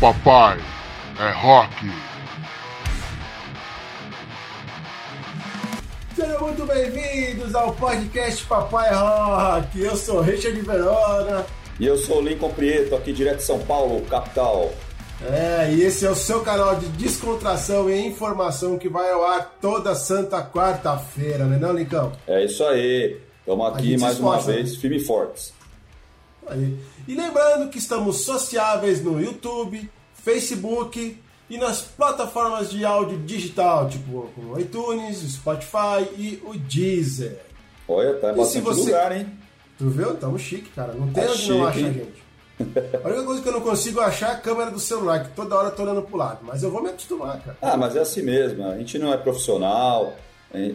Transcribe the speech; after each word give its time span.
papai, 0.00 0.58
é 1.18 1.30
rock. 1.30 1.90
Sejam 6.14 6.40
muito 6.40 6.66
bem-vindos 6.66 7.54
ao 7.54 7.72
podcast 7.74 8.44
Papai 8.44 8.90
Rock. 8.94 9.80
Eu 9.80 9.96
sou 9.96 10.20
Richard 10.20 10.60
Verona. 10.60 11.46
E 11.80 11.86
eu 11.86 11.96
sou 11.96 12.18
o 12.18 12.20
Lincoln 12.20 12.50
Prieto, 12.50 12.94
aqui 12.94 13.12
direto 13.12 13.38
de 13.38 13.44
São 13.44 13.58
Paulo, 13.60 14.02
capital. 14.02 14.70
É, 15.24 15.72
e 15.72 15.82
esse 15.82 16.04
é 16.04 16.10
o 16.10 16.14
seu 16.14 16.40
canal 16.40 16.76
de 16.76 16.88
descontração 16.88 17.88
e 17.88 18.06
informação 18.06 18.78
que 18.78 18.90
vai 18.90 19.10
ao 19.10 19.24
ar 19.24 19.56
toda 19.62 19.94
santa 19.94 20.42
quarta-feira, 20.42 21.46
né 21.46 21.56
não, 21.58 21.72
Lincoln? 21.72 22.12
É 22.26 22.44
isso 22.44 22.62
aí. 22.64 23.18
Estamos 23.40 23.66
aqui 23.68 23.96
mais 23.96 24.20
uma 24.20 24.38
vez, 24.40 24.72
né? 24.72 24.78
firme 24.78 24.96
e 24.96 25.04
fortes. 25.04 25.55
Aí. 26.48 26.78
E 27.06 27.14
lembrando 27.14 27.70
que 27.70 27.78
estamos 27.78 28.24
sociáveis 28.24 29.02
no 29.02 29.20
YouTube, 29.20 29.90
Facebook 30.14 31.20
e 31.48 31.58
nas 31.58 31.80
plataformas 31.80 32.70
de 32.70 32.84
áudio 32.84 33.18
digital, 33.18 33.88
tipo 33.88 34.30
o 34.36 34.58
iTunes, 34.58 35.22
o 35.22 35.28
Spotify 35.28 36.08
e 36.16 36.42
o 36.44 36.54
Deezer. 36.54 37.40
Olha, 37.88 38.14
tá 38.14 38.32
em 38.32 38.36
bastante 38.36 38.64
você... 38.64 38.80
lugar, 38.80 39.16
hein? 39.16 39.28
Tu 39.78 39.88
viu? 39.88 40.14
Tamo 40.16 40.38
chique, 40.38 40.70
cara. 40.70 40.92
Não 40.94 41.08
tem 41.12 41.24
tá 41.24 41.30
onde 41.30 41.38
chique, 41.38 41.50
não 41.52 41.66
achar, 41.66 41.78
gente. 41.78 42.26
A 43.04 43.08
única 43.08 43.24
coisa 43.24 43.42
que 43.42 43.48
eu 43.48 43.52
não 43.52 43.60
consigo 43.60 44.00
achar 44.00 44.30
é 44.30 44.32
a 44.32 44.38
câmera 44.38 44.70
do 44.70 44.80
celular, 44.80 45.22
que 45.22 45.36
toda 45.36 45.54
hora 45.54 45.68
eu 45.68 45.74
tô 45.74 45.82
olhando 45.82 46.02
pro 46.02 46.16
lado. 46.16 46.38
Mas 46.42 46.62
eu 46.62 46.70
vou 46.70 46.82
me 46.82 46.88
acostumar, 46.88 47.38
cara. 47.40 47.56
Ah, 47.60 47.76
mas 47.76 47.94
é 47.94 48.00
assim 48.00 48.22
mesmo. 48.22 48.64
A 48.64 48.78
gente 48.78 48.98
não 48.98 49.12
é 49.12 49.16
profissional. 49.16 50.16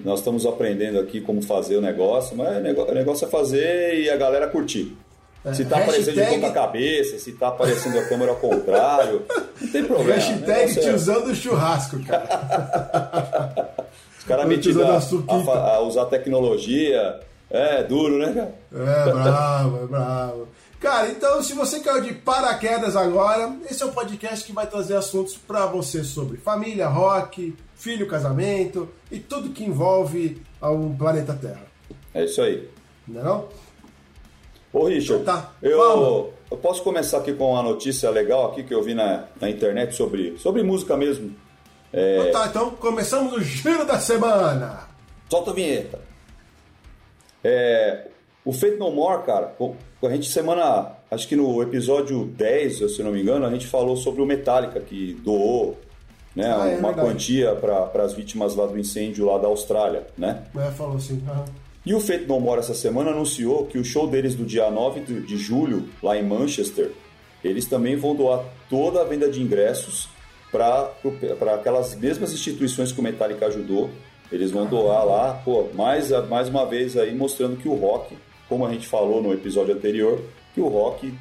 Nós 0.05 0.19
estamos 0.19 0.45
aprendendo 0.45 0.99
aqui 0.99 1.19
como 1.19 1.41
fazer 1.41 1.75
o 1.75 1.81
negócio, 1.81 2.37
mas 2.37 2.55
o 2.57 2.93
negócio 2.93 3.25
é 3.25 3.29
fazer 3.29 3.99
e 3.99 4.09
a 4.09 4.15
galera 4.15 4.47
curtir. 4.47 4.95
É, 5.43 5.53
se 5.53 5.65
tá 5.65 5.77
hashtag... 5.77 5.99
aparecendo 5.99 6.25
de 6.25 6.35
ponta 6.35 6.53
cabeça, 6.53 7.19
se 7.19 7.31
tá 7.31 7.47
aparecendo 7.47 7.97
a 7.97 8.05
câmera 8.05 8.31
ao 8.31 8.37
contrário, 8.37 9.25
não 9.59 9.71
tem 9.71 9.83
problema. 9.83 10.13
Hashtag 10.13 10.79
te 10.79 10.89
usando 10.89 11.35
churrasco, 11.35 12.03
cara. 12.03 13.75
Os 14.19 14.23
caras 14.23 14.47
metidos 14.47 14.83
a, 14.83 14.97
a, 15.33 15.75
a, 15.75 15.79
usar 15.81 16.05
tecnologia. 16.05 17.19
É, 17.49 17.83
duro, 17.83 18.19
né, 18.19 18.31
cara? 18.33 18.55
É, 18.71 19.11
bravo, 19.11 19.83
é 19.83 19.87
bravo. 19.87 20.47
Cara, 20.79 21.09
então 21.09 21.43
se 21.43 21.53
você 21.53 21.79
caiu 21.79 22.01
de 22.01 22.13
paraquedas 22.13 22.95
agora, 22.95 23.55
esse 23.69 23.83
é 23.83 23.85
um 23.85 23.91
podcast 23.91 24.45
que 24.45 24.53
vai 24.53 24.65
trazer 24.67 24.95
assuntos 24.95 25.35
para 25.35 25.65
você 25.65 26.03
sobre 26.03 26.37
família, 26.37 26.87
rock, 26.87 27.55
filho, 27.75 28.07
casamento 28.07 28.89
e 29.11 29.19
tudo 29.19 29.49
que 29.49 29.63
envolve 29.63 30.41
o 30.61 30.95
planeta 30.97 31.33
Terra. 31.33 31.65
É 32.13 32.25
isso 32.25 32.41
aí. 32.41 32.69
Não 33.07 33.21
é 33.21 33.23
não? 33.23 33.47
Ô 34.73 34.85
Richard, 34.85 35.21
então 35.21 35.41
tá. 35.41 35.51
eu, 35.61 36.33
eu 36.49 36.57
posso 36.57 36.81
começar 36.81 37.17
aqui 37.17 37.33
com 37.33 37.51
uma 37.51 37.63
notícia 37.63 38.09
legal 38.09 38.51
aqui 38.51 38.63
que 38.63 38.73
eu 38.73 38.81
vi 38.81 38.93
na, 38.93 39.25
na 39.39 39.49
internet 39.49 39.95
sobre, 39.95 40.37
sobre 40.37 40.63
música 40.63 40.95
mesmo. 40.95 41.35
É... 41.91 42.19
Então 42.19 42.31
tá, 42.31 42.47
então 42.47 42.71
começamos 42.71 43.33
o 43.33 43.41
giro 43.41 43.85
da 43.85 43.99
semana. 43.99 44.87
Solta 45.29 45.51
a 45.51 45.53
vinheta. 45.53 45.99
É, 47.43 48.07
o 48.45 48.53
Fate 48.53 48.77
No 48.77 48.91
More, 48.91 49.23
cara, 49.23 49.55
a 50.03 50.09
gente 50.09 50.29
semana, 50.29 50.93
acho 51.09 51.27
que 51.27 51.35
no 51.35 51.61
episódio 51.61 52.25
10, 52.25 52.95
se 52.95 53.03
não 53.03 53.11
me 53.11 53.21
engano, 53.21 53.45
a 53.45 53.49
gente 53.49 53.67
falou 53.67 53.97
sobre 53.97 54.21
o 54.21 54.25
Metallica 54.25 54.79
que 54.79 55.13
doou 55.23 55.77
né, 56.35 56.45
ah, 56.45 56.67
é 56.67 56.77
uma 56.77 56.93
quantia 56.93 57.53
para 57.55 58.03
as 58.03 58.13
vítimas 58.13 58.55
lá 58.55 58.65
do 58.65 58.79
incêndio 58.79 59.25
lá 59.25 59.37
da 59.37 59.47
Austrália, 59.47 60.07
né? 60.17 60.43
É, 60.55 60.71
falou 60.71 60.99
sim. 60.99 61.21
Uhum. 61.27 61.45
E 61.85 61.93
o 61.93 61.99
Fate 61.99 62.25
No 62.25 62.39
More 62.39 62.59
essa 62.59 62.75
semana 62.75 63.09
anunciou 63.09 63.65
que 63.65 63.77
o 63.77 63.83
show 63.83 64.07
deles 64.07 64.35
do 64.35 64.45
dia 64.45 64.69
9 64.69 65.21
de 65.21 65.37
julho, 65.37 65.89
lá 66.01 66.15
em 66.15 66.23
Manchester, 66.23 66.91
eles 67.43 67.65
também 67.65 67.95
vão 67.95 68.15
doar 68.15 68.43
toda 68.69 69.01
a 69.01 69.03
venda 69.03 69.29
de 69.29 69.41
ingressos 69.41 70.07
para 70.51 70.93
aquelas 71.55 71.95
mesmas 71.95 72.33
instituições 72.33 72.91
que 72.91 72.99
o 72.99 73.03
Metallica 73.03 73.47
ajudou. 73.47 73.89
Eles 74.31 74.51
vão 74.51 74.65
doar 74.65 75.05
lá, 75.05 75.33
pô, 75.43 75.69
mais, 75.73 76.11
mais 76.29 76.47
uma 76.49 76.65
vez 76.65 76.95
aí 76.95 77.15
mostrando 77.15 77.57
que 77.57 77.67
o 77.67 77.73
rock, 77.73 78.15
como 78.47 78.65
a 78.65 78.71
gente 78.71 78.87
falou 78.87 79.21
no 79.21 79.33
episódio 79.33 79.73
anterior, 79.73 80.21
que 80.53 80.61
o 80.61 80.67
rock 80.67 81.13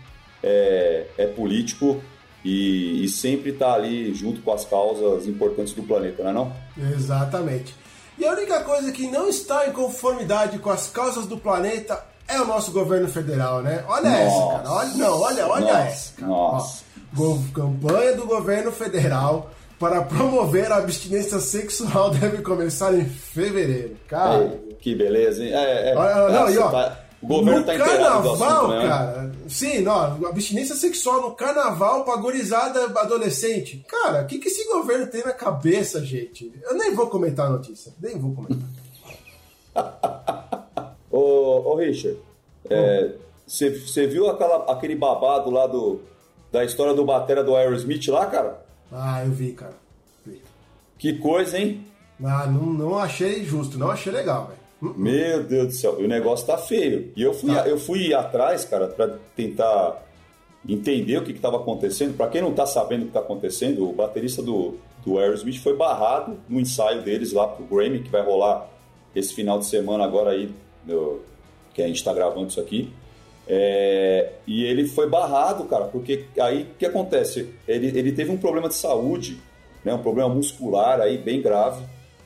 é, 0.43 1.07
é 1.17 1.27
político 1.27 2.03
e, 2.45 3.03
e 3.05 3.09
sempre 3.09 3.51
está 3.51 3.73
ali 3.73 4.13
junto 4.15 4.43
com 4.43 4.53
as 4.53 4.65
causas 4.65 5.27
importantes 5.27 5.73
do 5.73 5.83
planeta, 5.83 6.23
não 6.23 6.31
é 6.31 6.34
não? 6.34 6.53
Exatamente. 6.95 7.75
E 8.21 8.27
a 8.27 8.33
única 8.33 8.61
coisa 8.61 8.93
que 8.93 9.07
não 9.07 9.31
está 9.31 9.67
em 9.67 9.73
conformidade 9.73 10.59
com 10.59 10.69
as 10.69 10.89
causas 10.89 11.25
do 11.25 11.39
planeta 11.39 12.05
é 12.29 12.39
o 12.39 12.45
nosso 12.45 12.71
governo 12.71 13.09
federal, 13.09 13.63
né? 13.63 13.83
Olha 13.89 14.11
nossa. 14.11 14.21
essa, 14.21 14.47
cara. 14.53 14.71
Olha, 14.71 14.95
não, 14.95 15.21
olha, 15.21 15.47
olha 15.47 15.65
nossa. 15.65 15.79
essa. 15.79 16.13
Cara. 16.17 16.29
Nossa. 16.29 16.85
Ó, 17.19 17.39
campanha 17.55 18.15
do 18.15 18.27
governo 18.27 18.71
federal 18.71 19.51
para 19.79 20.03
promover 20.03 20.71
a 20.71 20.77
abstinência 20.77 21.41
sexual 21.41 22.11
deve 22.15 22.43
começar 22.43 22.93
em 22.93 23.07
fevereiro. 23.07 23.97
Cara. 24.07 24.45
Ei, 24.45 24.77
que 24.79 24.95
beleza, 24.95 25.43
hein? 25.43 25.55
É, 25.55 25.93
é, 25.93 25.97
olha, 25.97 26.41
não, 26.41 26.51
e, 26.51 26.59
ó, 26.59 26.69
tá... 26.69 27.00
O 27.23 27.27
governo 27.27 27.61
está 27.61 27.75
inteirado 27.75 28.23
do 28.23 28.33
assunto, 28.33 28.69
né? 28.69 28.89
cara. 28.89 29.33
Sim, 29.47 29.81
não, 29.81 30.27
abstinência 30.27 30.75
sexual 30.75 31.21
no 31.21 31.33
carnaval 31.33 32.05
pra 32.05 32.17
gorizada 32.17 32.85
adolescente. 32.99 33.85
Cara, 33.87 34.23
o 34.23 34.27
que, 34.27 34.39
que 34.39 34.49
esse 34.49 34.67
governo 34.73 35.07
tem 35.07 35.23
na 35.23 35.33
cabeça, 35.33 36.03
gente? 36.05 36.51
Eu 36.63 36.75
nem 36.77 36.95
vou 36.95 37.09
comentar 37.09 37.47
a 37.47 37.51
notícia. 37.51 37.93
Nem 38.01 38.19
vou 38.19 38.35
comentar. 38.35 38.69
ô, 41.11 41.73
ô, 41.73 41.77
Richard, 41.77 42.19
você 43.47 44.05
é, 44.05 44.07
viu 44.07 44.31
aquela, 44.31 44.73
aquele 44.73 44.97
babado 44.97 45.51
lá 45.51 45.67
do, 45.67 46.01
da 46.51 46.65
história 46.65 46.95
do 46.95 47.05
batera 47.05 47.45
do 47.45 47.55
Aerosmith 47.55 48.09
lá, 48.09 48.27
cara? 48.27 48.65
Ah, 48.91 49.23
eu 49.25 49.31
vi, 49.31 49.53
cara. 49.53 49.75
Vi. 50.25 50.41
Que 50.99 51.19
coisa, 51.19 51.59
hein? 51.59 51.85
Ah, 52.23 52.47
não, 52.47 52.67
não 52.67 52.99
achei 52.99 53.45
justo, 53.45 53.79
não 53.79 53.91
achei 53.91 54.13
legal, 54.13 54.47
velho. 54.47 54.59
Meu 54.81 55.45
Deus 55.45 55.67
do 55.67 55.73
céu, 55.75 55.97
o 55.99 56.09
negócio 56.09 56.47
tá 56.47 56.57
feio. 56.57 57.13
E 57.15 57.23
eu 57.23 57.35
fui, 57.35 57.55
tá. 57.55 57.69
eu 57.69 57.79
fui 57.79 58.15
atrás, 58.15 58.65
cara, 58.65 58.89
para 58.89 59.19
tentar 59.37 60.03
entender 60.67 61.19
o 61.19 61.23
que 61.23 61.33
estava 61.33 61.59
acontecendo. 61.59 62.17
Para 62.17 62.29
quem 62.29 62.41
não 62.41 62.53
tá 62.53 62.65
sabendo 62.65 63.01
o 63.01 63.05
que 63.05 63.11
está 63.11 63.21
acontecendo, 63.21 63.89
o 63.89 63.93
baterista 63.93 64.43
do, 64.43 64.79
do 65.05 65.19
Aerosmith 65.19 65.59
foi 65.59 65.77
barrado 65.77 66.39
no 66.49 66.59
ensaio 66.59 67.03
deles 67.03 67.33
lá 67.33 67.47
pro 67.47 67.65
Grammy, 67.65 68.01
que 68.03 68.11
vai 68.11 68.23
rolar 68.23 68.71
esse 69.15 69.35
final 69.35 69.59
de 69.59 69.67
semana 69.67 70.05
agora 70.05 70.31
aí, 70.31 70.51
no, 70.87 71.21
que 71.75 71.83
a 71.83 71.87
gente 71.87 71.97
está 71.97 72.15
gravando 72.15 72.49
isso 72.49 72.61
aqui. 72.61 72.91
É, 73.47 74.33
e 74.47 74.65
ele 74.65 74.87
foi 74.87 75.09
barrado, 75.09 75.65
cara, 75.65 75.87
porque 75.87 76.25
aí 76.39 76.63
o 76.63 76.79
que 76.79 76.87
acontece? 76.87 77.53
Ele, 77.69 77.87
ele 77.99 78.13
teve 78.13 78.31
um 78.31 78.37
problema 78.39 78.69
de 78.69 78.77
saúde, 78.77 79.39
né, 79.85 79.93
um 79.93 80.03
problema 80.03 80.29
muscular 80.29 81.01
aí 81.01 81.19
bem 81.19 81.43
grave 81.43 81.83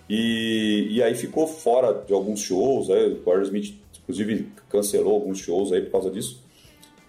e, 0.09 0.88
e 0.91 1.03
aí 1.03 1.15
ficou 1.15 1.47
fora 1.47 2.04
de 2.06 2.12
alguns 2.12 2.41
shows, 2.41 2.91
aí, 2.91 3.20
o 3.25 3.31
Aerosmith 3.31 3.75
inclusive 4.04 4.53
cancelou 4.69 5.15
alguns 5.15 5.38
shows 5.38 5.72
aí 5.72 5.82
por 5.82 5.92
causa 5.92 6.10
disso. 6.10 6.42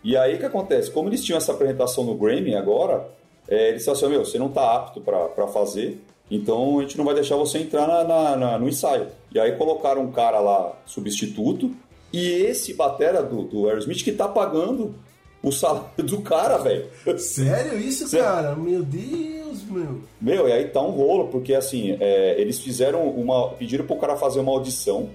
E 0.03 0.15
aí 0.15 0.35
o 0.35 0.39
que 0.39 0.45
acontece? 0.45 0.91
Como 0.91 1.09
eles 1.09 1.23
tinham 1.23 1.37
essa 1.37 1.51
apresentação 1.51 2.03
no 2.03 2.15
Grammy 2.15 2.55
agora, 2.55 3.07
é, 3.47 3.69
eles 3.69 3.83
falaram 3.83 4.05
assim, 4.05 4.15
meu, 4.15 4.25
você 4.25 4.39
não 4.39 4.47
está 4.47 4.75
apto 4.75 5.01
para 5.01 5.47
fazer, 5.47 6.01
então 6.29 6.79
a 6.79 6.81
gente 6.83 6.97
não 6.97 7.05
vai 7.05 7.15
deixar 7.15 7.35
você 7.35 7.59
entrar 7.59 7.87
na, 7.87 8.03
na, 8.03 8.35
na, 8.35 8.59
no 8.59 8.69
ensaio. 8.69 9.07
E 9.33 9.39
aí 9.39 9.53
colocaram 9.53 10.03
um 10.03 10.11
cara 10.11 10.39
lá, 10.39 10.73
substituto, 10.85 11.71
e 12.13 12.27
esse 12.27 12.73
batera 12.73 13.21
do, 13.21 13.43
do 13.43 13.67
Aerosmith 13.67 14.03
que 14.03 14.11
tá 14.11 14.27
pagando 14.27 14.95
o 15.43 15.51
salário 15.51 16.03
do 16.03 16.21
cara, 16.21 16.57
velho. 16.57 16.87
Sério 17.17 17.77
isso, 17.79 18.07
Sério? 18.07 18.25
cara? 18.25 18.55
Meu 18.55 18.83
Deus, 18.83 19.34
meu. 19.63 20.01
Meu, 20.21 20.47
e 20.47 20.51
aí 20.51 20.67
tá 20.69 20.81
um 20.81 20.91
rolo, 20.91 21.27
porque 21.27 21.53
assim, 21.53 21.97
é, 21.99 22.39
eles 22.39 22.59
fizeram 22.59 23.07
uma. 23.09 23.49
pediram 23.49 23.85
pro 23.85 23.97
cara 23.97 24.15
fazer 24.15 24.39
uma 24.39 24.51
audição. 24.51 25.09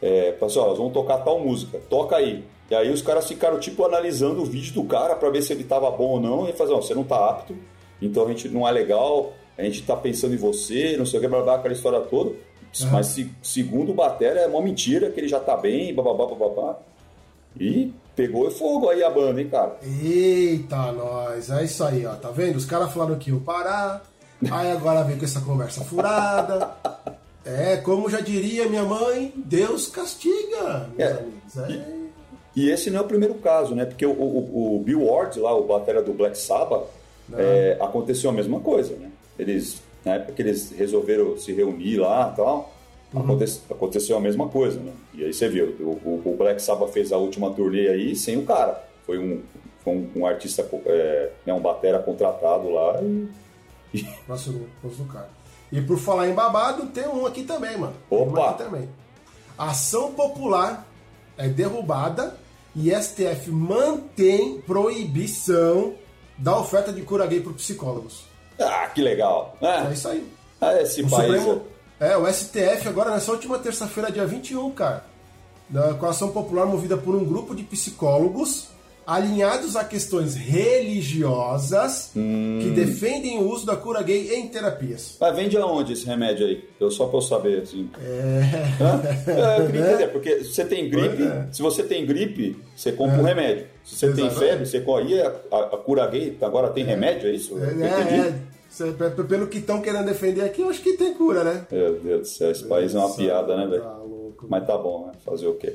É, 0.00 0.36
assim, 0.40 0.58
ó, 0.58 0.66
nós 0.66 0.78
vamos 0.78 0.92
tocar 0.92 1.18
tal 1.18 1.40
música, 1.40 1.80
toca 1.88 2.16
aí. 2.16 2.44
E 2.70 2.74
aí 2.74 2.90
os 2.90 3.00
caras 3.00 3.26
ficaram, 3.26 3.58
tipo, 3.58 3.84
analisando 3.84 4.42
o 4.42 4.44
vídeo 4.44 4.74
do 4.74 4.84
cara 4.84 5.16
para 5.16 5.30
ver 5.30 5.42
se 5.42 5.52
ele 5.52 5.64
tava 5.64 5.90
bom 5.90 6.10
ou 6.10 6.20
não. 6.20 6.48
E 6.48 6.52
fazer, 6.52 6.72
ó, 6.72 6.80
você 6.80 6.94
não 6.94 7.04
tá 7.04 7.28
apto, 7.28 7.56
então 8.00 8.24
a 8.24 8.28
gente 8.28 8.48
não 8.48 8.68
é 8.68 8.70
legal, 8.70 9.32
a 9.56 9.62
gente 9.62 9.82
tá 9.82 9.96
pensando 9.96 10.34
em 10.34 10.38
você, 10.38 10.96
não 10.96 11.06
sei 11.06 11.18
o 11.18 11.22
que, 11.22 11.28
blá, 11.28 11.42
blá, 11.42 11.54
aquela 11.56 11.74
história 11.74 12.00
toda. 12.00 12.30
Uhum. 12.30 12.90
Mas 12.92 13.06
se, 13.06 13.30
segundo 13.42 13.92
o 13.92 13.94
Batera, 13.94 14.40
é 14.40 14.46
uma 14.46 14.60
mentira 14.60 15.10
que 15.10 15.18
ele 15.18 15.28
já 15.28 15.40
tá 15.40 15.56
bem, 15.56 15.94
bababá, 15.94 16.26
bababá. 16.26 16.78
E 17.58 17.92
pegou 18.14 18.50
fogo 18.50 18.88
aí 18.88 19.02
a 19.02 19.10
banda, 19.10 19.40
hein, 19.40 19.48
cara? 19.48 19.76
Eita, 19.82 20.92
nós. 20.92 21.50
É 21.50 21.64
isso 21.64 21.84
aí, 21.84 22.04
ó. 22.04 22.14
Tá 22.14 22.30
vendo? 22.30 22.56
Os 22.56 22.64
caras 22.64 22.92
falaram 22.92 23.18
que 23.18 23.30
iam 23.30 23.40
parar. 23.40 24.04
Aí 24.50 24.70
agora 24.70 25.02
vem 25.02 25.18
com 25.18 25.24
essa 25.24 25.40
conversa 25.40 25.84
furada. 25.84 26.70
É, 27.44 27.78
como 27.78 28.10
já 28.10 28.20
diria 28.20 28.68
minha 28.68 28.84
mãe, 28.84 29.32
Deus 29.34 29.88
castiga, 29.88 30.88
meus 30.96 31.10
é. 31.10 31.18
amigos. 31.18 31.56
É. 31.56 31.70
E, 32.54 32.62
e, 32.64 32.70
esse 32.70 32.90
não 32.90 32.98
é 32.98 33.02
o 33.02 33.06
primeiro 33.06 33.34
caso, 33.36 33.74
né? 33.74 33.84
Porque 33.84 34.04
o, 34.04 34.12
o, 34.12 34.76
o 34.76 34.80
Bill 34.80 35.04
Ward, 35.04 35.38
lá, 35.40 35.56
o 35.56 35.64
batera 35.64 36.02
do 36.02 36.12
Black 36.12 36.36
Sabbath, 36.36 36.84
é, 37.34 37.76
aconteceu 37.80 38.30
a 38.30 38.32
mesma 38.32 38.60
coisa, 38.60 38.94
né? 38.96 39.10
Eles, 39.38 39.80
na 40.04 40.14
época 40.14 40.32
que 40.32 40.42
eles 40.42 40.72
resolveram 40.72 41.38
se 41.38 41.52
reunir 41.52 41.98
lá 41.98 42.30
e 42.32 42.36
tal, 42.36 42.74
Uhum. 43.12 43.22
Aconteceu, 43.22 43.62
aconteceu 43.70 44.16
a 44.16 44.20
mesma 44.20 44.48
coisa, 44.48 44.78
né? 44.80 44.92
E 45.14 45.24
aí 45.24 45.32
você 45.32 45.48
viu, 45.48 45.74
o, 45.80 46.22
o 46.24 46.36
Black 46.36 46.60
Sabbath 46.60 46.92
fez 46.92 47.12
a 47.12 47.16
última 47.16 47.50
turnê 47.52 47.88
aí 47.88 48.14
sem 48.14 48.36
o 48.36 48.44
cara. 48.44 48.84
Foi 49.06 49.18
um, 49.18 49.42
com 49.84 50.06
um 50.14 50.26
artista, 50.26 50.68
é, 50.86 51.30
né, 51.46 51.52
um 51.54 51.60
batera 51.60 51.98
contratado 51.98 52.70
lá. 52.70 53.00
E... 53.02 53.28
Nossa, 54.28 54.50
do 54.50 55.04
cara. 55.10 55.30
E 55.72 55.80
por 55.80 55.98
falar 55.98 56.28
em 56.28 56.34
babado, 56.34 56.86
tem 56.86 57.06
um 57.06 57.26
aqui 57.26 57.44
também, 57.44 57.76
mano. 57.76 57.94
Opa! 58.10 58.40
Um 58.40 58.44
aqui 58.44 58.58
também. 58.64 58.88
Ação 59.56 60.12
popular 60.12 60.86
é 61.36 61.48
derrubada 61.48 62.36
e 62.76 62.90
STF 62.94 63.50
mantém 63.50 64.60
proibição 64.60 65.94
da 66.36 66.58
oferta 66.58 66.92
de 66.92 67.02
cura 67.02 67.26
gay 67.26 67.40
para 67.40 67.52
psicólogos. 67.54 68.24
Ah, 68.58 68.88
que 68.94 69.02
legal. 69.02 69.56
É, 69.60 69.88
é 69.88 69.92
isso 69.92 70.08
aí. 70.08 70.26
Ah, 70.60 70.80
esse 70.80 71.02
o 71.02 71.10
país. 71.10 71.42
Supremo, 71.42 71.62
é, 72.00 72.16
o 72.16 72.26
STF 72.32 72.88
agora 72.88 73.10
nessa 73.10 73.32
última 73.32 73.58
terça-feira, 73.58 74.10
dia 74.10 74.26
21, 74.26 74.70
cara, 74.70 75.04
com 75.98 76.06
a 76.06 76.10
ação 76.10 76.30
popular 76.30 76.66
movida 76.66 76.96
por 76.96 77.14
um 77.14 77.24
grupo 77.24 77.54
de 77.54 77.62
psicólogos 77.62 78.68
alinhados 79.08 79.74
a 79.74 79.84
questões 79.84 80.34
religiosas 80.34 82.10
hum. 82.14 82.58
que 82.60 82.68
defendem 82.68 83.38
o 83.38 83.48
uso 83.50 83.64
da 83.64 83.74
cura 83.74 84.02
gay 84.02 84.34
em 84.34 84.46
terapias. 84.48 85.16
Mas 85.18 85.34
vende 85.34 85.56
aonde 85.56 85.94
esse 85.94 86.04
remédio 86.04 86.46
aí? 86.46 86.62
Eu 86.78 86.90
só 86.90 87.06
para 87.06 87.22
saber, 87.22 87.62
assim. 87.62 87.88
É... 87.98 88.42
é 89.32 89.60
eu 89.60 89.66
queria 89.66 89.80
entender, 89.80 90.08
porque 90.08 90.44
você 90.44 90.62
tem 90.62 90.90
gripe, 90.90 91.22
é. 91.22 91.46
se 91.50 91.62
você 91.62 91.82
tem 91.82 92.04
gripe, 92.04 92.54
você 92.76 92.92
compra 92.92 93.16
é. 93.16 93.20
um 93.20 93.24
remédio. 93.24 93.66
Se 93.82 93.96
você 93.96 94.06
Exatamente. 94.06 94.34
tem 94.34 94.48
febre, 94.48 94.66
você 94.66 94.80
corre. 94.82 95.22
a, 95.22 95.32
a, 95.52 95.58
a, 95.58 95.78
cura 95.78 96.06
gay 96.06 96.36
agora 96.42 96.68
tem 96.68 96.84
remédio, 96.84 97.30
é 97.30 97.32
isso? 97.32 97.56
É, 97.58 97.86
é. 97.86 98.34
Pelo 99.28 99.46
que 99.46 99.58
estão 99.58 99.80
querendo 99.80 100.06
defender 100.06 100.42
aqui, 100.42 100.62
eu 100.62 100.68
acho 100.68 100.82
que 100.82 100.96
tem 100.96 101.14
cura, 101.14 101.44
né? 101.44 101.66
Meu 101.70 101.98
Deus 102.00 102.20
do 102.20 102.26
céu, 102.26 102.50
esse 102.50 102.64
país 102.64 102.94
é 102.94 102.98
uma 102.98 103.14
piada, 103.14 103.56
né, 103.56 103.66
velho? 103.66 103.82
Tá 103.82 104.00
Mas 104.48 104.66
tá 104.66 104.76
bom, 104.76 105.06
né? 105.06 105.12
Fazer 105.24 105.46
o 105.46 105.54
quê? 105.54 105.74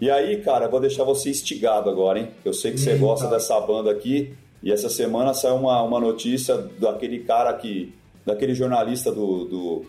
E 0.00 0.10
aí, 0.10 0.42
cara, 0.42 0.68
vou 0.68 0.80
deixar 0.80 1.04
você 1.04 1.30
instigado 1.30 1.88
agora, 1.88 2.18
hein? 2.18 2.28
Eu 2.44 2.52
sei 2.52 2.72
que 2.72 2.78
você 2.78 2.96
gosta 2.96 3.26
dessa 3.28 3.58
banda 3.60 3.90
aqui. 3.90 4.34
E 4.62 4.72
essa 4.72 4.88
semana 4.88 5.34
saiu 5.34 5.56
uma, 5.56 5.82
uma 5.82 6.00
notícia 6.00 6.56
daquele 6.78 7.20
cara 7.20 7.52
que. 7.52 7.94
daquele 8.24 8.54
jornalista 8.54 9.12
do, 9.12 9.44
do, 9.44 9.84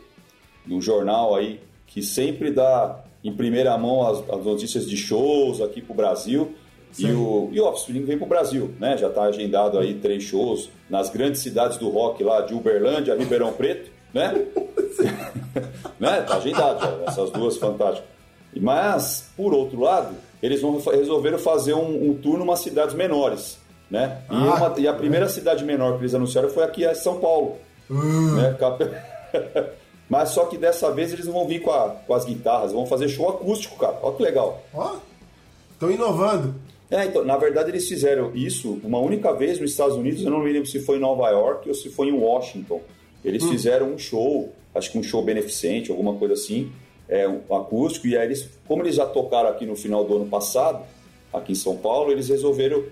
do 0.66 0.81
jornal 0.81 1.36
aí, 1.36 1.60
que 1.88 2.04
sempre 2.04 2.51
dá 2.51 3.04
em 3.24 3.34
primeira 3.34 3.78
mão 3.78 4.08
as, 4.08 4.30
as 4.30 4.46
notícias 4.46 4.86
de 4.86 4.96
shows 4.96 5.62
aqui 5.62 5.81
pro 5.81 5.94
Brasil. 5.96 6.54
Sim. 6.96 7.10
E 7.10 7.14
o, 7.14 7.50
e 7.52 7.60
o 7.60 7.66
Offspring 7.66 8.06
vem 8.06 8.18
pro 8.18 8.26
Brasil, 8.26 8.74
né? 8.80 8.96
Já 8.98 9.10
tá 9.10 9.24
agendado 9.24 9.78
aí 9.78 9.96
três 9.96 10.24
shows 10.24 10.70
nas 10.90 11.10
grandes 11.10 11.42
cidades 11.42 11.78
do 11.78 11.90
rock 11.90 12.24
lá, 12.24 12.42
de 12.42 12.54
Uberlândia, 12.54 13.16
Ribeirão 13.16 13.52
Preto, 13.52 13.92
né? 14.14 14.46
né? 16.00 16.22
Tá 16.22 16.38
agendado 16.38 16.80
já, 16.80 17.04
essas 17.06 17.30
duas 17.32 17.58
fantásticas. 17.58 18.10
Mas, 18.56 19.30
por 19.36 19.54
outro 19.54 19.82
lado, 19.82 20.16
eles 20.42 20.62
vão, 20.62 20.80
resolveram 20.80 21.38
fazer 21.38 21.74
um, 21.74 22.12
um 22.12 22.14
tour 22.14 22.40
em 22.40 22.44
umas 22.44 22.60
cidades 22.60 22.96
menores. 22.96 23.60
Né? 23.92 24.22
E, 24.32 24.34
ah, 24.34 24.70
uma, 24.70 24.80
e 24.80 24.88
a 24.88 24.94
primeira 24.94 25.26
é. 25.26 25.30
cidade 25.30 25.66
menor 25.66 25.98
que 25.98 26.04
eles 26.04 26.16
anunciaram 26.16 26.48
foi 26.50 26.64
aqui, 26.64 26.86
em 26.86 26.96
São 26.96 27.20
Paulo. 27.20 27.58
Uh. 27.90 28.36
Né? 28.36 28.58
Mas 30.10 30.30
só 30.30 30.46
que 30.46 30.58
dessa 30.58 30.92
vez 30.92 31.12
eles 31.12 31.26
não 31.26 31.34
vão 31.34 31.48
vir 31.48 31.62
com, 31.62 31.72
a, 31.72 31.90
com 31.90 32.14
as 32.14 32.24
guitarras, 32.24 32.72
vão 32.72 32.86
fazer 32.86 33.10
show 33.10 33.28
acústico, 33.30 33.78
cara. 33.78 33.98
Olha 34.02 34.16
que 34.16 34.24
legal. 34.24 34.64
Ó, 34.74 34.96
estão 35.74 35.92
inovando. 35.92 36.56
É, 36.90 37.06
então, 37.06 37.26
na 37.26 37.36
verdade 37.38 37.72
eles 37.72 37.88
fizeram 37.88 38.32
isso 38.36 38.80
uma 38.84 39.00
única 39.00 39.34
vez 39.34 39.60
nos 39.60 39.72
Estados 39.72 39.96
Unidos, 39.96 40.24
eu 40.24 40.30
não 40.30 40.40
me 40.40 40.52
lembro 40.52 40.70
se 40.70 40.80
foi 40.80 40.98
em 40.98 41.00
Nova 41.00 41.30
York 41.30 41.68
ou 41.68 41.74
se 41.74 41.90
foi 41.90 42.10
em 42.10 42.14
Washington. 42.14 42.82
Eles 43.24 43.44
hum. 43.44 43.50
fizeram 43.50 43.92
um 43.92 43.98
show, 43.98 44.54
acho 44.74 44.92
que 44.92 44.98
um 44.98 45.04
show 45.04 45.24
beneficente, 45.24 45.90
alguma 45.90 46.14
coisa 46.14 46.36
assim, 46.36 46.72
é, 47.10 47.28
um 47.28 47.56
acústico, 47.56 48.08
e 48.08 48.18
aí 48.18 48.26
eles, 48.26 48.50
como 48.68 48.84
eles 48.84 48.96
já 48.96 49.06
tocaram 49.06 49.50
aqui 49.50 49.66
no 49.66 49.76
final 49.76 50.04
do 50.04 50.16
ano 50.16 50.26
passado, 50.28 50.84
aqui 51.34 51.54
em 51.54 51.56
São 51.56 51.76
Paulo, 51.76 52.12
eles 52.12 52.30
resolveram 52.30 52.84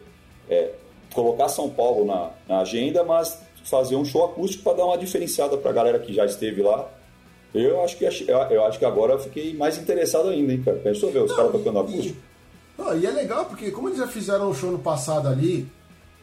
é, 0.50 0.72
colocar 1.14 1.48
São 1.50 1.70
Paulo 1.70 2.06
na, 2.06 2.32
na, 2.48 2.62
agenda, 2.62 3.04
mas 3.04 3.40
fazer 3.64 3.96
um 3.96 4.04
show 4.04 4.26
acústico 4.26 4.64
para 4.64 4.78
dar 4.78 4.86
uma 4.86 4.98
diferenciada 4.98 5.56
para 5.58 5.70
a 5.70 5.74
galera 5.74 6.00
que 6.00 6.14
já 6.14 6.26
esteve 6.26 6.62
lá. 6.62 6.90
Eu 7.54 7.84
acho 7.84 7.98
que 7.98 8.06
eu 8.28 8.66
acho 8.66 8.80
que 8.80 8.86
agora 8.86 9.14
eu 9.14 9.20
fiquei 9.20 9.54
mais 9.54 9.78
interessado 9.78 10.30
ainda, 10.30 10.52
hein, 10.52 10.62
cara? 10.64 10.78
Pensou 10.78 11.12
ver 11.12 11.22
os 11.22 11.34
caras 11.36 11.52
tocando 11.52 11.80
acústico? 11.80 12.18
E 13.00 13.06
é 13.06 13.12
legal 13.12 13.46
porque 13.46 13.72
como 13.72 13.90
eles 13.90 14.00
já 14.00 14.08
fizeram 14.08 14.50
um 14.50 14.54
show 14.54 14.72
no 14.72 14.80
passado 14.80 15.28
ali, 15.28 15.68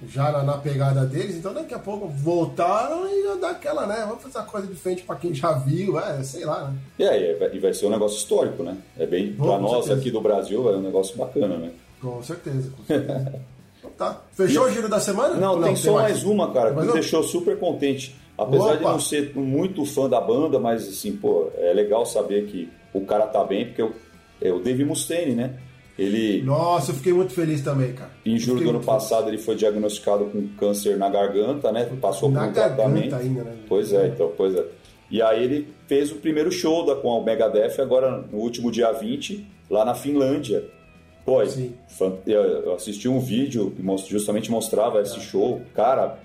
já 0.09 0.33
na, 0.33 0.43
na, 0.43 0.59
pegada 0.59 1.05
deles, 1.05 1.37
então 1.37 1.53
daqui 1.53 1.75
a 1.75 1.79
pouco 1.79 2.09
voltaram 2.09 3.07
e 3.07 3.23
já 3.25 3.35
dá 3.35 3.51
aquela, 3.51 3.87
né? 3.87 4.05
Vamos 4.07 4.23
fazer 4.23 4.39
uma 4.39 4.45
coisa 4.47 4.67
diferente 4.67 5.03
para 5.03 5.17
quem 5.17 5.35
já 5.35 5.53
viu, 5.53 5.99
é, 5.99 6.23
sei 6.23 6.45
lá, 6.45 6.71
né? 6.71 7.07
É, 7.07 7.55
e 7.55 7.59
vai 7.59 7.75
ser 7.75 7.87
um 7.87 7.91
negócio 7.91 8.17
histórico, 8.17 8.63
né? 8.63 8.77
É 8.99 9.07
bem, 9.07 9.33
para 9.33 9.59
nós 9.59 9.85
certeza. 9.85 10.01
aqui 10.01 10.11
do 10.11 10.21
Brasil, 10.21 10.69
é 10.73 10.77
um 10.77 10.83
negócio 10.83 11.17
bacana, 11.17 11.57
né? 11.57 11.71
Com 12.01 12.23
certeza, 12.23 12.71
com 12.77 12.85
certeza. 12.85 13.41
então 13.79 13.91
tá. 13.97 14.21
Fechou 14.33 14.69
e... 14.69 14.71
o 14.71 14.75
giro 14.75 14.89
da 14.89 15.01
semana? 15.01 15.35
Não, 15.35 15.57
não 15.57 15.63
tem, 15.65 15.75
tem 15.75 15.77
só 15.77 15.95
mais, 15.95 16.13
mais 16.13 16.25
uma, 16.25 16.51
cara, 16.53 16.75
que 16.75 16.81
me 16.81 16.93
deixou 16.93 17.23
super 17.23 17.59
contente. 17.59 18.17
Apesar 18.39 18.69
Opa. 18.69 18.77
de 18.77 18.85
não 18.85 19.01
ser 19.01 19.37
muito 19.37 19.85
fã 19.85 20.09
da 20.09 20.21
banda, 20.21 20.59
mas 20.59 20.89
assim, 20.89 21.15
pô, 21.15 21.51
é 21.57 21.75
legal 21.75 22.07
saber 22.07 22.47
que 22.47 22.71
o 22.95 23.03
cara 23.03 23.27
tá 23.27 23.45
bem, 23.45 23.67
porque 23.67 23.83
eu, 23.83 23.93
é 24.41 24.51
o 24.51 24.61
Dave 24.61 24.83
Mustaine, 24.83 25.35
né? 25.35 25.59
Ele, 26.01 26.41
Nossa, 26.41 26.93
eu 26.93 26.95
fiquei 26.95 27.13
muito 27.13 27.35
feliz 27.35 27.61
também, 27.61 27.93
cara. 27.93 28.11
Em 28.25 28.39
julho 28.39 28.65
do 28.65 28.71
ano 28.71 28.81
passado 28.81 29.25
feliz. 29.25 29.35
ele 29.35 29.43
foi 29.43 29.55
diagnosticado 29.55 30.25
com 30.25 30.49
câncer 30.59 30.97
na 30.97 31.11
garganta, 31.11 31.71
né? 31.71 31.85
Passou 32.01 32.31
na 32.31 32.41
por 32.41 32.49
um 32.49 32.53
tratamento. 32.55 33.15
Ainda, 33.15 33.45
né? 33.45 33.55
Pois 33.69 33.93
é, 33.93 34.07
então, 34.07 34.33
pois 34.35 34.55
é. 34.55 34.65
E 35.11 35.21
aí 35.21 35.45
ele 35.45 35.69
fez 35.87 36.11
o 36.11 36.15
primeiro 36.15 36.51
show 36.51 36.87
da, 36.87 36.95
com 36.95 37.09
o 37.09 37.23
Megadeth 37.23 37.79
agora 37.83 38.25
no 38.33 38.39
último 38.39 38.71
dia 38.71 38.91
20, 38.93 39.47
lá 39.69 39.85
na 39.85 39.95
Finlândia. 39.95 40.65
Pô, 41.23 41.45
Sim. 41.45 41.75
eu 42.27 42.75
assisti 42.75 43.07
um 43.07 43.21
vídeo 43.21 43.71
que 43.77 44.11
justamente 44.11 44.51
mostrava 44.51 45.03
esse 45.03 45.21
show. 45.21 45.61
Cara, 45.75 46.19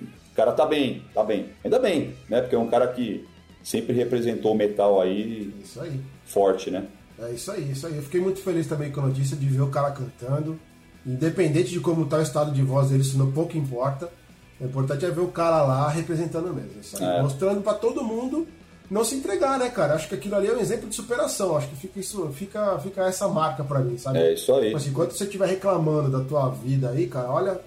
o 0.00 0.36
cara 0.36 0.52
tá 0.52 0.64
bem, 0.64 1.02
tá 1.12 1.24
bem. 1.24 1.46
Ainda 1.64 1.80
bem, 1.80 2.14
né? 2.28 2.40
Porque 2.40 2.54
é 2.54 2.58
um 2.58 2.68
cara 2.68 2.86
que 2.86 3.26
sempre 3.64 3.96
representou 3.96 4.52
o 4.52 4.54
metal 4.54 5.00
aí, 5.00 5.52
aí. 5.80 6.00
forte, 6.24 6.70
né? 6.70 6.86
É 7.20 7.32
isso 7.32 7.50
aí, 7.50 7.70
isso 7.72 7.86
aí. 7.86 7.96
Eu 7.96 8.02
fiquei 8.02 8.20
muito 8.20 8.40
feliz 8.40 8.66
também 8.66 8.90
com 8.92 9.00
a 9.00 9.06
notícia 9.06 9.36
de 9.36 9.46
ver 9.46 9.62
o 9.62 9.68
cara 9.68 9.90
cantando. 9.90 10.58
Independente 11.06 11.70
de 11.70 11.80
como 11.80 12.04
está 12.04 12.18
o 12.18 12.22
estado 12.22 12.52
de 12.52 12.62
voz 12.62 12.90
dele, 12.90 13.02
isso 13.02 13.18
não 13.18 13.32
pouco 13.32 13.56
importa. 13.56 14.08
O 14.60 14.64
importante 14.64 15.04
é 15.04 15.10
ver 15.10 15.20
o 15.20 15.28
cara 15.28 15.62
lá 15.62 15.88
representando 15.88 16.52
mesmo. 16.52 16.80
Isso 16.80 16.96
aí. 17.02 17.18
É. 17.18 17.22
Mostrando 17.22 17.62
para 17.62 17.74
todo 17.74 18.04
mundo 18.04 18.46
não 18.90 19.04
se 19.04 19.14
entregar, 19.14 19.58
né, 19.58 19.68
cara? 19.68 19.94
Acho 19.94 20.08
que 20.08 20.14
aquilo 20.14 20.36
ali 20.36 20.48
é 20.48 20.52
um 20.52 20.60
exemplo 20.60 20.88
de 20.88 20.94
superação. 20.94 21.56
Acho 21.56 21.68
que 21.68 21.76
fica 21.76 22.00
isso, 22.00 22.28
fica, 22.32 22.78
fica 22.78 23.02
essa 23.04 23.28
marca 23.28 23.62
para 23.64 23.80
mim, 23.80 23.98
sabe? 23.98 24.18
É 24.18 24.34
isso 24.34 24.52
aí. 24.54 24.66
Tipo 24.66 24.76
assim, 24.76 24.90
enquanto 24.90 25.12
você 25.12 25.24
estiver 25.24 25.46
reclamando 25.46 26.10
da 26.10 26.24
tua 26.24 26.48
vida 26.50 26.90
aí, 26.90 27.06
cara, 27.06 27.30
olha 27.30 27.60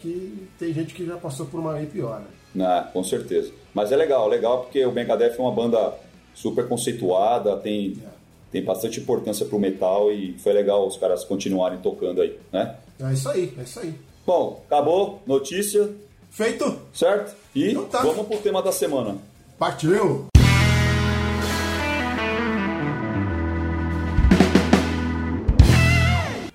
que 0.00 0.48
tem 0.58 0.72
gente 0.72 0.94
que 0.94 1.04
já 1.04 1.16
passou 1.16 1.46
por 1.46 1.60
uma 1.60 1.74
aí 1.74 1.86
pior, 1.86 2.20
né? 2.20 2.64
Ah, 2.64 2.88
com 2.92 3.02
certeza. 3.04 3.52
Mas 3.74 3.92
é 3.92 3.96
legal, 3.96 4.28
legal 4.28 4.62
porque 4.62 4.84
o 4.84 4.92
Megadeth 4.92 5.34
é 5.36 5.40
uma 5.40 5.52
banda 5.52 5.94
super 6.34 6.68
conceituada, 6.68 7.56
tem 7.56 8.00
é 8.04 8.17
tem 8.50 8.64
bastante 8.64 9.00
importância 9.00 9.44
para 9.44 9.56
o 9.56 9.60
metal 9.60 10.10
e 10.10 10.36
foi 10.38 10.52
legal 10.52 10.86
os 10.86 10.96
caras 10.96 11.24
continuarem 11.24 11.78
tocando 11.78 12.22
aí, 12.22 12.38
né? 12.52 12.76
É 13.00 13.12
isso 13.12 13.28
aí, 13.28 13.52
é 13.58 13.62
isso 13.62 13.80
aí. 13.80 13.94
Bom, 14.26 14.62
acabou, 14.66 15.22
notícia. 15.26 15.88
Feito. 16.30 16.78
Certo? 16.92 17.34
E 17.54 17.70
então 17.70 17.86
tá. 17.86 18.02
vamos 18.02 18.26
pro 18.26 18.38
tema 18.38 18.62
da 18.62 18.72
semana. 18.72 19.16
Partiu! 19.58 20.26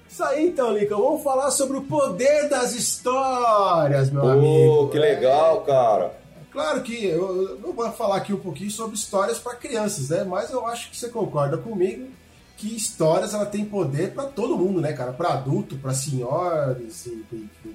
Isso 0.10 0.24
aí 0.24 0.48
então, 0.48 0.78
Lincoln. 0.78 1.02
Vamos 1.02 1.24
falar 1.24 1.52
sobre 1.52 1.78
o 1.78 1.82
poder 1.82 2.48
das 2.48 2.74
histórias, 2.74 4.12
meu 4.12 4.24
oh, 4.24 4.30
amigo. 4.30 4.90
que 4.90 5.00
legal, 5.00 5.62
cara. 5.62 6.23
Claro 6.54 6.84
que 6.84 7.04
eu, 7.04 7.58
vou 7.60 7.92
falar 7.92 8.18
aqui 8.18 8.32
um 8.32 8.40
pouquinho 8.40 8.70
sobre 8.70 8.96
histórias 8.96 9.40
para 9.40 9.56
crianças, 9.56 10.10
né? 10.10 10.24
Mas 10.24 10.52
eu 10.52 10.66
acho 10.68 10.92
que 10.92 10.96
você 10.96 11.10
concorda 11.10 11.58
comigo 11.58 12.08
que 12.56 12.76
histórias 12.76 13.34
ela 13.34 13.48
tem 13.48 13.66
poder 13.66 14.12
para 14.14 14.26
todo 14.26 14.56
mundo, 14.56 14.80
né, 14.80 14.94
cara? 14.94 15.12
Para 15.12 15.34
adulto, 15.34 15.76
para 15.78 15.92
senhores, 15.96 17.10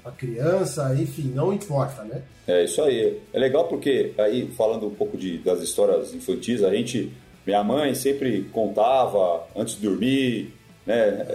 para 0.00 0.12
criança, 0.12 0.94
enfim, 0.94 1.32
não 1.34 1.52
importa, 1.52 2.04
né? 2.04 2.22
É 2.46 2.64
isso 2.64 2.80
aí. 2.80 3.20
É 3.32 3.38
legal 3.38 3.66
porque 3.66 4.14
aí 4.16 4.48
falando 4.56 4.86
um 4.86 4.94
pouco 4.94 5.18
de, 5.18 5.38
das 5.38 5.60
histórias 5.60 6.14
infantis, 6.14 6.62
a 6.62 6.72
gente, 6.72 7.12
minha 7.44 7.64
mãe 7.64 7.92
sempre 7.96 8.44
contava 8.52 9.44
antes 9.56 9.74
de 9.74 9.82
dormir, 9.82 10.54
né? 10.86 11.26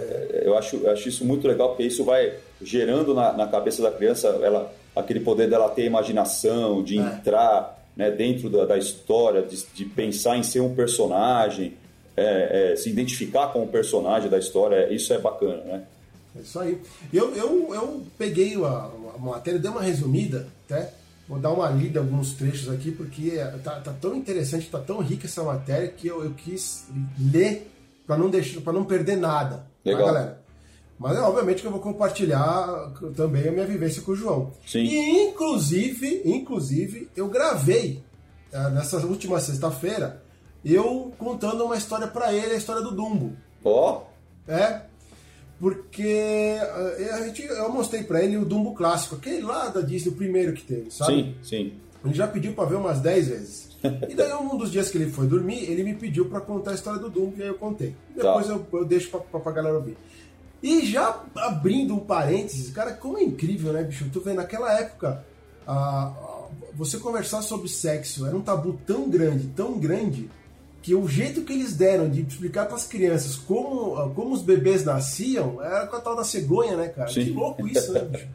Eu 0.42 0.56
acho, 0.56 0.76
eu 0.76 0.90
acho 0.90 1.10
isso 1.10 1.26
muito 1.26 1.46
legal 1.46 1.68
porque 1.68 1.84
isso 1.84 2.04
vai 2.04 2.32
gerando 2.62 3.12
na, 3.12 3.34
na 3.34 3.46
cabeça 3.46 3.82
da 3.82 3.92
criança, 3.92 4.28
ela 4.42 4.72
aquele 4.94 5.20
poder 5.20 5.48
dela 5.48 5.68
ter 5.70 5.84
imaginação, 5.84 6.82
de 6.82 6.98
é. 6.98 7.02
entrar 7.02 7.84
né, 7.96 8.10
dentro 8.10 8.48
da, 8.50 8.64
da 8.64 8.78
história, 8.78 9.42
de, 9.42 9.64
de, 9.74 9.84
pensar 9.84 10.36
em 10.36 10.42
ser 10.42 10.60
um 10.60 10.74
personagem, 10.74 11.74
é, 12.16 12.72
é, 12.72 12.76
se 12.76 12.90
identificar 12.90 13.48
com 13.48 13.62
o 13.62 13.68
personagem 13.68 14.28
da 14.28 14.38
história, 14.38 14.92
isso 14.92 15.12
é 15.12 15.18
bacana, 15.18 15.62
né? 15.64 15.82
É 16.36 16.40
isso 16.40 16.58
aí. 16.58 16.80
Eu, 17.12 17.34
eu, 17.34 17.74
eu 17.74 18.02
peguei 18.18 18.56
a, 18.56 18.90
a 19.14 19.18
matéria, 19.18 19.58
dei 19.58 19.70
uma 19.70 19.82
resumida, 19.82 20.48
até. 20.64 20.92
Vou 21.26 21.38
dar 21.38 21.52
uma 21.52 21.70
lida 21.70 22.00
alguns 22.00 22.34
trechos 22.34 22.68
aqui, 22.68 22.90
porque 22.90 23.32
tá, 23.62 23.80
tá 23.80 23.94
tão 23.98 24.14
interessante, 24.14 24.68
tá 24.68 24.78
tão 24.78 24.98
rica 24.98 25.26
essa 25.26 25.42
matéria 25.42 25.88
que 25.88 26.06
eu, 26.06 26.22
eu 26.22 26.32
quis 26.32 26.86
ler 27.18 27.70
para 28.06 28.18
não 28.18 28.28
deixar, 28.28 28.60
para 28.60 28.74
não 28.74 28.84
perder 28.84 29.16
nada. 29.16 29.56
Tá, 29.56 29.64
Legal. 29.84 30.06
Tá, 30.06 30.12
galera? 30.12 30.43
Mas 30.98 31.16
é 31.16 31.20
obviamente 31.20 31.60
que 31.60 31.66
eu 31.66 31.72
vou 31.72 31.80
compartilhar 31.80 32.92
também 33.16 33.48
a 33.48 33.52
minha 33.52 33.66
vivência 33.66 34.00
com 34.02 34.12
o 34.12 34.16
João. 34.16 34.52
Sim. 34.66 34.84
E 34.84 35.28
inclusive, 35.28 36.22
inclusive, 36.24 37.08
eu 37.16 37.28
gravei 37.28 38.02
é, 38.52 38.70
nessa 38.70 38.98
última 38.98 39.40
sexta-feira 39.40 40.22
eu 40.64 41.12
contando 41.18 41.64
uma 41.64 41.76
história 41.76 42.06
para 42.06 42.32
ele, 42.32 42.54
a 42.54 42.56
história 42.56 42.82
do 42.82 42.92
Dumbo. 42.92 43.36
Ó. 43.62 44.00
Oh. 44.00 44.50
É. 44.50 44.82
Porque 45.60 46.02
é, 46.02 47.10
a 47.12 47.26
gente, 47.26 47.42
eu 47.42 47.70
mostrei 47.70 48.02
para 48.02 48.22
ele 48.22 48.36
o 48.36 48.44
Dumbo 48.44 48.74
clássico, 48.74 49.16
aquele 49.16 49.42
lá 49.42 49.68
da 49.68 49.80
Disney, 49.80 50.12
o 50.12 50.16
primeiro 50.16 50.52
que 50.52 50.62
teve, 50.62 50.90
sabe? 50.90 51.12
Sim, 51.12 51.34
sim. 51.42 51.72
Ele 52.04 52.14
já 52.14 52.26
pediu 52.26 52.52
para 52.54 52.68
ver 52.68 52.76
umas 52.76 53.00
10 53.00 53.28
vezes. 53.28 53.74
E 54.08 54.14
daí, 54.14 54.32
um 54.32 54.56
dos 54.56 54.72
dias 54.72 54.88
que 54.88 54.96
ele 54.96 55.10
foi 55.10 55.26
dormir, 55.26 55.70
ele 55.70 55.82
me 55.84 55.94
pediu 55.94 56.24
para 56.24 56.40
contar 56.40 56.70
a 56.70 56.74
história 56.74 56.98
do 56.98 57.10
Dumbo, 57.10 57.34
e 57.36 57.42
aí 57.42 57.48
eu 57.48 57.54
contei. 57.54 57.94
Depois 58.16 58.46
tá. 58.46 58.54
eu, 58.54 58.66
eu, 58.72 58.84
deixo 58.86 59.10
pra, 59.10 59.38
pra 59.38 59.52
galera 59.52 59.76
ouvir. 59.76 59.94
E 60.64 60.86
já 60.86 61.20
abrindo 61.36 61.92
um 61.92 61.98
parênteses, 61.98 62.70
cara, 62.70 62.94
como 62.94 63.18
é 63.18 63.22
incrível, 63.22 63.70
né, 63.70 63.82
bicho? 63.82 64.08
Tu 64.10 64.18
vê, 64.22 64.32
naquela 64.32 64.72
época, 64.72 65.22
a, 65.66 66.06
a, 66.06 66.46
você 66.72 66.96
conversar 66.96 67.42
sobre 67.42 67.68
sexo 67.68 68.24
era 68.24 68.34
um 68.34 68.40
tabu 68.40 68.80
tão 68.86 69.10
grande, 69.10 69.48
tão 69.48 69.78
grande, 69.78 70.30
que 70.80 70.94
o 70.94 71.06
jeito 71.06 71.42
que 71.42 71.52
eles 71.52 71.76
deram 71.76 72.08
de 72.08 72.22
explicar 72.22 72.64
para 72.64 72.76
as 72.76 72.86
crianças 72.86 73.36
como, 73.36 74.08
como 74.14 74.32
os 74.32 74.40
bebês 74.40 74.82
nasciam 74.86 75.62
era 75.62 75.86
com 75.86 75.96
a 75.96 76.00
tal 76.00 76.16
da 76.16 76.24
cegonha, 76.24 76.78
né, 76.78 76.88
cara? 76.88 77.10
Sim. 77.10 77.26
Que 77.26 77.30
louco 77.32 77.68
isso, 77.68 77.92
né, 77.92 78.00
bicho? 78.00 78.28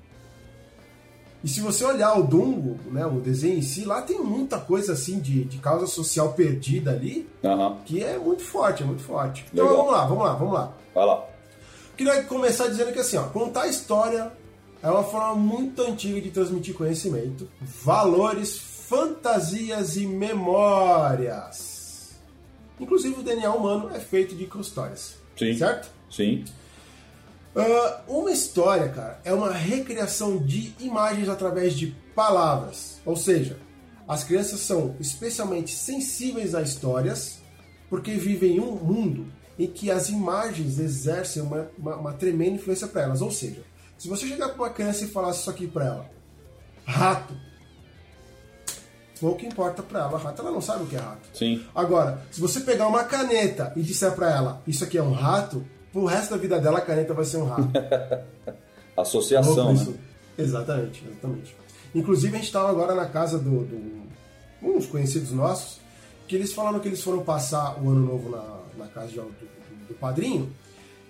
E 1.44 1.48
se 1.48 1.62
você 1.62 1.84
olhar 1.84 2.16
o 2.16 2.24
Dumbo, 2.24 2.78
né, 2.92 3.08
o 3.08 3.20
desenho 3.20 3.58
em 3.58 3.64
si, 3.64 3.86
lá 3.86 4.04
tem 4.04 4.20
muita 4.20 4.60
coisa 4.60 4.94
assim 4.94 5.20
de, 5.20 5.46
de 5.46 5.58
causa 5.58 5.88
social 5.88 6.34
perdida 6.34 6.92
ali, 6.92 7.28
uhum. 7.42 7.78
que 7.86 8.04
é 8.04 8.20
muito 8.20 8.44
forte, 8.44 8.84
é 8.84 8.86
muito 8.86 9.02
forte. 9.02 9.46
Então 9.52 9.66
Legal. 9.66 9.78
vamos 9.80 9.94
lá, 9.94 10.06
vamos 10.06 10.24
lá, 10.24 10.34
vamos 10.34 10.54
lá. 10.54 10.74
Vai 10.94 11.06
lá. 11.08 11.29
Queria 12.00 12.24
começar 12.24 12.70
dizendo 12.70 12.94
que 12.94 13.00
assim, 13.00 13.18
ó, 13.18 13.24
contar 13.24 13.68
história 13.68 14.32
é 14.82 14.90
uma 14.90 15.04
forma 15.04 15.36
muito 15.36 15.82
antiga 15.82 16.22
de 16.22 16.32
transmitir 16.32 16.74
conhecimento, 16.74 17.46
valores, 17.60 18.58
fantasias 18.58 19.98
e 19.98 20.08
memórias. 20.08 22.16
Inclusive 22.80 23.20
o 23.20 23.22
DNA 23.22 23.54
humano 23.54 23.94
é 23.94 24.00
feito 24.00 24.34
de 24.34 24.48
histórias. 24.62 25.16
Sim. 25.38 25.58
Certo? 25.58 25.90
Sim. 26.10 26.46
Uh, 27.54 28.20
uma 28.20 28.32
história, 28.32 28.88
cara, 28.88 29.20
é 29.26 29.34
uma 29.34 29.52
recriação 29.52 30.38
de 30.38 30.74
imagens 30.80 31.28
através 31.28 31.74
de 31.74 31.88
palavras. 32.16 33.02
Ou 33.06 33.18
seja, 33.18 33.60
as 34.08 34.24
crianças 34.24 34.62
são 34.62 34.96
especialmente 35.02 35.76
sensíveis 35.76 36.56
a 36.56 36.62
histórias 36.62 37.40
porque 37.90 38.14
vivem 38.14 38.56
em 38.56 38.60
um 38.62 38.72
mundo 38.72 39.28
em 39.60 39.68
que 39.68 39.92
as 39.92 40.08
imagens 40.08 40.80
exercem 40.80 41.44
uma, 41.44 41.70
uma, 41.78 41.96
uma 41.98 42.14
tremenda 42.14 42.56
influência 42.56 42.88
para 42.88 43.02
elas. 43.02 43.22
Ou 43.22 43.30
seja, 43.30 43.62
se 43.98 44.08
você 44.08 44.26
chegar 44.26 44.48
para 44.50 44.64
uma 44.64 44.70
criança 44.70 45.04
e 45.04 45.08
falar 45.08 45.32
isso 45.32 45.50
aqui 45.50 45.68
para 45.68 45.86
ela, 45.86 46.10
rato, 46.86 47.34
pouco 49.20 49.46
importa 49.46 49.84
para 49.84 50.00
ela, 50.00 50.18
rato, 50.18 50.42
ela 50.42 50.52
não 50.52 50.62
sabe 50.62 50.86
o 50.86 50.88
que 50.88 50.96
é 50.96 51.00
rato. 51.00 51.28
Sim. 51.34 51.62
Agora, 51.76 52.22
se 52.32 52.40
você 52.40 52.62
pegar 52.62 52.88
uma 52.88 53.04
caneta 53.04 53.74
e 53.76 53.82
disser 53.82 54.14
para 54.14 54.32
ela, 54.32 54.62
isso 54.66 54.86
aqui 54.86 54.98
é 54.98 55.04
um 55.04 55.12
rato, 55.12 55.66
pro 55.92 56.06
resto 56.06 56.32
da 56.32 56.38
vida 56.38 56.58
dela 56.58 56.78
a 56.78 56.82
caneta 56.82 57.14
vai 57.14 57.26
ser 57.26 57.38
um 57.38 57.46
rato. 57.46 57.70
Associação, 58.96 59.74
né? 59.74 59.94
Exatamente, 60.38 61.04
exatamente. 61.06 61.56
Inclusive 61.94 62.34
a 62.34 62.38
gente 62.38 62.48
estava 62.48 62.70
agora 62.70 62.96
na 62.96 63.08
casa 63.08 63.38
do, 63.38 63.66
do, 63.66 64.04
uns 64.62 64.86
conhecidos 64.86 65.32
nossos 65.32 65.80
que 66.28 66.36
eles 66.36 66.54
falaram 66.54 66.80
que 66.80 66.88
eles 66.88 67.04
foram 67.04 67.24
passar 67.24 67.82
o 67.82 67.90
ano 67.90 68.06
novo 68.06 68.30
na, 68.30 68.59
na 68.80 68.88
casa 68.88 69.12
do, 69.12 69.22
do, 69.24 69.88
do 69.90 69.94
padrinho 69.96 70.52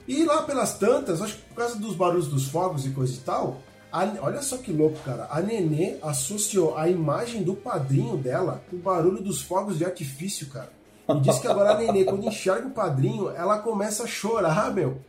e 0.09 0.25
lá 0.25 0.41
pelas 0.41 0.73
tantas, 0.73 1.21
acho 1.21 1.35
que 1.35 1.41
por 1.43 1.57
causa 1.57 1.75
dos 1.77 1.95
barulhos 1.95 2.27
dos 2.27 2.47
fogos 2.47 2.83
e 2.83 2.89
coisa 2.89 3.13
e 3.13 3.17
tal, 3.17 3.61
a, 3.91 4.03
olha 4.21 4.41
só 4.41 4.57
que 4.57 4.71
louco, 4.71 4.97
cara. 5.05 5.27
A 5.29 5.39
Nenê 5.39 5.97
associou 6.01 6.75
a 6.75 6.89
imagem 6.89 7.43
do 7.43 7.53
padrinho 7.53 8.17
dela 8.17 8.63
com 8.71 8.77
o 8.77 8.79
barulho 8.79 9.21
dos 9.21 9.43
fogos 9.43 9.77
de 9.77 9.85
artifício, 9.85 10.47
cara. 10.47 10.71
E 11.09 11.19
disse 11.19 11.39
que 11.39 11.47
agora 11.47 11.73
a 11.73 11.77
Nenê, 11.77 12.05
quando 12.05 12.25
enxerga 12.25 12.67
o 12.67 12.71
padrinho, 12.71 13.29
ela 13.29 13.59
começa 13.59 14.03
a 14.03 14.07
chorar, 14.07 14.73
meu. 14.73 14.99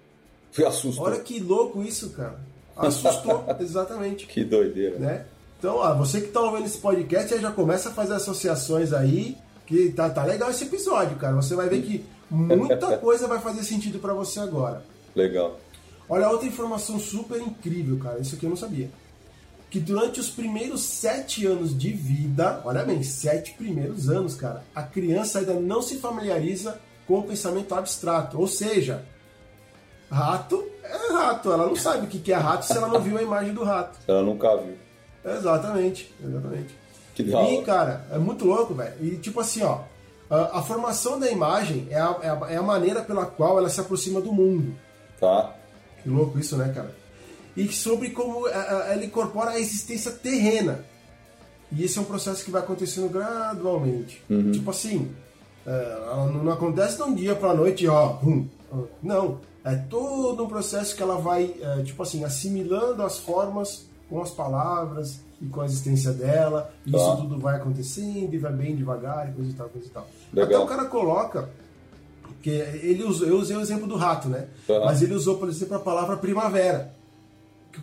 Assustou. 0.67 1.07
Olha 1.07 1.19
que 1.21 1.41
louco 1.41 1.83
isso, 1.83 2.11
cara. 2.11 2.39
Assustou, 2.77 3.45
exatamente. 3.59 4.27
Que 4.27 4.45
doideira. 4.45 4.99
Né? 4.99 5.25
Então, 5.59 5.77
ó, 5.77 5.95
você 5.95 6.21
que 6.21 6.29
tá 6.29 6.43
ouvindo 6.43 6.67
esse 6.67 6.77
podcast 6.79 7.39
já 7.39 7.51
começa 7.51 7.89
a 7.89 7.93
fazer 7.93 8.15
associações 8.15 8.93
aí, 8.93 9.39
que 9.67 9.93
tá, 9.93 10.11
tá 10.11 10.25
legal 10.25 10.51
esse 10.51 10.65
episódio, 10.65 11.17
cara. 11.17 11.37
Você 11.37 11.55
vai 11.55 11.71
ver 11.71 11.81
que 11.81 12.05
muita 12.31 12.99
coisa 12.99 13.27
vai 13.27 13.41
fazer 13.41 13.65
sentido 13.65 13.99
para 13.99 14.15
você 14.15 14.41
agora. 14.41 14.83
Legal. 15.15 15.59
Olha, 16.09 16.29
outra 16.29 16.47
informação 16.47 16.99
super 16.99 17.41
incrível, 17.41 17.99
cara. 17.99 18.19
Isso 18.21 18.35
aqui 18.35 18.45
eu 18.45 18.51
não 18.51 18.57
sabia 18.57 18.91
que 19.71 19.79
durante 19.79 20.19
os 20.19 20.29
primeiros 20.29 20.83
sete 20.83 21.47
anos 21.47 21.79
de 21.79 21.93
vida, 21.93 22.61
olha 22.65 22.85
bem, 22.85 23.05
sete 23.05 23.53
primeiros 23.53 24.11
anos, 24.11 24.35
cara, 24.35 24.65
a 24.75 24.83
criança 24.83 25.39
ainda 25.39 25.55
não 25.55 25.81
se 25.81 25.99
familiariza 25.99 26.81
com 27.07 27.21
o 27.21 27.23
pensamento 27.23 27.73
abstrato. 27.75 28.39
Ou 28.39 28.49
seja, 28.49 29.05
rato 30.11 30.69
é 30.83 31.13
rato. 31.13 31.53
Ela 31.53 31.67
não 31.67 31.77
sabe 31.77 32.05
o 32.05 32.09
que 32.09 32.33
é 32.33 32.37
rato 32.37 32.67
se 32.67 32.77
ela 32.77 32.89
não 32.89 33.01
viu 33.01 33.17
a 33.17 33.23
imagem 33.23 33.55
do 33.55 33.63
rato. 33.63 33.97
Ela 34.09 34.23
nunca 34.23 34.57
viu. 34.57 34.77
Exatamente, 35.25 36.13
exatamente. 36.21 36.75
Que 37.15 37.23
da 37.23 37.43
E, 37.45 37.63
cara, 37.63 38.05
é 38.11 38.19
muito 38.19 38.45
louco, 38.45 38.75
velho. 38.75 38.95
E 39.01 39.19
tipo 39.19 39.39
assim, 39.39 39.63
ó, 39.63 39.83
a, 40.31 40.63
formação 40.63 41.19
da 41.19 41.31
imagem 41.31 41.89
é 41.91 41.99
a, 42.01 42.17
é 42.23 42.29
a, 42.29 42.53
é 42.53 42.57
a 42.57 42.63
maneira 42.63 43.03
pela 43.03 43.27
qual 43.27 43.59
ela 43.59 43.69
se 43.69 43.81
aproxima 43.81 44.21
do 44.21 44.33
mundo. 44.33 44.75
Tá. 45.19 45.55
Que 46.03 46.09
louco 46.09 46.39
isso, 46.39 46.57
né, 46.57 46.73
cara? 46.75 46.95
e 47.57 47.69
sobre 47.73 48.11
como 48.11 48.49
é, 48.49 48.53
é, 48.53 48.93
ela 48.95 49.05
incorpora 49.05 49.51
a 49.51 49.61
existência 49.61 50.11
terrena. 50.13 50.85
E 51.73 51.85
esse 51.85 51.99
é 51.99 52.01
um 52.01 52.05
processo 52.05 52.45
que 52.45 52.51
vai 52.51 52.63
acontecendo 52.63 53.09
gradualmente. 53.09 54.23
Uhum. 54.29 54.51
Tipo 54.51 54.71
assim, 54.71 55.13
é, 55.67 55.99
não 56.43 56.53
acontece 56.53 56.97
de 56.97 57.03
um 57.03 57.15
dia 57.15 57.35
para 57.35 57.51
a 57.51 57.55
noite, 57.55 57.87
ó, 57.87 58.19
hum, 58.25 58.47
não. 59.03 59.41
É 59.63 59.77
todo 59.77 60.45
um 60.45 60.49
processo 60.49 60.97
que 60.97 61.03
ela 61.03 61.17
vai, 61.17 61.55
tipo 61.85 62.03
assim, 62.03 62.25
assimilando 62.25 63.03
as 63.03 63.19
formas 63.19 63.87
com 64.09 64.23
as 64.23 64.31
palavras 64.31 65.21
e 65.41 65.47
com 65.47 65.61
a 65.61 65.65
existência 65.65 66.13
dela. 66.13 66.73
E 66.85 66.95
isso 66.95 67.17
tudo 67.17 67.39
vai 67.39 67.57
acontecendo 67.57 68.33
e 68.35 68.39
vai 68.39 68.53
bem 68.53 68.77
devagar 68.77 69.29
e 69.29 69.33
coisa 69.33 69.51
e 69.51 69.55
tal, 69.55 69.69
coisa 69.69 69.87
e 69.87 69.91
tal. 69.91 70.07
Legal. 70.33 70.49
Até 70.49 70.59
o 70.59 70.67
cara 70.67 70.89
coloca 70.89 71.49
que 72.43 72.51
ele 72.51 73.05
usou, 73.05 73.27
eu 73.27 73.39
usei 73.39 73.57
o 73.57 73.61
exemplo 73.61 73.87
do 73.87 73.97
rato, 73.97 74.29
né? 74.29 74.49
Uhum. 74.69 74.85
Mas 74.85 75.03
ele 75.03 75.15
usou, 75.15 75.39
por 75.39 75.49
exemplo, 75.49 75.77
a 75.77 75.81
palavra 75.81 76.17
primavera. 76.17 76.95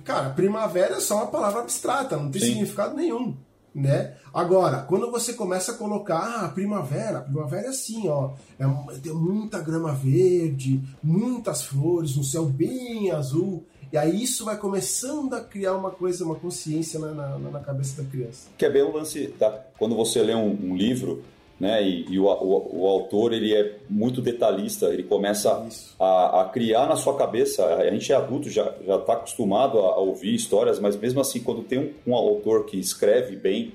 Cara, 0.04 0.32
primavera 0.32 0.96
é 0.96 1.00
só 1.00 1.16
uma 1.16 1.28
palavra 1.28 1.62
abstrata, 1.62 2.18
não 2.18 2.30
tem 2.30 2.42
Sim. 2.42 2.48
significado 2.48 2.96
nenhum. 2.96 3.36
Né? 3.74 4.16
Agora, 4.34 4.82
quando 4.82 5.12
você 5.12 5.34
começa 5.34 5.72
a 5.72 5.76
colocar 5.76 6.18
ah, 6.18 6.50
primavera, 6.50 7.22
primavera 7.22 7.68
é 7.68 7.70
assim, 7.70 8.10
ó, 8.10 8.32
é, 8.58 8.66
tem 9.04 9.14
muita 9.14 9.60
grama 9.60 9.94
verde, 9.94 10.82
muitas 11.04 11.62
flores, 11.62 12.18
um 12.18 12.24
céu 12.24 12.46
bem 12.46 13.12
azul, 13.12 13.68
e 13.92 13.98
aí 13.98 14.24
isso 14.24 14.44
vai 14.46 14.58
começando 14.58 15.34
a 15.34 15.42
criar 15.42 15.74
uma 15.74 15.92
coisa, 15.92 16.26
uma 16.26 16.36
consciência 16.36 17.00
na, 17.00 17.12
na, 17.14 17.38
na 17.38 17.60
cabeça 17.60 18.02
da 18.02 18.10
criança. 18.10 18.50
Quer 18.58 18.72
ver 18.72 18.84
o 18.84 18.92
lance, 18.92 19.28
tá? 19.40 19.66
quando 19.78 19.96
você 19.96 20.22
lê 20.22 20.36
um, 20.36 20.72
um 20.72 20.76
livro, 20.76 21.24
né? 21.60 21.82
E, 21.84 22.06
e 22.10 22.20
o, 22.20 22.26
o, 22.26 22.82
o, 22.82 22.88
autor 22.88 23.34
ele 23.34 23.54
é 23.54 23.78
muito 23.90 24.22
detalhista, 24.22 24.88
ele 24.88 25.04
começa 25.04 25.68
a, 26.00 26.42
a, 26.42 26.46
criar 26.46 26.88
na 26.88 26.96
sua 26.96 27.18
cabeça. 27.18 27.66
A 27.66 27.90
gente 27.90 28.12
é 28.12 28.16
adulto, 28.16 28.50
já 28.50 28.74
já 28.86 28.98
está 28.98 29.14
acostumado 29.14 29.80
a, 29.80 29.94
a, 29.94 29.98
ouvir 29.98 30.36
histórias, 30.36 30.80
mas 30.80 30.96
mesmo 30.96 31.20
assim, 31.20 31.40
quando 31.40 31.64
tem 31.64 31.80
um, 31.80 32.12
um, 32.12 32.16
autor 32.16 32.66
que 32.66 32.78
escreve 32.78 33.36
bem 33.36 33.74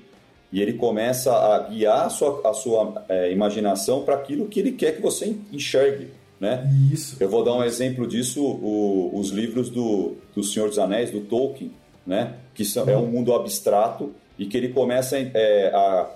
e 0.51 0.61
ele 0.61 0.73
começa 0.73 1.35
a 1.35 1.59
guiar 1.59 2.05
a 2.05 2.09
sua, 2.09 2.41
a 2.49 2.53
sua 2.53 3.03
é, 3.09 3.31
imaginação 3.31 4.03
para 4.03 4.15
aquilo 4.15 4.47
que 4.47 4.59
ele 4.59 4.71
quer 4.73 4.95
que 4.95 5.01
você 5.01 5.35
enxergue. 5.51 6.09
Né? 6.43 6.69
Isso. 6.91 7.15
Eu 7.21 7.29
vou 7.29 7.41
dar 7.41 7.53
um 7.53 7.63
exemplo 7.63 8.05
disso: 8.05 8.43
o, 8.43 9.11
os 9.17 9.29
livros 9.29 9.69
do, 9.69 10.17
do 10.35 10.43
Senhor 10.43 10.67
dos 10.67 10.77
Anéis, 10.77 11.09
do 11.09 11.21
Tolkien, 11.21 11.71
né? 12.05 12.35
que 12.53 12.65
são, 12.65 12.87
é 12.89 12.97
um 12.97 13.07
mundo 13.07 13.33
abstrato 13.33 14.11
e 14.37 14.45
que 14.45 14.57
ele 14.57 14.67
começa 14.67 15.17
é, 15.17 15.71
a 15.73 16.09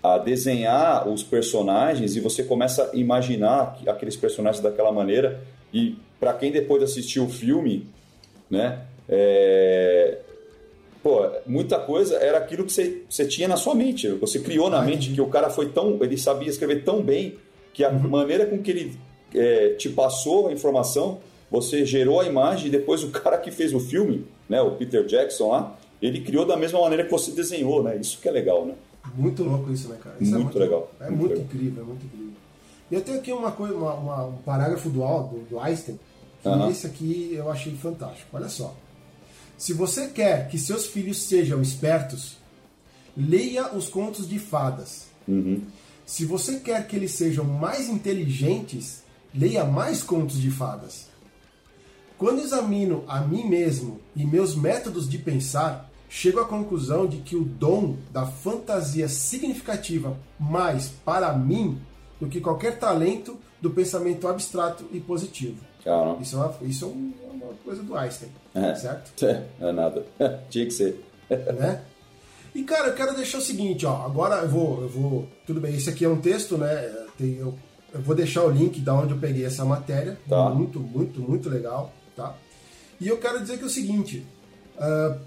a 0.00 0.16
desenhar 0.16 1.08
os 1.08 1.24
personagens 1.24 2.14
e 2.14 2.20
você 2.20 2.44
começa 2.44 2.88
a 2.92 2.96
imaginar 2.96 3.76
aqueles 3.86 4.16
personagens 4.16 4.62
daquela 4.62 4.92
maneira 4.92 5.42
e 5.74 5.96
para 6.20 6.32
quem 6.34 6.52
depois 6.52 6.84
assistiu 6.84 7.24
o 7.24 7.28
filme, 7.28 7.84
né, 8.48 8.78
é... 9.08 10.18
pô, 11.02 11.28
muita 11.44 11.80
coisa 11.80 12.16
era 12.16 12.38
aquilo 12.38 12.64
que 12.64 12.72
você, 12.72 13.02
você 13.10 13.26
tinha 13.26 13.48
na 13.48 13.56
sua 13.56 13.74
mente, 13.74 14.08
você 14.08 14.38
criou 14.38 14.70
na 14.70 14.80
mente 14.82 15.12
que 15.12 15.20
o 15.20 15.26
cara 15.26 15.50
foi 15.50 15.70
tão, 15.70 15.98
ele 16.00 16.16
sabia 16.16 16.48
escrever 16.48 16.84
tão 16.84 17.02
bem 17.02 17.36
que 17.74 17.82
a 17.82 17.90
uhum. 17.90 18.08
maneira 18.08 18.46
com 18.46 18.58
que 18.62 18.70
ele 18.70 18.98
é, 19.34 19.70
te 19.70 19.88
passou 19.88 20.48
a 20.48 20.52
informação, 20.52 21.18
você 21.50 21.84
gerou 21.84 22.20
a 22.20 22.26
imagem 22.26 22.68
e 22.68 22.70
depois 22.70 23.02
o 23.02 23.10
cara 23.12 23.38
que 23.38 23.50
fez 23.50 23.74
o 23.74 23.80
filme, 23.80 24.26
né, 24.48 24.60
o 24.60 24.72
Peter 24.72 25.04
Jackson 25.04 25.50
lá, 25.50 25.78
ele 26.00 26.20
criou 26.20 26.44
da 26.44 26.56
mesma 26.56 26.80
maneira 26.80 27.04
que 27.04 27.10
você 27.10 27.32
desenhou, 27.32 27.82
né? 27.82 27.96
Isso 27.96 28.20
que 28.20 28.28
é 28.28 28.30
legal, 28.30 28.64
né? 28.64 28.74
Muito 29.16 29.42
louco 29.42 29.72
isso, 29.72 29.88
né, 29.88 29.98
cara? 30.02 30.16
Isso 30.20 30.30
muito, 30.30 30.40
é 30.40 30.44
muito 30.44 30.58
legal. 30.58 30.90
É 31.00 31.10
muito, 31.10 31.20
muito 31.20 31.40
incrível, 31.40 31.82
é 31.82 31.86
muito 31.86 32.06
incrível. 32.06 32.32
E 32.90 32.94
eu 32.94 33.00
tenho 33.00 33.18
aqui 33.18 33.32
uma 33.32 33.50
coisa, 33.50 33.74
uma, 33.74 33.94
uma, 33.94 34.24
um 34.26 34.36
parágrafo 34.36 34.88
do, 34.88 35.00
do, 35.00 35.46
do 35.50 35.58
Einstein, 35.58 35.98
Uhum. 36.44 36.70
Esse 36.70 36.86
aqui 36.86 37.32
eu 37.34 37.50
achei 37.50 37.74
fantástico. 37.74 38.28
Olha 38.32 38.48
só. 38.48 38.74
Se 39.56 39.72
você 39.72 40.08
quer 40.08 40.48
que 40.48 40.58
seus 40.58 40.86
filhos 40.86 41.22
sejam 41.22 41.60
espertos, 41.60 42.36
leia 43.16 43.74
os 43.74 43.88
contos 43.88 44.28
de 44.28 44.38
fadas. 44.38 45.06
Uhum. 45.26 45.62
Se 46.06 46.24
você 46.24 46.60
quer 46.60 46.86
que 46.86 46.96
eles 46.96 47.12
sejam 47.12 47.44
mais 47.44 47.88
inteligentes, 47.88 49.02
leia 49.34 49.64
mais 49.64 50.02
contos 50.02 50.40
de 50.40 50.50
fadas. 50.50 51.08
Quando 52.16 52.40
examino 52.40 53.04
a 53.06 53.20
mim 53.20 53.44
mesmo 53.44 54.00
e 54.16 54.24
meus 54.24 54.54
métodos 54.56 55.08
de 55.08 55.18
pensar, 55.18 55.88
chego 56.08 56.40
à 56.40 56.44
conclusão 56.44 57.06
de 57.06 57.18
que 57.18 57.36
o 57.36 57.44
dom 57.44 57.96
da 58.10 58.26
fantasia 58.26 59.08
significativa 59.08 60.16
mais 60.38 60.88
para 61.04 61.32
mim 61.32 61.80
do 62.20 62.26
que 62.26 62.40
qualquer 62.40 62.78
talento 62.78 63.38
do 63.60 63.70
pensamento 63.70 64.26
abstrato 64.26 64.84
e 64.92 64.98
positivo. 64.98 65.58
Claro. 65.82 66.18
Isso 66.20 66.36
é 66.36 66.38
uma, 66.40 66.54
isso 66.62 66.84
é 66.84 66.88
uma 67.32 67.54
coisa 67.64 67.82
do 67.82 67.96
Einstein, 67.96 68.30
é. 68.54 68.74
certo? 68.74 69.12
É, 69.24 69.68
é 69.68 69.72
nada. 69.72 70.04
Tinha 70.50 70.66
que 70.66 70.72
ser. 70.72 71.04
né? 71.30 71.82
E 72.54 72.64
cara, 72.64 72.88
eu 72.88 72.94
quero 72.94 73.14
deixar 73.14 73.38
o 73.38 73.42
seguinte, 73.42 73.86
ó. 73.86 74.04
Agora 74.04 74.42
eu 74.42 74.48
vou, 74.48 74.82
eu 74.82 74.88
vou. 74.88 75.28
Tudo 75.46 75.60
bem, 75.60 75.74
esse 75.76 75.88
aqui 75.88 76.04
é 76.04 76.08
um 76.08 76.20
texto, 76.20 76.58
né? 76.58 77.06
Tem, 77.16 77.36
eu, 77.36 77.54
eu 77.92 78.00
vou 78.00 78.14
deixar 78.14 78.44
o 78.44 78.50
link 78.50 78.80
da 78.80 78.94
onde 78.94 79.12
eu 79.12 79.18
peguei 79.18 79.44
essa 79.44 79.64
matéria. 79.64 80.18
Tá. 80.28 80.50
Muito, 80.50 80.78
muito, 80.80 81.20
muito 81.20 81.48
legal, 81.48 81.92
tá? 82.14 82.34
E 83.00 83.08
eu 83.08 83.18
quero 83.18 83.40
dizer 83.40 83.56
que 83.56 83.62
é 83.64 83.66
o 83.66 83.70
seguinte. 83.70 84.26
Uh, 84.76 85.18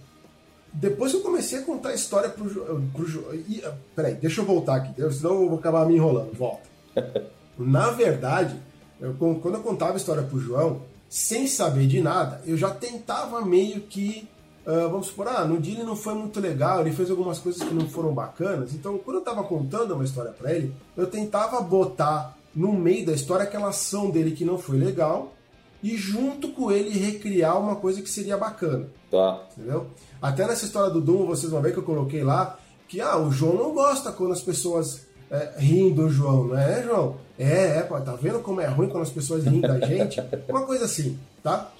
depois 0.74 1.12
que 1.12 1.18
eu 1.18 1.22
comecei 1.22 1.60
a 1.60 1.64
contar 1.64 1.90
a 1.90 1.94
história 1.96 2.30
pro, 2.30 2.50
pro 2.94 3.36
e, 3.48 3.60
uh, 3.60 3.74
Peraí, 3.96 4.16
deixa 4.16 4.42
eu 4.42 4.46
voltar 4.46 4.76
aqui, 4.76 4.94
senão 5.12 5.42
eu 5.42 5.50
vou 5.50 5.60
acabar 5.60 5.86
me 5.86 5.96
enrolando. 5.96 6.34
Volta. 6.34 6.70
Na 7.58 7.92
verdade, 7.92 8.56
eu, 9.00 9.14
quando 9.16 9.56
eu 9.56 9.62
contava 9.62 9.94
a 9.94 9.98
história 9.98 10.24
pro 10.24 10.40
João, 10.40 10.82
sem 11.10 11.48
saber 11.48 11.88
de 11.88 12.00
nada, 12.00 12.42
eu 12.46 12.58
já 12.58 12.70
tentava 12.70 13.44
meio 13.44 13.82
que 13.82 14.28
Uh, 14.64 14.88
vamos 14.92 15.08
supor, 15.08 15.28
ah, 15.28 15.44
no 15.44 15.60
dia 15.60 15.74
ele 15.74 15.84
não 15.84 15.96
foi 15.96 16.14
muito 16.14 16.40
legal, 16.40 16.82
ele 16.82 16.92
fez 16.92 17.10
algumas 17.10 17.40
coisas 17.40 17.64
que 17.64 17.74
não 17.74 17.90
foram 17.90 18.14
bacanas. 18.14 18.76
Então, 18.76 18.96
quando 19.00 19.16
eu 19.16 19.22
estava 19.22 19.44
contando 19.44 19.96
uma 19.96 20.04
história 20.04 20.32
para 20.32 20.54
ele, 20.54 20.72
eu 20.96 21.08
tentava 21.08 21.60
botar 21.62 22.38
no 22.56 22.74
meio 22.74 23.06
da 23.06 23.14
história 23.14 23.44
aquela 23.44 23.70
ação 23.70 24.10
dele 24.10 24.32
que 24.32 24.46
não 24.46 24.58
foi 24.58 24.78
legal 24.78 25.34
e 25.82 25.98
junto 25.98 26.50
com 26.50 26.72
ele 26.72 26.98
recriar 26.98 27.60
uma 27.60 27.76
coisa 27.76 28.02
que 28.02 28.10
seria 28.10 28.38
bacana. 28.38 28.88
Tá. 29.10 29.44
Entendeu? 29.58 29.88
Até 30.22 30.46
nessa 30.48 30.66
história 30.66 30.92
do 30.92 31.02
Doom, 31.02 31.26
vocês 31.26 31.52
vão 31.52 31.62
ver 31.62 31.74
que 31.74 31.80
eu 31.80 31.84
coloquei 31.84 32.24
lá 32.24 32.60
que 32.88 33.02
ah, 33.02 33.18
o 33.18 33.32
João 33.32 33.56
não 33.56 33.74
gosta 33.74 34.12
quando 34.12 34.34
as 34.34 34.42
pessoas 34.42 35.08
é, 35.30 35.54
riem 35.58 35.94
do 35.94 36.10
João, 36.10 36.48
não 36.48 36.58
é, 36.58 36.84
João? 36.84 37.18
É, 37.40 37.78
é, 37.78 37.82
pô, 37.82 38.00
tá 38.02 38.16
vendo 38.16 38.40
como 38.40 38.62
é 38.62 38.68
ruim 38.68 38.90
quando 38.90 39.04
as 39.04 39.10
pessoas 39.10 39.46
riem 39.46 39.62
da 39.62 39.80
gente? 39.80 40.22
Uma 40.48 40.66
coisa 40.66 40.86
assim, 40.86 41.18
tá? 41.42 41.72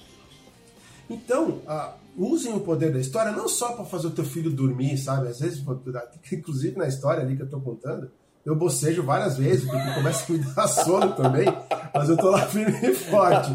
Então, 1.08 1.60
ah, 1.66 1.92
usem 2.16 2.54
o 2.54 2.60
poder 2.60 2.92
da 2.92 2.98
história 2.98 3.30
não 3.30 3.46
só 3.46 3.72
para 3.72 3.84
fazer 3.84 4.06
o 4.06 4.10
teu 4.10 4.24
filho 4.24 4.50
dormir, 4.50 4.96
sabe? 4.96 5.28
Às 5.28 5.40
vezes, 5.40 5.62
inclusive 6.32 6.76
na 6.78 6.88
história 6.88 7.22
ali 7.22 7.36
que 7.36 7.42
eu 7.42 7.50
tô 7.50 7.60
contando, 7.60 8.10
eu 8.44 8.56
bocejo 8.56 9.02
várias 9.02 9.36
vezes, 9.36 9.68
porque 9.68 9.94
começa 9.94 10.32
a 10.32 10.36
me 10.36 10.44
dar 10.44 10.66
sono 10.68 11.12
também, 11.12 11.46
mas 11.94 12.08
eu 12.08 12.16
tô 12.16 12.30
lá 12.30 12.46
firme 12.46 12.76
e 12.82 12.94
forte. 12.94 13.50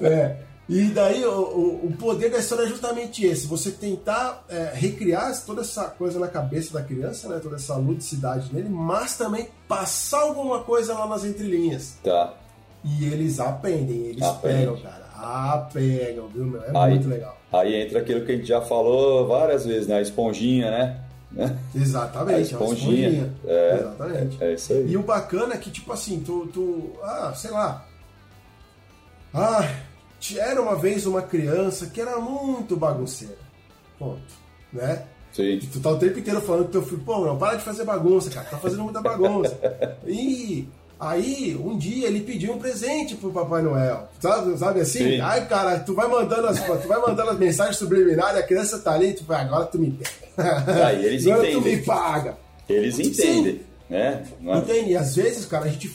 É. 0.00 0.36
E 0.68 0.86
daí 0.86 1.24
o, 1.24 1.30
o, 1.30 1.86
o, 1.86 1.96
poder 1.96 2.28
da 2.28 2.38
história 2.38 2.64
é 2.64 2.66
justamente 2.66 3.24
esse, 3.24 3.46
você 3.46 3.70
tentar 3.70 4.44
é, 4.48 4.72
recriar 4.74 5.32
toda 5.44 5.60
essa 5.60 5.84
coisa 5.84 6.18
na 6.18 6.26
cabeça 6.26 6.72
da 6.72 6.82
criança, 6.82 7.28
né, 7.28 7.38
toda 7.40 7.54
essa 7.54 7.76
ludicidade 7.76 8.52
nele, 8.52 8.68
mas 8.68 9.16
também 9.16 9.48
passar 9.68 10.22
alguma 10.22 10.64
coisa 10.64 10.92
lá 10.94 11.06
nas 11.06 11.24
entrelinhas. 11.24 11.96
Tá. 12.02 12.34
E 12.84 13.04
eles 13.04 13.38
aprendem, 13.38 14.06
eles 14.06 14.22
Aprende. 14.22 14.58
pegam, 14.58 14.80
cara. 14.80 15.06
Ah, 15.14 15.68
pegam, 15.72 16.28
viu, 16.28 16.44
meu? 16.44 16.62
É 16.62 16.70
aí, 16.74 16.90
muito 16.90 17.08
legal. 17.08 17.36
Aí 17.52 17.74
entra 17.74 18.00
aquilo 18.00 18.24
que 18.24 18.32
a 18.32 18.36
gente 18.36 18.46
já 18.46 18.60
falou 18.60 19.26
várias 19.26 19.64
vezes, 19.64 19.86
né? 19.86 19.96
A 19.96 20.02
esponjinha, 20.02 20.70
né? 20.70 21.00
Exatamente, 21.74 22.36
a 22.36 22.40
esponjinha. 22.40 23.08
esponjinha. 23.08 23.34
É, 23.44 23.74
Exatamente. 23.74 24.42
É, 24.42 24.50
é, 24.50 24.54
isso 24.54 24.72
aí. 24.72 24.90
E 24.90 24.96
o 24.96 25.02
bacana 25.02 25.54
é 25.54 25.58
que, 25.58 25.70
tipo 25.70 25.92
assim, 25.92 26.20
tu, 26.20 26.46
tu. 26.52 26.92
Ah, 27.02 27.32
sei 27.34 27.50
lá. 27.50 27.86
Ah, 29.34 29.68
era 30.38 30.62
uma 30.62 30.76
vez 30.76 31.06
uma 31.06 31.22
criança 31.22 31.86
que 31.86 32.00
era 32.00 32.18
muito 32.18 32.76
bagunceira. 32.76 33.36
Ponto. 33.98 34.20
Né? 34.72 35.04
Sim. 35.32 35.58
Tu 35.58 35.80
tá 35.80 35.90
o 35.90 35.98
tempo 35.98 36.18
inteiro 36.18 36.40
falando 36.40 36.66
que 36.66 36.72
teu 36.72 36.82
filho, 36.82 37.02
pô, 37.04 37.24
não, 37.24 37.36
para 37.36 37.56
de 37.56 37.62
fazer 37.62 37.84
bagunça, 37.84 38.30
cara, 38.30 38.48
tá 38.48 38.56
fazendo 38.56 38.84
muita 38.84 39.02
bagunça. 39.02 39.58
e 40.06 40.66
Aí, 40.98 41.54
um 41.62 41.76
dia 41.76 42.06
ele 42.06 42.20
pediu 42.20 42.54
um 42.54 42.58
presente 42.58 43.14
pro 43.16 43.30
Papai 43.30 43.62
Noel. 43.62 44.08
Sabe, 44.18 44.56
sabe 44.56 44.80
assim? 44.80 44.98
Sim. 44.98 45.20
Aí, 45.20 45.44
cara, 45.44 45.78
tu 45.80 45.94
vai 45.94 46.08
mandando 46.08 46.46
as, 46.46 46.58
tu 46.58 46.88
vai 46.88 46.98
mandando 46.98 47.30
as 47.30 47.38
mensagens 47.38 47.76
subliminares, 47.76 48.38
a 48.38 48.42
criança 48.42 48.78
tá 48.78 48.92
ali, 48.92 49.12
tu 49.12 49.24
vai, 49.24 49.42
agora 49.42 49.66
tu 49.66 49.78
me 49.78 49.90
pega. 49.90 50.86
Aí 50.86 51.04
eles 51.04 51.26
agora 51.26 51.50
entendem. 51.50 51.62
tu 51.62 51.78
me 51.78 51.84
paga. 51.84 52.38
Eles 52.68 52.98
entendem. 52.98 53.54
Sim. 53.54 53.60
Né? 53.88 54.24
É... 54.44 54.58
Entende? 54.58 54.90
E 54.90 54.96
às 54.96 55.14
vezes, 55.14 55.46
cara, 55.46 55.66
a 55.66 55.68
gente, 55.68 55.86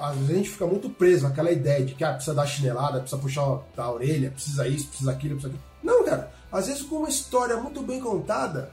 às 0.00 0.16
vezes 0.16 0.30
a 0.30 0.34
gente 0.34 0.50
fica 0.50 0.66
muito 0.66 0.88
preso 0.90 1.24
naquela 1.24 1.50
ideia 1.50 1.84
de 1.84 1.94
que 1.94 2.04
ah, 2.04 2.12
precisa 2.12 2.34
dar 2.34 2.46
chinelada, 2.46 3.00
precisa 3.00 3.20
puxar 3.20 3.60
a 3.76 3.90
orelha, 3.90 4.30
precisa 4.30 4.68
isso, 4.68 4.88
precisa 4.88 5.10
aquilo, 5.10 5.34
precisa 5.34 5.54
aquilo. 5.54 5.70
Não, 5.82 6.04
cara. 6.04 6.30
Às 6.52 6.66
vezes 6.66 6.82
com 6.82 6.96
uma 6.96 7.08
história 7.08 7.56
muito 7.56 7.80
bem 7.82 8.00
contada, 8.00 8.70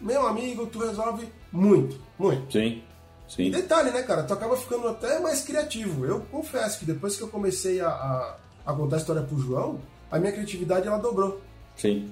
meu 0.00 0.26
amigo, 0.26 0.66
tu 0.66 0.78
resolve 0.78 1.28
muito, 1.52 2.00
muito. 2.18 2.52
Sim. 2.52 2.82
Sim. 3.28 3.50
Detalhe, 3.50 3.90
né, 3.90 4.02
cara? 4.02 4.22
Tu 4.22 4.32
acaba 4.32 4.56
ficando 4.56 4.88
até 4.88 5.18
mais 5.18 5.42
criativo. 5.42 6.04
Eu 6.04 6.20
confesso 6.30 6.78
que 6.78 6.84
depois 6.84 7.16
que 7.16 7.22
eu 7.22 7.28
comecei 7.28 7.80
a, 7.80 7.88
a, 7.88 8.36
a 8.64 8.72
contar 8.72 8.96
a 8.96 8.98
história 8.98 9.22
pro 9.22 9.38
João, 9.38 9.80
a 10.10 10.18
minha 10.18 10.32
criatividade 10.32 10.86
ela 10.86 10.98
dobrou. 10.98 11.40
Sim. 11.76 12.10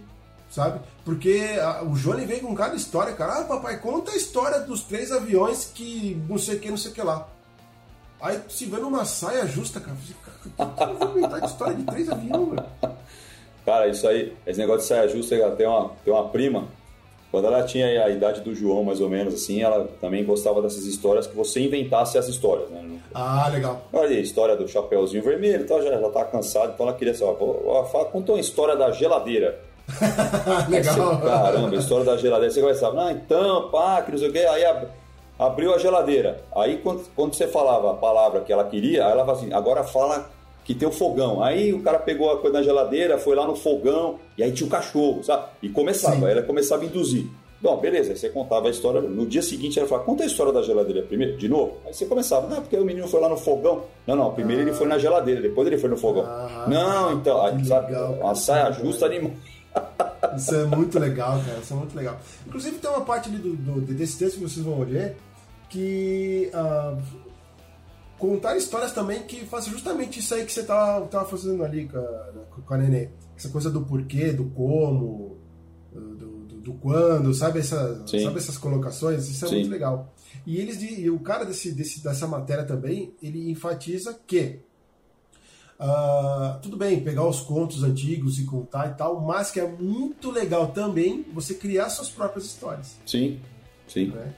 Sabe? 0.50 0.80
Porque 1.04 1.56
a, 1.60 1.84
o 1.84 1.96
João 1.96 2.18
ele 2.18 2.26
vem 2.26 2.40
com 2.40 2.54
cada 2.54 2.74
história, 2.74 3.12
cara. 3.14 3.40
Ah, 3.40 3.44
papai, 3.44 3.78
conta 3.78 4.12
a 4.12 4.16
história 4.16 4.60
dos 4.60 4.82
três 4.82 5.12
aviões 5.12 5.70
que 5.72 6.20
não 6.28 6.38
sei 6.38 6.56
o 6.56 6.60
que, 6.60 6.70
não 6.70 6.76
sei 6.76 6.90
o 6.90 6.94
que 6.94 7.02
lá. 7.02 7.28
Aí 8.20 8.40
se 8.48 8.66
vê 8.66 8.78
numa 8.78 9.04
saia 9.04 9.46
justa, 9.46 9.80
cara. 9.80 9.96
Cara, 10.76 10.90
eu 10.92 10.98
vou 10.98 11.18
inventar 11.18 11.40
de 11.40 11.46
história 11.46 11.74
de 11.74 11.84
três 11.84 12.08
aviões, 12.08 12.48
mano? 12.48 12.66
Cara, 13.64 13.88
isso 13.88 14.06
aí, 14.06 14.36
esse 14.46 14.58
negócio 14.58 14.82
de 14.82 14.86
saia 14.86 15.08
justa, 15.08 15.50
tem 15.52 15.66
uma, 15.66 15.90
tem 16.04 16.12
uma 16.12 16.28
prima 16.28 16.68
quando 17.34 17.46
ela 17.46 17.64
tinha 17.64 18.04
a 18.04 18.08
idade 18.08 18.42
do 18.42 18.54
João, 18.54 18.84
mais 18.84 19.00
ou 19.00 19.10
menos, 19.10 19.34
assim, 19.34 19.60
ela 19.60 19.88
também 20.00 20.24
gostava 20.24 20.62
dessas 20.62 20.84
histórias 20.84 21.26
que 21.26 21.34
você 21.34 21.58
inventasse 21.58 22.16
as 22.16 22.28
histórias, 22.28 22.70
né? 22.70 22.80
Ah, 23.12 23.48
legal. 23.52 23.82
Olha 23.92 24.16
a 24.16 24.20
história 24.20 24.54
do 24.54 24.68
Chapeuzinho 24.68 25.20
Vermelho, 25.20 25.64
então 25.64 25.82
já, 25.82 25.98
já 25.98 26.10
tá 26.10 26.24
cansado, 26.26 26.74
então 26.74 26.86
ela 26.86 26.94
queria 26.96 27.12
assim, 27.12 27.24
ó, 27.24 27.34
ó, 27.40 28.04
contou 28.04 28.36
uma 28.36 28.40
história 28.40 28.76
da 28.76 28.92
geladeira. 28.92 29.58
legal. 30.70 30.94
Você, 30.94 31.26
caramba, 31.26 31.70
a 31.70 31.78
história 31.80 32.04
da 32.04 32.16
geladeira. 32.16 32.54
Você 32.54 32.60
começava, 32.60 33.04
ah, 33.04 33.10
então, 33.10 33.68
pá, 33.68 34.00
que 34.02 34.12
não 34.12 34.18
sei 34.18 34.28
o 34.28 34.32
quê, 34.32 34.38
aí 34.38 34.64
ab, 34.64 34.86
abriu 35.36 35.74
a 35.74 35.78
geladeira. 35.78 36.40
Aí 36.54 36.76
quando, 36.84 37.04
quando 37.16 37.34
você 37.34 37.48
falava 37.48 37.90
a 37.90 37.94
palavra 37.94 38.42
que 38.42 38.52
ela 38.52 38.62
queria, 38.62 39.02
ela 39.02 39.24
falava 39.24 39.32
assim, 39.32 39.52
agora 39.52 39.82
fala 39.82 40.30
que 40.64 40.74
tem 40.74 40.88
o 40.88 40.92
fogão. 40.92 41.42
Aí 41.42 41.72
o 41.72 41.82
cara 41.82 41.98
pegou 41.98 42.30
a 42.30 42.38
coisa 42.38 42.58
na 42.58 42.64
geladeira, 42.64 43.18
foi 43.18 43.36
lá 43.36 43.46
no 43.46 43.54
fogão, 43.54 44.18
e 44.36 44.42
aí 44.42 44.50
tinha 44.50 44.66
o 44.66 44.70
cachorro, 44.70 45.22
sabe? 45.22 45.44
E 45.62 45.68
começava, 45.68 46.16
Sim. 46.16 46.30
ela 46.30 46.42
começava 46.42 46.82
a 46.82 46.86
induzir. 46.86 47.26
Bom, 47.60 47.78
beleza, 47.78 48.10
aí 48.10 48.16
você 48.16 48.28
contava 48.28 48.66
a 48.68 48.70
história. 48.70 49.00
No 49.00 49.26
dia 49.26 49.40
seguinte 49.40 49.78
ela 49.78 49.88
falava, 49.88 50.06
conta 50.06 50.22
a 50.22 50.26
história 50.26 50.52
da 50.52 50.62
geladeira 50.62 51.02
primeiro, 51.02 51.36
de 51.36 51.48
novo. 51.48 51.78
Aí 51.86 51.94
você 51.94 52.04
começava, 52.04 52.46
não, 52.46 52.60
porque 52.60 52.76
o 52.76 52.84
menino 52.84 53.08
foi 53.08 53.20
lá 53.20 53.28
no 53.28 53.36
fogão. 53.36 53.84
Não, 54.06 54.16
não, 54.16 54.32
primeiro 54.32 54.62
ah. 54.62 54.64
ele 54.66 54.74
foi 54.74 54.86
na 54.86 54.98
geladeira, 54.98 55.40
depois 55.40 55.66
ele 55.66 55.78
foi 55.78 55.88
no 55.88 55.96
fogão. 55.96 56.24
Ah, 56.26 56.66
não, 56.68 57.12
então, 57.12 57.40
aí, 57.44 57.64
sabe, 57.64 57.92
legal, 57.92 58.12
uma 58.14 58.34
saia 58.34 58.72
justa 58.72 59.06
animal. 59.06 59.32
Isso 60.36 60.54
é 60.54 60.64
muito 60.64 60.98
legal, 60.98 61.40
cara, 61.46 61.58
isso 61.62 61.74
é 61.74 61.76
muito 61.76 61.96
legal. 61.96 62.18
Inclusive 62.46 62.78
tem 62.78 62.90
uma 62.90 63.02
parte 63.02 63.28
ali 63.28 63.38
do, 63.38 63.54
do 63.54 63.80
desse 63.94 64.18
texto 64.18 64.38
que 64.38 64.42
vocês 64.42 64.64
vão 64.64 64.80
ler 64.82 65.16
que 65.68 66.50
uh, 66.52 66.98
contar 68.18 68.56
histórias 68.56 68.92
também 68.92 69.22
que 69.22 69.44
façam 69.44 69.72
justamente 69.72 70.20
isso 70.20 70.34
aí 70.34 70.44
que 70.44 70.52
você 70.52 70.62
tava, 70.62 71.06
tava 71.06 71.28
fazendo 71.28 71.64
ali 71.64 71.88
com 71.88 71.98
a, 71.98 72.62
com 72.64 72.74
a 72.74 72.78
Nenê. 72.78 73.08
Essa 73.36 73.48
coisa 73.48 73.70
do 73.70 73.82
porquê, 73.82 74.32
do 74.32 74.44
como, 74.46 75.38
do, 75.92 76.14
do, 76.14 76.60
do 76.60 76.74
quando, 76.74 77.34
sabe, 77.34 77.58
essa, 77.58 78.06
sabe 78.06 78.36
essas 78.36 78.56
colocações? 78.56 79.28
Isso 79.28 79.44
é 79.44 79.48
Sim. 79.48 79.54
muito 79.56 79.70
legal. 79.70 80.12
E 80.46 80.58
eles 80.58 80.82
e 80.82 81.08
o 81.10 81.18
cara 81.20 81.44
desse, 81.44 81.72
desse, 81.72 82.02
dessa 82.02 82.26
matéria 82.26 82.64
também, 82.64 83.14
ele 83.22 83.50
enfatiza 83.50 84.18
que 84.26 84.60
uh, 85.78 86.60
tudo 86.60 86.76
bem, 86.76 87.00
pegar 87.00 87.26
os 87.26 87.40
contos 87.40 87.82
antigos 87.82 88.38
e 88.38 88.44
contar 88.44 88.88
e 88.88 88.94
tal, 88.94 89.20
mas 89.20 89.50
que 89.50 89.60
é 89.60 89.66
muito 89.66 90.30
legal 90.30 90.68
também 90.68 91.24
você 91.32 91.54
criar 91.54 91.88
suas 91.90 92.08
próprias 92.08 92.44
histórias. 92.46 92.96
Sim, 93.06 93.40
sim. 93.88 94.06
Né? 94.08 94.34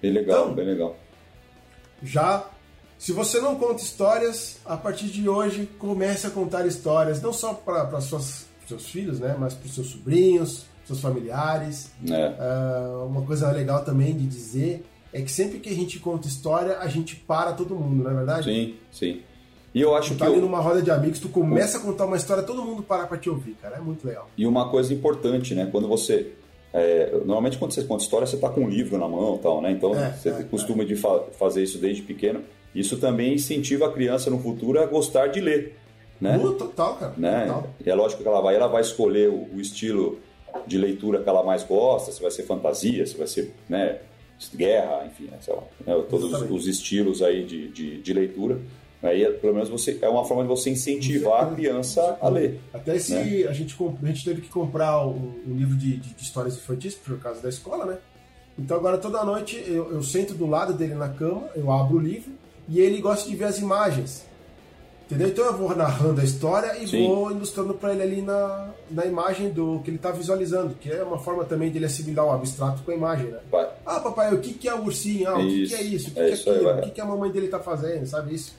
Bem 0.00 0.12
legal, 0.12 0.44
então, 0.44 0.54
bem 0.54 0.66
legal. 0.66 0.96
Já 2.02 2.46
se 2.98 3.12
você 3.12 3.40
não 3.40 3.56
conta 3.56 3.82
histórias, 3.82 4.58
a 4.64 4.76
partir 4.76 5.06
de 5.06 5.26
hoje 5.28 5.68
comece 5.78 6.26
a 6.26 6.30
contar 6.30 6.66
histórias, 6.66 7.22
não 7.22 7.32
só 7.32 7.54
para 7.54 8.00
seus 8.00 8.46
filhos, 8.90 9.18
né, 9.18 9.34
mas 9.38 9.54
para 9.54 9.66
os 9.66 9.74
seus 9.74 9.88
sobrinhos, 9.88 10.66
seus 10.84 11.00
familiares. 11.00 11.90
É. 12.08 12.28
Uh, 12.28 13.06
uma 13.06 13.22
coisa 13.22 13.50
legal 13.50 13.84
também 13.84 14.14
de 14.14 14.26
dizer 14.26 14.84
é 15.12 15.22
que 15.22 15.30
sempre 15.30 15.58
que 15.58 15.70
a 15.70 15.74
gente 15.74 15.98
conta 15.98 16.28
história, 16.28 16.78
a 16.78 16.88
gente 16.88 17.16
para 17.16 17.52
todo 17.52 17.74
mundo, 17.74 18.04
não 18.04 18.10
é 18.10 18.14
verdade? 18.14 18.52
Sim, 18.52 18.74
sim. 18.92 19.22
E 19.74 19.80
eu 19.80 19.94
acho 19.96 20.14
tu 20.14 20.18
tá 20.18 20.26
que. 20.26 20.32
ali 20.32 20.40
eu... 20.40 20.46
numa 20.46 20.60
roda 20.60 20.82
de 20.82 20.90
amigos, 20.90 21.20
tu 21.20 21.28
começa 21.28 21.78
a 21.78 21.80
contar 21.80 22.04
uma 22.04 22.16
história, 22.16 22.42
todo 22.42 22.62
mundo 22.62 22.82
para 22.82 23.06
pra 23.06 23.16
te 23.16 23.30
ouvir, 23.30 23.56
cara. 23.62 23.76
É 23.76 23.80
muito 23.80 24.06
legal. 24.06 24.28
E 24.36 24.46
uma 24.46 24.68
coisa 24.68 24.92
importante, 24.92 25.54
né? 25.54 25.68
Quando 25.70 25.88
você. 25.88 26.32
É, 26.72 27.10
normalmente 27.24 27.58
quando 27.58 27.72
você 27.72 27.82
conta 27.82 28.02
história, 28.04 28.26
você 28.26 28.36
tá 28.36 28.48
com 28.48 28.60
um 28.62 28.68
livro 28.68 28.96
na 28.98 29.08
mão 29.08 29.36
tal, 29.38 29.60
né? 29.60 29.72
Então 29.72 29.94
É, 29.94 30.12
você 30.12 30.28
é, 30.28 30.42
costuma 30.44 30.84
de 30.84 30.94
fa- 30.94 31.24
fazer 31.32 31.62
isso 31.62 31.78
desde 31.78 32.02
pequeno. 32.02 32.42
Isso 32.74 32.96
também 32.98 33.34
incentiva 33.34 33.86
a 33.86 33.92
criança 33.92 34.30
no 34.30 34.38
futuro 34.38 34.80
a 34.80 34.86
gostar 34.86 35.26
de 35.26 35.40
ler, 35.40 35.76
né? 36.20 36.38
Uh, 36.38 36.52
total, 36.52 36.94
cara. 36.96 37.14
né? 37.16 37.46
Total. 37.46 37.70
E 37.84 37.90
é 37.90 37.94
lógico 37.94 38.22
que 38.22 38.28
ela 38.28 38.40
vai, 38.40 38.54
ela 38.54 38.68
vai 38.68 38.80
escolher 38.82 39.28
o, 39.28 39.48
o 39.56 39.60
estilo 39.60 40.20
de 40.66 40.78
leitura 40.78 41.20
que 41.22 41.28
ela 41.28 41.42
mais 41.42 41.64
gosta, 41.64 42.12
se 42.12 42.22
vai 42.22 42.30
ser 42.30 42.44
fantasia, 42.44 43.04
se 43.06 43.16
vai 43.16 43.26
ser, 43.26 43.52
né, 43.68 43.98
guerra, 44.54 45.04
enfim, 45.06 45.24
né, 45.24 45.38
sei 45.40 45.54
lá, 45.54 45.62
né, 45.86 46.04
todos 46.08 46.32
os, 46.32 46.50
os 46.50 46.66
estilos 46.66 47.22
aí 47.22 47.44
de, 47.44 47.68
de, 47.68 48.00
de 48.00 48.12
leitura. 48.12 48.58
Aí, 49.02 49.24
pelo 49.40 49.54
menos, 49.54 49.68
você 49.70 49.98
é 50.02 50.08
uma 50.08 50.24
forma 50.26 50.42
de 50.42 50.48
você 50.48 50.68
incentivar 50.70 51.44
a 51.44 51.54
criança 51.54 52.18
a 52.20 52.28
ler. 52.28 52.60
Até 52.72 52.98
se 52.98 53.14
né? 53.14 53.20
a, 53.48 53.52
gente, 53.52 53.78
a 54.06 54.06
gente 54.08 54.24
teve 54.24 54.42
que 54.42 54.48
comprar 54.48 55.06
um, 55.06 55.32
um 55.46 55.54
livro 55.56 55.74
de, 55.76 55.96
de- 55.96 56.14
de 56.14 56.22
histórias 56.22 56.54
infantis 56.56 56.94
por 56.94 57.18
causa 57.18 57.40
da 57.40 57.48
escola, 57.48 57.86
né? 57.86 57.98
Então 58.58 58.76
agora 58.76 58.98
toda 58.98 59.24
noite 59.24 59.56
eu, 59.66 59.90
eu 59.92 60.02
sento 60.02 60.34
do 60.34 60.46
lado 60.46 60.74
dele 60.74 60.94
na 60.94 61.08
cama, 61.08 61.48
eu 61.56 61.70
abro 61.72 61.96
o 61.96 62.00
livro 62.00 62.30
e 62.68 62.78
ele 62.78 63.00
gosta 63.00 63.28
de 63.28 63.34
ver 63.34 63.44
as 63.44 63.58
imagens. 63.58 64.28
Entendeu? 65.06 65.28
Então 65.28 65.44
eu 65.46 65.56
vou 65.56 65.74
narrando 65.74 66.20
a 66.20 66.24
história 66.24 66.76
e 66.80 66.86
Sim. 66.86 67.06
vou 67.08 67.30
ilustrando 67.32 67.72
para 67.74 67.92
ele 67.94 68.02
ali 68.02 68.22
na, 68.22 68.68
na 68.90 69.06
imagem 69.06 69.48
do 69.50 69.80
que 69.82 69.90
ele 69.90 69.96
está 69.96 70.12
visualizando, 70.12 70.74
que 70.74 70.88
é 70.92 71.02
uma 71.02 71.18
forma 71.18 71.44
também 71.44 71.68
dele 71.70 71.86
assimilar 71.86 72.26
o 72.26 72.30
abstrato 72.32 72.82
com 72.82 72.90
a 72.92 72.94
imagem, 72.94 73.26
né? 73.28 73.38
Vai. 73.50 73.68
Ah, 73.84 73.98
papai, 73.98 74.32
o 74.34 74.40
que, 74.40 74.52
que 74.52 74.68
é 74.68 74.74
o 74.74 74.84
ursinho? 74.84 75.26
Ah, 75.28 75.38
o 75.38 75.40
que, 75.48 75.66
que 75.66 75.74
é 75.74 75.82
Isso. 75.82 76.10
O 76.10 76.12
que, 76.12 76.20
É 76.20 76.24
que 76.26 76.30
é 76.30 76.34
aí, 76.34 76.40
aquilo? 76.58 76.64
vai. 76.64 76.78
o 76.78 76.82
que, 76.82 76.90
que 76.90 77.00
a 77.00 77.04
mamãe 77.06 77.30
dele 77.32 77.46
está 77.46 77.58
fazendo? 77.58 78.06
Sabe 78.06 78.34
isso? 78.34 78.54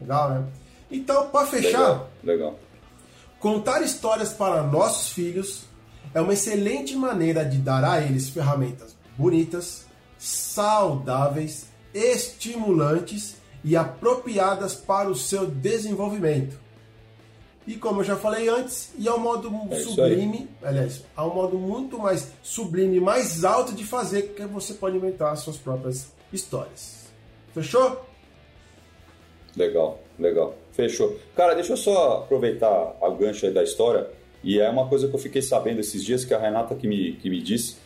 Legal, 0.00 0.30
né? 0.30 0.44
Então, 0.90 1.28
para 1.28 1.46
fechar, 1.46 1.78
Legal, 1.78 2.10
legal. 2.24 2.58
Contar 3.38 3.82
histórias 3.82 4.32
para 4.32 4.62
nossos 4.62 5.10
filhos 5.10 5.64
é 6.14 6.20
uma 6.20 6.32
excelente 6.32 6.96
maneira 6.96 7.44
de 7.44 7.58
dar 7.58 7.84
a 7.84 8.00
eles 8.00 8.28
ferramentas 8.28 8.96
bonitas, 9.18 9.84
saudáveis, 10.16 11.66
estimulantes 11.92 13.36
e 13.64 13.76
apropriadas 13.76 14.74
para 14.74 15.10
o 15.10 15.16
seu 15.16 15.46
desenvolvimento. 15.46 16.58
E 17.66 17.74
como 17.74 18.00
eu 18.00 18.04
já 18.04 18.16
falei 18.16 18.48
antes, 18.48 18.92
e 18.96 19.06
é 19.06 19.12
um 19.12 19.18
modo 19.18 19.50
É 19.70 19.82
sublime, 19.82 20.48
aliás, 20.62 21.04
há 21.14 21.26
um 21.26 21.34
modo 21.34 21.58
muito 21.58 21.98
mais 21.98 22.28
sublime, 22.42 22.98
mais 22.98 23.44
alto 23.44 23.74
de 23.74 23.84
fazer, 23.84 24.34
que 24.34 24.46
você 24.46 24.72
pode 24.72 24.96
inventar 24.96 25.32
as 25.32 25.40
suas 25.40 25.58
próprias 25.58 26.10
histórias. 26.32 27.08
Fechou? 27.52 28.07
Legal, 29.58 29.98
legal. 30.18 30.54
Fechou. 30.72 31.18
Cara, 31.34 31.54
deixa 31.54 31.72
eu 31.72 31.76
só 31.76 32.18
aproveitar 32.18 32.96
o 33.00 33.10
gancho 33.16 33.44
aí 33.44 33.52
da 33.52 33.62
história. 33.64 34.06
E 34.44 34.60
é 34.60 34.70
uma 34.70 34.86
coisa 34.86 35.08
que 35.08 35.14
eu 35.14 35.18
fiquei 35.18 35.42
sabendo 35.42 35.80
esses 35.80 36.04
dias 36.04 36.24
que 36.24 36.32
a 36.32 36.38
Renata 36.38 36.76
que 36.76 36.86
me, 36.86 37.14
que 37.14 37.28
me 37.28 37.42
disse. 37.42 37.76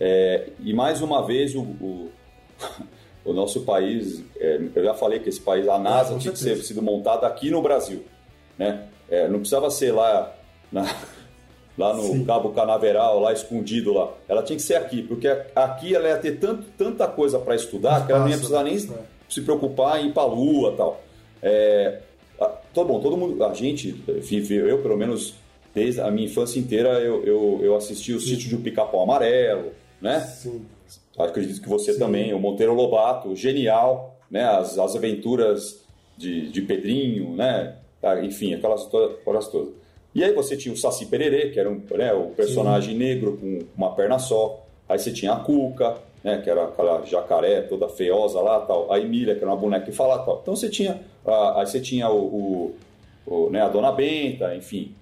É, 0.00 0.48
e 0.58 0.72
mais 0.74 1.00
uma 1.00 1.24
vez 1.24 1.54
o, 1.54 1.60
o, 1.60 2.10
o 3.24 3.32
nosso 3.32 3.60
país, 3.60 4.24
é, 4.38 4.60
eu 4.74 4.82
já 4.82 4.94
falei 4.94 5.20
que 5.20 5.28
esse 5.28 5.40
país, 5.40 5.68
a 5.68 5.78
NASA, 5.78 6.18
tinha 6.18 6.32
que 6.32 6.38
ser 6.38 6.56
sido 6.56 6.82
montada 6.82 7.26
aqui 7.28 7.48
no 7.48 7.62
Brasil. 7.62 8.04
Né? 8.58 8.86
É, 9.08 9.28
não 9.28 9.38
precisava 9.38 9.70
ser 9.70 9.92
lá, 9.92 10.34
na- 10.72 10.92
lá 11.78 11.94
no 11.94 12.02
Sim. 12.02 12.24
Cabo 12.24 12.50
Canaveral, 12.50 13.20
lá 13.20 13.32
escondido 13.32 13.92
lá. 13.92 14.12
Ela 14.28 14.42
tinha 14.42 14.56
que 14.56 14.62
ser 14.62 14.74
aqui, 14.74 15.02
porque 15.02 15.28
aqui 15.54 15.94
ela 15.94 16.08
ia 16.08 16.16
ter 16.16 16.40
tanto, 16.40 16.64
tanta 16.76 17.06
coisa 17.06 17.38
para 17.38 17.54
estudar 17.54 18.04
que 18.04 18.10
ela 18.10 18.22
não 18.22 18.28
ia 18.28 18.36
precisar 18.36 18.64
nem 18.64 18.74
Espaço, 18.74 18.98
né? 19.00 19.06
se 19.28 19.42
preocupar 19.42 20.00
em 20.02 20.08
ir 20.08 20.12
para 20.12 20.24
a 20.24 20.26
Lua 20.26 20.74
tal. 20.76 21.00
É, 21.42 22.00
tá 22.38 22.84
bom, 22.84 23.00
todo 23.00 23.16
mundo, 23.16 23.44
a 23.44 23.54
gente 23.54 23.92
viveu, 23.92 24.68
eu 24.68 24.82
pelo 24.82 24.96
menos 24.96 25.34
desde 25.74 26.00
a 26.00 26.10
minha 26.10 26.26
infância 26.26 26.58
inteira 26.58 27.00
eu, 27.00 27.24
eu, 27.24 27.60
eu 27.62 27.76
assisti 27.76 28.12
o 28.12 28.20
sítio 28.20 28.50
do 28.50 28.62
Pica-Pau 28.62 29.02
Amarelo, 29.02 29.72
né? 30.00 30.20
Sim. 30.20 30.64
Acredito 31.18 31.60
que 31.60 31.68
você 31.68 31.92
Sim. 31.92 31.98
também, 31.98 32.32
o 32.32 32.38
Monteiro 32.38 32.74
Lobato, 32.74 33.34
genial, 33.36 34.16
né? 34.30 34.44
As, 34.44 34.78
as 34.78 34.96
aventuras 34.96 35.84
de, 36.16 36.48
de 36.50 36.62
Pedrinho, 36.62 37.34
né? 37.36 37.76
Ah, 38.02 38.20
Enfim, 38.20 38.54
aquelas, 38.54 38.86
aquelas 38.86 39.48
todas. 39.48 39.74
E 40.14 40.24
aí 40.24 40.32
você 40.32 40.56
tinha 40.56 40.74
o 40.74 40.76
Saci 40.76 41.06
Pererê, 41.06 41.50
que 41.50 41.60
era 41.60 41.70
um, 41.70 41.80
né, 41.92 42.12
o 42.12 42.28
personagem 42.30 42.96
negro 42.96 43.36
com 43.36 43.60
uma 43.76 43.94
perna 43.94 44.18
só. 44.18 44.66
Aí 44.88 44.98
você 44.98 45.12
tinha 45.12 45.32
a 45.32 45.36
Cuca, 45.36 45.98
né? 46.22 46.40
Que 46.42 46.50
era 46.50 46.64
aquela 46.64 47.04
jacaré 47.04 47.62
toda 47.62 47.88
feiosa 47.88 48.40
lá, 48.40 48.60
tal. 48.60 48.92
A 48.92 48.98
Emília, 48.98 49.34
que 49.34 49.42
era 49.42 49.50
uma 49.50 49.56
boneca 49.56 49.86
que 49.86 49.92
falava, 49.92 50.24
tal. 50.24 50.38
Então 50.42 50.56
você 50.56 50.68
tinha, 50.68 51.00
ah, 51.26 51.60
aí 51.60 51.66
você 51.66 51.80
tinha 51.80 52.08
o, 52.10 52.18
o- 52.24 52.74
o, 53.26 53.50
né, 53.50 53.60
a 53.62 53.68
Dona 53.68 53.92
Benta, 53.92 54.54
enfim. 54.54 54.92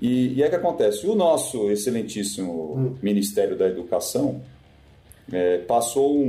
E, 0.00 0.34
e 0.34 0.42
aí 0.42 0.48
o 0.48 0.50
que 0.50 0.56
acontece? 0.56 1.06
O 1.06 1.14
nosso 1.14 1.70
excelentíssimo 1.70 2.96
Ministério 3.02 3.56
da 3.56 3.66
Educação 3.66 4.40
é, 5.32 5.58
passou 5.58 6.16
um- 6.16 6.22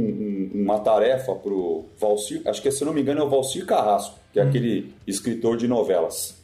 um- 0.56 0.62
uma 0.64 0.80
tarefa 0.80 1.34
para 1.36 1.54
o 1.54 1.86
Valcir, 2.00 2.42
acho 2.46 2.62
que 2.62 2.72
se 2.72 2.84
não 2.86 2.94
me 2.94 3.02
engano 3.02 3.22
é 3.22 3.24
o 3.24 3.30
Valcir 3.30 3.66
Carrasco, 3.66 4.16
que 4.34 4.40
é 4.40 4.44
aquele 4.44 4.94
escritor 5.06 5.56
de 5.58 5.68
novelas, 5.68 6.36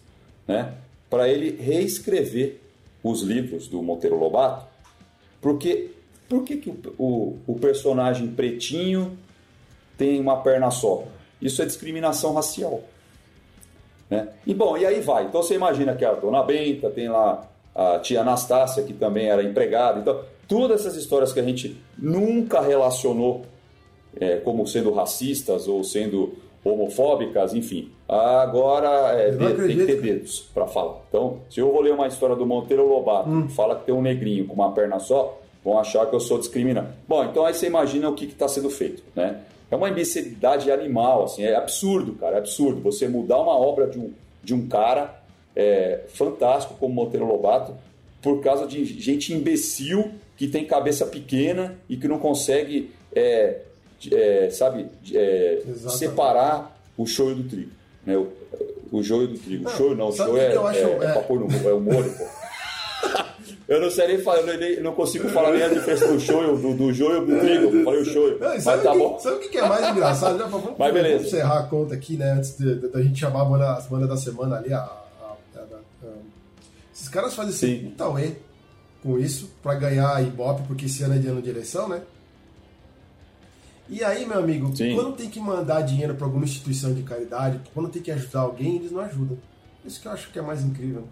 né? 0.48 0.74
para 1.10 1.28
ele 1.30 1.56
reescrever 1.62 2.60
os 3.04 3.22
livros 3.22 3.68
do 3.68 3.82
Monteiro 3.84 4.18
Lobato, 4.18 4.66
porque 5.42 5.92
por 6.34 6.43
que, 6.43 6.58
que 6.58 6.72
o, 6.72 6.82
o, 6.98 7.39
o 7.46 7.56
personagem 7.60 8.28
pretinho 8.28 9.15
tem 9.96 10.19
uma 10.19 10.38
perna 10.38 10.72
só? 10.72 11.04
Isso 11.39 11.62
é 11.62 11.65
discriminação 11.65 12.34
racial. 12.34 12.82
Né? 14.10 14.30
E 14.46 14.52
bom, 14.52 14.76
e 14.76 14.84
aí 14.84 15.00
vai. 15.00 15.26
Então 15.26 15.43
você 15.43 15.54
imagina 15.54 15.93
que 15.93 16.04
a 16.04 16.13
dona 16.13 16.41
Benta, 16.41 16.89
tem 16.89 17.08
lá 17.08 17.48
a 17.76 18.00
tia 18.00 18.22
Anastácia, 18.22 18.82
que 18.82 18.93
também 18.93 19.28
era 19.28 19.43
empregada. 19.43 20.00
Então, 20.00 20.22
todas 20.48 20.82
essas 20.82 20.96
histórias 20.96 21.32
que 21.32 21.39
a 21.39 21.43
gente 21.43 21.80
nunca 21.96 22.62
relacionou 22.62 23.46
é, 24.19 24.38
como 24.38 24.65
sendo 24.65 24.91
racistas 24.91 25.67
ou 25.67 25.84
sendo 25.84 26.34
homofóbicas, 26.63 27.54
enfim. 27.54 27.91
Agora 28.08 29.19
é, 29.19 29.32
tem 29.32 29.78
que 29.78 29.86
ter 29.86 30.02
dedos 30.02 30.50
para 30.52 30.65
falar. 30.65 30.98
Então, 31.10 31.41
se 31.48 31.60
eu 31.60 31.72
vou 31.72 31.82
ler 31.82 31.93
uma 31.93 32.08
história 32.08 32.36
do 32.36 32.46
Monteiro 32.46 32.88
Lobato 32.88 33.30
Hum. 33.30 33.50
fala 33.50 33.76
que 33.76 33.86
tem 33.86 33.93
um 33.93 34.02
negrinho 34.02 34.48
com 34.48 34.56
uma 34.56 34.72
perna 34.72 34.98
só, 35.00 35.39
vão 35.63 35.80
achar 35.80 36.06
que 36.06 36.15
eu 36.15 36.19
sou 36.19 36.38
discriminante. 36.38 36.89
Bom, 37.08 37.23
então 37.23 37.45
aí 37.45 37.54
você 37.54 37.67
imagina 37.67 38.10
o 38.10 38.15
que 38.15 38.26
está 38.26 38.47
sendo 38.47 38.69
feito, 38.69 39.04
né? 39.15 39.41
É 39.71 39.76
uma 39.76 39.89
imbecilidade 39.89 40.71
animal, 40.71 41.23
assim, 41.23 41.43
é 41.43 41.56
absurdo, 41.56 42.13
cara, 42.13 42.36
é 42.36 42.39
absurdo. 42.39 42.82
Você 42.82 43.08
mudar 43.08 43.39
uma 43.39 43.58
obra 43.58 43.88
de 43.88 43.97
um, 43.97 44.12
de 44.43 44.54
um 44.54 44.67
cara 44.67 45.19
é, 45.56 46.02
fantástico 46.10 46.76
como 46.80 46.93
Monteiro 46.93 47.26
Lobato 47.26 47.73
por 48.21 48.41
causa 48.41 48.67
de 48.67 48.86
gente 48.86 49.34
imbecil 49.34 50.12
que 50.38 50.47
tem 50.47 50.65
cabeça 50.65 51.06
pequena 51.06 51.76
e 51.89 51.97
que 51.97 52.08
não 52.08 52.19
consegue, 52.19 52.91
é, 53.15 53.62
é, 54.12 54.49
sabe, 54.52 54.88
é, 55.13 55.63
separar 55.89 56.80
o 56.97 57.06
shoyu 57.06 57.36
do 57.36 57.43
trigo. 57.43 57.71
Né? 58.06 58.17
O, 58.17 58.28
o 58.91 59.02
joio 59.02 59.28
do 59.28 59.38
trigo. 59.38 59.63
Não, 59.63 59.71
o 59.71 59.76
shoyu 59.76 59.95
não, 59.95 60.10
o 60.10 60.34
o 60.34 60.38
é, 60.38 60.56
eu 60.56 60.67
acho? 60.67 60.80
é, 60.80 60.84
é 60.84 61.06
É. 61.06 61.12
pra 61.13 61.21
pôr 61.23 61.39
no 61.39 61.69
é 61.69 61.73
o 61.73 61.80
molho, 61.80 62.12
pô. 62.12 62.42
Eu 63.74 63.82
não 63.82 63.90
sei 63.90 64.08
nem 64.08 64.18
falar, 64.20 64.40
eu 64.42 64.58
nem- 64.60 64.80
não 64.82 64.94
consigo 64.94 65.28
falar 65.30 65.52
nem 65.52 65.64
a 65.64 65.68
diferença 65.68 66.08
do 66.08 66.20
shoyu, 66.20 66.56
do, 66.58 66.76
do 66.76 66.94
joio 66.94 67.26
do 67.26 67.40
trigo. 67.40 67.84
Falei 67.84 68.02
o 68.02 68.04
e 68.36 68.40
Mas 68.40 68.64
tá 68.64 68.78
que, 68.92 68.98
bom. 68.98 69.20
sabe 69.20 69.36
o 69.38 69.50
que 69.50 69.58
é 69.58 69.68
mais 69.68 69.90
engraçado? 69.90 70.38
Já, 70.38 70.46
vamos, 70.46 70.74
Mas 70.78 70.94
beleza. 70.94 71.16
vamos 71.18 71.28
encerrar 71.34 71.60
a 71.60 71.64
conta 71.64 71.94
aqui, 71.96 72.16
né? 72.18 72.32
Antes 72.34 72.56
da 72.60 73.02
gente 73.02 73.20
chamar 73.20 73.42
a 73.42 73.46
banda- 73.46 73.74
as 73.74 73.88
bandas 73.88 74.10
da 74.10 74.18
semana 74.18 74.58
ali. 74.58 74.72
A, 74.74 74.78
a- 74.80 75.36
a- 75.56 76.08
esses 76.94 77.10
caras 77.10 77.34
fazem 77.34 77.52
esse 77.52 77.86
puta 77.90 78.06
com 79.02 79.18
isso 79.20 79.50
pra 79.64 79.74
ganhar 79.76 80.22
Ibope, 80.24 80.64
porque 80.68 80.86
esse 80.86 81.02
ano 81.04 81.16
é 81.16 81.18
de 81.18 81.28
ano 81.28 81.42
de 81.42 81.50
eleição, 81.50 81.88
né? 81.90 82.02
E 83.90 84.04
aí, 84.04 84.26
meu 84.26 84.40
amigo, 84.40 84.76
Sim. 84.76 84.96
quando 84.96 85.16
tem 85.16 85.30
que 85.30 85.40
mandar 85.40 85.82
dinheiro 85.82 86.16
pra 86.16 86.26
alguma 86.26 86.46
instituição 86.46 86.94
de 86.94 87.04
caridade, 87.04 87.60
quando 87.74 87.90
tem 87.90 88.02
que 88.02 88.12
ajudar 88.12 88.42
alguém, 88.42 88.78
eles 88.78 88.92
não 88.92 89.02
ajudam. 89.02 89.38
Isso 89.84 90.00
que 90.00 90.08
eu 90.08 90.12
acho 90.12 90.30
que 90.32 90.40
é 90.40 90.42
mais 90.42 90.62
incrível. 90.64 91.04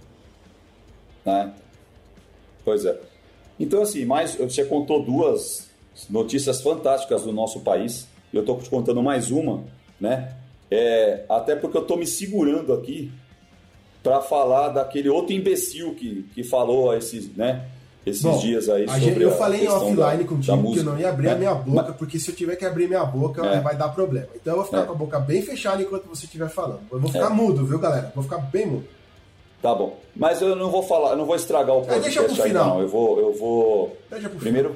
né? 1.25 1.53
Pois 2.63 2.85
é. 2.85 2.97
Então, 3.59 3.81
assim, 3.81 4.05
mais, 4.05 4.35
você 4.35 4.63
contou 4.65 5.03
duas 5.03 5.69
notícias 6.09 6.61
fantásticas 6.61 7.23
do 7.23 7.31
nosso 7.31 7.59
país. 7.61 8.07
E 8.33 8.35
eu 8.37 8.41
estou 8.41 8.57
te 8.59 8.69
contando 8.69 9.03
mais 9.03 9.29
uma, 9.29 9.63
né? 9.99 10.35
É, 10.69 11.25
até 11.29 11.55
porque 11.55 11.77
eu 11.77 11.81
estou 11.81 11.97
me 11.97 12.07
segurando 12.07 12.71
aqui 12.73 13.11
para 14.01 14.21
falar 14.21 14.69
daquele 14.69 15.09
outro 15.09 15.33
imbecil 15.33 15.93
que, 15.95 16.23
que 16.33 16.43
falou 16.43 16.95
esses, 16.95 17.35
né, 17.35 17.65
esses 18.05 18.23
Bom, 18.23 18.37
dias 18.39 18.67
aí 18.69 18.85
a 18.85 18.87
sobre 18.87 19.03
gente, 19.05 19.21
eu 19.21 19.31
falei 19.33 19.67
offline 19.67 19.95
da- 19.97 20.15
da 20.15 20.23
contigo 20.23 20.41
que 20.41 20.49
eu 20.49 20.57
música, 20.57 20.83
não 20.89 20.97
ia 20.99 21.09
abrir 21.09 21.25
né? 21.27 21.31
a 21.33 21.35
minha 21.35 21.53
boca, 21.53 21.93
porque 21.93 22.17
se 22.17 22.31
eu 22.31 22.35
tiver 22.35 22.55
que 22.55 22.65
abrir 22.65 22.87
minha 22.87 23.03
boca, 23.05 23.45
É. 23.45 23.59
vai 23.59 23.75
dar 23.75 23.89
problema. 23.89 24.27
Então 24.33 24.53
eu 24.53 24.57
vou 24.57 24.65
ficar 24.65 24.79
É. 24.81 24.85
com 24.85 24.93
a 24.93 24.95
boca 24.95 25.19
bem 25.19 25.41
fechada 25.43 25.83
enquanto 25.83 26.05
você 26.07 26.25
estiver 26.25 26.49
falando. 26.49 26.79
Eu 26.91 26.99
vou 26.99 27.11
ficar 27.11 27.29
É. 27.29 27.33
mudo, 27.33 27.63
viu, 27.65 27.77
galera? 27.77 28.11
Vou 28.15 28.23
ficar 28.23 28.37
bem 28.37 28.65
mudo. 28.65 28.85
Tá 29.61 29.75
bom. 29.75 29.97
Mas 30.15 30.41
eu 30.41 30.55
não 30.55 30.69
vou 30.71 30.81
falar, 30.83 31.11
eu 31.11 31.17
não 31.17 31.25
vou 31.25 31.35
estragar 31.35 31.75
o 31.75 31.81
É, 31.81 31.99
deixa 31.99 32.21
podcast 32.21 32.33
pro 32.35 32.43
aí, 32.43 32.49
final. 32.49 32.67
não. 32.69 32.81
Eu 32.81 32.87
vou, 32.87 33.19
eu 33.19 33.33
vou 33.33 33.97
Deixa 34.09 34.29
pro 34.29 34.39
Primeiro, 34.39 34.75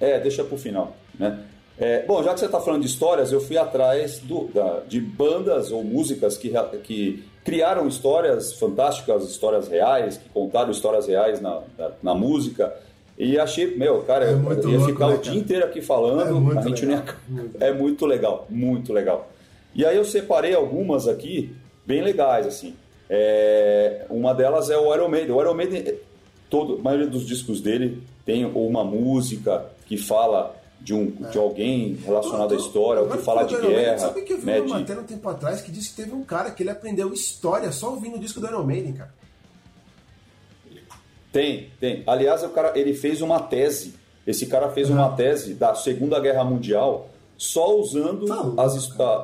é, 0.00 0.18
deixa 0.20 0.42
pro 0.44 0.56
final, 0.56 0.96
né? 1.18 1.40
É, 1.78 2.04
bom, 2.06 2.22
já 2.22 2.32
que 2.32 2.38
você 2.40 2.46
está 2.46 2.60
falando 2.60 2.82
de 2.82 2.86
histórias, 2.86 3.32
eu 3.32 3.40
fui 3.40 3.58
atrás 3.58 4.18
do- 4.20 4.44
da- 4.54 4.80
de 4.86 5.00
bandas 5.00 5.72
ou 5.72 5.82
músicas 5.82 6.38
que, 6.38 6.52
que 6.84 7.24
criaram 7.44 7.86
histórias 7.88 8.52
fantásticas, 8.54 9.24
histórias 9.28 9.66
reais, 9.68 10.16
que 10.16 10.28
contaram 10.28 10.70
histórias 10.70 11.06
reais 11.08 11.40
na, 11.40 11.60
na, 11.76 11.90
na 12.02 12.14
música. 12.14 12.72
E 13.18 13.38
achei, 13.38 13.76
meu, 13.76 14.02
cara, 14.02 14.24
é 14.24 14.32
eu 14.32 14.36
ia 14.70 14.78
louco, 14.78 14.86
ficar 14.86 15.08
né, 15.08 15.14
o 15.14 15.18
dia 15.18 15.34
inteiro 15.38 15.64
aqui 15.66 15.82
falando, 15.82 16.20
é 16.54 16.58
a 16.58 16.62
gente 16.62 16.86
legal. 16.86 17.04
Ia... 17.30 17.44
É 17.68 17.72
muito 17.72 18.06
legal, 18.06 18.46
muito 18.48 18.92
legal. 18.92 19.28
E 19.74 19.84
aí 19.84 19.96
eu 19.96 20.04
separei 20.04 20.54
algumas 20.54 21.06
aqui, 21.08 21.54
bem 21.84 22.00
legais, 22.02 22.46
assim. 22.46 22.74
É... 23.08 24.06
Uma 24.08 24.34
delas 24.34 24.70
é 24.70 24.76
o 24.76 24.94
Iron 24.94 25.08
Maiden. 25.08 25.34
O 25.34 25.40
Iron 25.40 25.54
Maiden, 25.54 25.98
todo, 26.48 26.76
a 26.76 26.82
maioria 26.82 27.06
dos 27.06 27.26
discos 27.26 27.60
dele 27.60 28.02
tem 28.24 28.44
uma 28.44 28.84
música 28.84 29.66
que 29.86 29.96
fala 29.96 30.54
de, 30.80 30.94
um, 30.94 31.12
é. 31.24 31.28
de 31.30 31.38
alguém 31.38 31.94
relacionado 32.04 32.50
tô, 32.50 32.56
tô, 32.56 32.62
à 32.62 32.66
história, 32.66 33.02
ou 33.02 33.08
que 33.08 33.18
fala 33.18 33.44
de 33.44 33.56
guerra. 33.56 33.98
Sabe 33.98 34.22
que 34.22 34.32
eu 34.34 34.38
vi 34.38 34.46
né, 34.46 34.60
uma 34.60 34.78
matéria 34.78 35.02
um 35.02 35.06
tempo 35.06 35.28
atrás 35.28 35.60
que 35.62 35.72
disse 35.72 35.90
que 35.90 35.96
teve 35.96 36.12
um 36.12 36.22
cara 36.22 36.50
que 36.50 36.62
ele 36.62 36.70
aprendeu 36.70 37.12
história 37.12 37.72
só 37.72 37.90
ouvindo 37.90 38.16
o 38.16 38.20
disco 38.20 38.40
do 38.40 38.46
Iron 38.46 38.64
Maiden, 38.64 38.92
cara. 38.92 39.14
Tem, 41.32 41.70
tem. 41.80 42.02
Aliás, 42.06 42.44
o 42.44 42.50
cara, 42.50 42.78
ele 42.78 42.94
fez 42.94 43.20
uma 43.20 43.40
tese. 43.40 43.94
Esse 44.26 44.46
cara 44.46 44.70
fez 44.70 44.88
uma 44.88 45.10
tese 45.10 45.54
da 45.54 45.74
Segunda 45.74 46.20
Guerra 46.20 46.44
Mundial 46.44 47.08
só 47.36 47.76
usando 47.76 48.26
tá 48.26 48.62
as, 48.62 48.76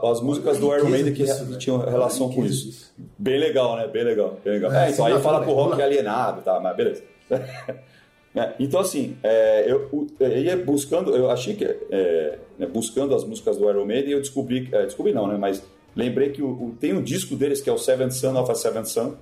as 0.02 0.20
músicas 0.20 0.58
do 0.58 0.74
Iron 0.74 0.88
Maiden 0.88 1.12
que, 1.12 1.22
isso, 1.22 1.58
tinham 1.58 1.78
relação 1.78 2.30
com 2.30 2.44
isso. 2.44 2.68
isso. 2.68 2.92
Bem 3.18 3.38
legal, 3.38 3.76
né? 3.76 3.86
Bem 3.86 4.04
legal. 4.04 4.38
Bem 4.44 4.54
legal. 4.54 4.72
É, 4.72 4.88
é 4.88 4.90
então 4.90 5.06
aí 5.06 5.20
fala 5.20 5.40
pro 5.42 5.52
rock 5.52 5.80
alienado, 5.80 6.42
tá? 6.42 6.58
Mas 6.60 6.76
beleza. 6.76 7.02
É, 8.32 8.54
então, 8.60 8.78
assim, 8.78 9.16
é, 9.24 9.64
eu, 9.66 10.06
eu, 10.20 10.38
ia 10.38 10.56
buscando, 10.56 11.14
eu 11.16 11.28
achei 11.30 11.54
que, 11.54 11.64
é, 11.64 12.38
né, 12.56 12.66
buscando 12.66 13.12
as 13.12 13.24
músicas 13.24 13.56
do 13.56 13.68
Iron 13.68 13.84
Maiden, 13.84 14.12
eu 14.12 14.20
descobri, 14.20 14.68
é, 14.70 14.84
descobri 14.84 15.12
não, 15.12 15.26
né, 15.26 15.36
mas 15.36 15.64
lembrei 15.96 16.30
que 16.30 16.40
o, 16.40 16.48
o, 16.48 16.76
tem 16.78 16.92
um 16.92 17.02
disco 17.02 17.34
deles 17.34 17.60
que 17.60 17.68
é 17.68 17.72
o 17.72 17.78
Seventh 17.78 18.12
Son 18.12 18.40
of 18.40 18.48
a 18.48 18.54
Seventh 18.54 18.86
Son, 18.86 19.16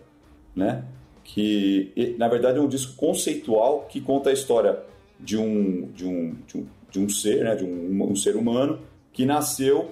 né, 0.55 0.85
que 1.24 2.14
na 2.18 2.29
verdade 2.29 2.59
é 2.59 2.61
um 2.61 2.68
disco 2.68 2.96
conceitual 2.96 3.87
que 3.88 3.98
conta 3.98 4.29
a 4.29 4.33
história 4.33 4.79
de 5.18 5.38
um, 5.38 5.88
de 5.92 6.07
um, 6.07 6.37
de 6.46 6.59
um, 6.59 6.66
de 6.90 6.98
um 6.98 7.09
ser, 7.09 7.44
né, 7.44 7.55
de 7.55 7.64
um, 7.64 8.11
um 8.11 8.16
ser 8.16 8.37
humano 8.37 8.81
que 9.12 9.27
nasceu, 9.27 9.90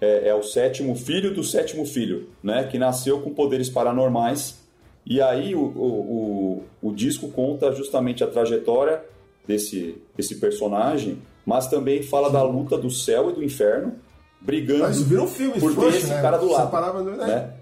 é, 0.00 0.28
é 0.28 0.34
o 0.34 0.42
sétimo 0.42 0.94
filho 0.94 1.34
do 1.34 1.42
sétimo 1.42 1.84
filho, 1.86 2.28
né, 2.42 2.64
que 2.64 2.78
nasceu 2.78 3.20
com 3.20 3.32
poderes 3.32 3.68
paranormais 3.68 4.66
e 5.06 5.22
aí 5.22 5.54
o, 5.54 5.60
o, 5.60 6.64
o, 6.82 6.88
o 6.88 6.92
disco 6.92 7.28
conta 7.28 7.70
justamente 7.72 8.24
a 8.24 8.26
trajetória 8.26 9.04
desse, 9.46 10.02
desse 10.16 10.34
personagem, 10.40 11.22
mas 11.44 11.68
também 11.68 12.02
fala 12.02 12.28
da 12.28 12.42
luta 12.42 12.76
do 12.76 12.90
céu 12.90 13.30
e 13.30 13.34
do 13.34 13.44
inferno, 13.44 13.94
brigando 14.40 14.80
mas 14.80 15.00
um 15.00 15.28
filme, 15.28 15.60
por 15.60 15.72
frouxo, 15.72 15.92
ter 15.92 15.98
esse 15.98 16.08
né? 16.08 16.20
cara 16.20 16.38
do 16.38 16.50
lado. 16.50 16.64
Separava, 16.64 17.02
né? 17.04 17.52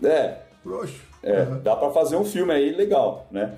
né? 0.00 0.10
É. 0.10 0.42
Frouxo. 0.64 1.00
É, 1.22 1.42
uhum. 1.42 1.60
dá 1.62 1.76
para 1.76 1.90
fazer 1.92 2.16
um 2.16 2.24
filme 2.24 2.52
aí 2.52 2.72
legal, 2.74 3.28
né? 3.30 3.54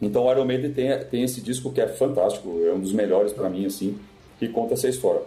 Então 0.00 0.24
o 0.24 0.30
Iron 0.30 0.44
Maiden 0.44 0.72
tem, 0.72 0.98
tem 1.04 1.22
esse 1.22 1.40
disco 1.40 1.72
que 1.72 1.80
é 1.80 1.88
fantástico, 1.88 2.60
é 2.64 2.72
um 2.72 2.80
dos 2.80 2.92
melhores 2.92 3.32
para 3.32 3.48
mim, 3.48 3.66
assim, 3.66 3.98
que 4.38 4.48
conta 4.48 4.74
essa 4.74 4.88
história. 4.88 5.22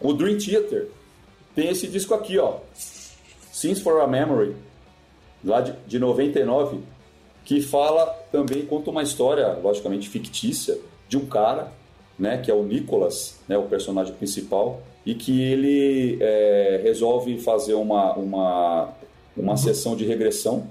O 0.00 0.12
Dream 0.12 0.38
Theater 0.38 0.88
tem 1.54 1.68
esse 1.68 1.86
disco 1.88 2.14
aqui, 2.14 2.38
ó, 2.38 2.58
Scenes 3.52 3.80
for 3.80 4.00
a 4.00 4.06
Memory, 4.06 4.54
lá 5.44 5.60
de, 5.60 5.74
de 5.86 5.98
99, 5.98 6.78
que 7.44 7.60
fala 7.60 8.06
também, 8.30 8.64
conta 8.64 8.90
uma 8.90 9.02
história, 9.02 9.54
logicamente 9.62 10.08
fictícia, 10.08 10.78
de 11.08 11.16
um 11.16 11.26
cara, 11.26 11.72
né, 12.18 12.38
que 12.38 12.50
é 12.50 12.54
o 12.54 12.62
Nicholas, 12.62 13.38
né, 13.48 13.56
o 13.56 13.64
personagem 13.64 14.14
principal, 14.14 14.82
e 15.04 15.14
que 15.14 15.42
ele 15.42 16.18
é, 16.20 16.80
resolve 16.82 17.38
fazer 17.38 17.74
uma, 17.74 18.12
uma, 18.14 18.92
uma 19.36 19.56
sessão 19.56 19.96
de 19.96 20.04
regressão, 20.04 20.66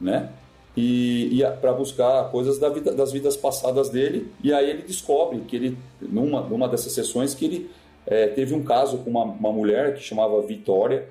né, 0.00 0.30
e, 0.76 1.40
e 1.40 1.46
para 1.60 1.72
buscar 1.72 2.30
coisas 2.30 2.58
da 2.58 2.68
vida, 2.68 2.92
das 2.92 3.12
vidas 3.12 3.36
passadas 3.36 3.90
dele, 3.90 4.32
e 4.42 4.52
aí 4.52 4.68
ele 4.68 4.82
descobre 4.82 5.40
que 5.40 5.54
ele, 5.54 5.78
numa, 6.00 6.40
numa 6.40 6.68
dessas 6.68 6.92
sessões, 6.92 7.34
que 7.34 7.44
ele 7.44 7.70
é, 8.06 8.26
teve 8.28 8.54
um 8.54 8.62
caso 8.62 8.98
com 8.98 9.10
uma, 9.10 9.24
uma 9.24 9.52
mulher 9.52 9.94
que 9.94 10.02
chamava 10.02 10.40
Vitória, 10.42 11.08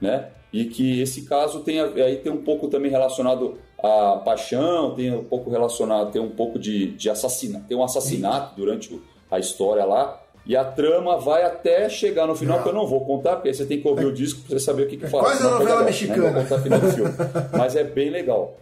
né, 0.00 0.28
e 0.52 0.64
que 0.64 1.00
esse 1.00 1.22
caso 1.22 1.60
tem 1.60 1.80
aí 1.80 2.16
tem 2.16 2.32
um 2.32 2.42
pouco 2.42 2.66
também 2.66 2.90
relacionado 2.90 3.58
à 3.80 4.20
paixão, 4.24 4.94
tem 4.94 5.14
um 5.14 5.24
pouco 5.24 5.50
relacionado, 5.50 6.10
tem 6.10 6.20
um 6.20 6.30
pouco 6.30 6.58
de, 6.58 6.88
de 6.88 7.08
assassinato, 7.08 7.66
tem 7.66 7.76
um 7.76 7.84
assassinato 7.84 8.56
durante 8.56 9.00
a 9.30 9.38
história 9.38 9.84
lá. 9.84 10.20
E 10.44 10.56
a 10.56 10.64
trama 10.64 11.18
vai 11.18 11.44
até 11.44 11.88
chegar 11.88 12.26
no 12.26 12.34
final, 12.34 12.62
que 12.62 12.68
eu 12.68 12.72
não 12.72 12.86
vou 12.86 13.04
contar, 13.04 13.36
porque 13.36 13.52
você 13.52 13.64
tem 13.66 13.80
que 13.80 13.86
ouvir 13.86 14.06
o 14.06 14.12
disco 14.12 14.40
para 14.40 14.58
você 14.58 14.64
saber 14.64 14.84
o 14.84 14.88
que, 14.88 14.96
que 14.96 15.06
fala. 15.06 15.24
Quase 15.24 15.46
a 15.46 15.50
novela 15.50 15.84
mexicana. 15.84 16.22
Né? 16.22 16.26
Não 16.26 16.32
vou 16.32 16.42
contar 16.42 16.56
o 16.56 16.62
final 16.62 16.80
do 16.80 16.88
filme. 16.88 17.12
Mas 17.56 17.76
é 17.76 17.84
bem 17.84 18.10
legal. 18.10 18.56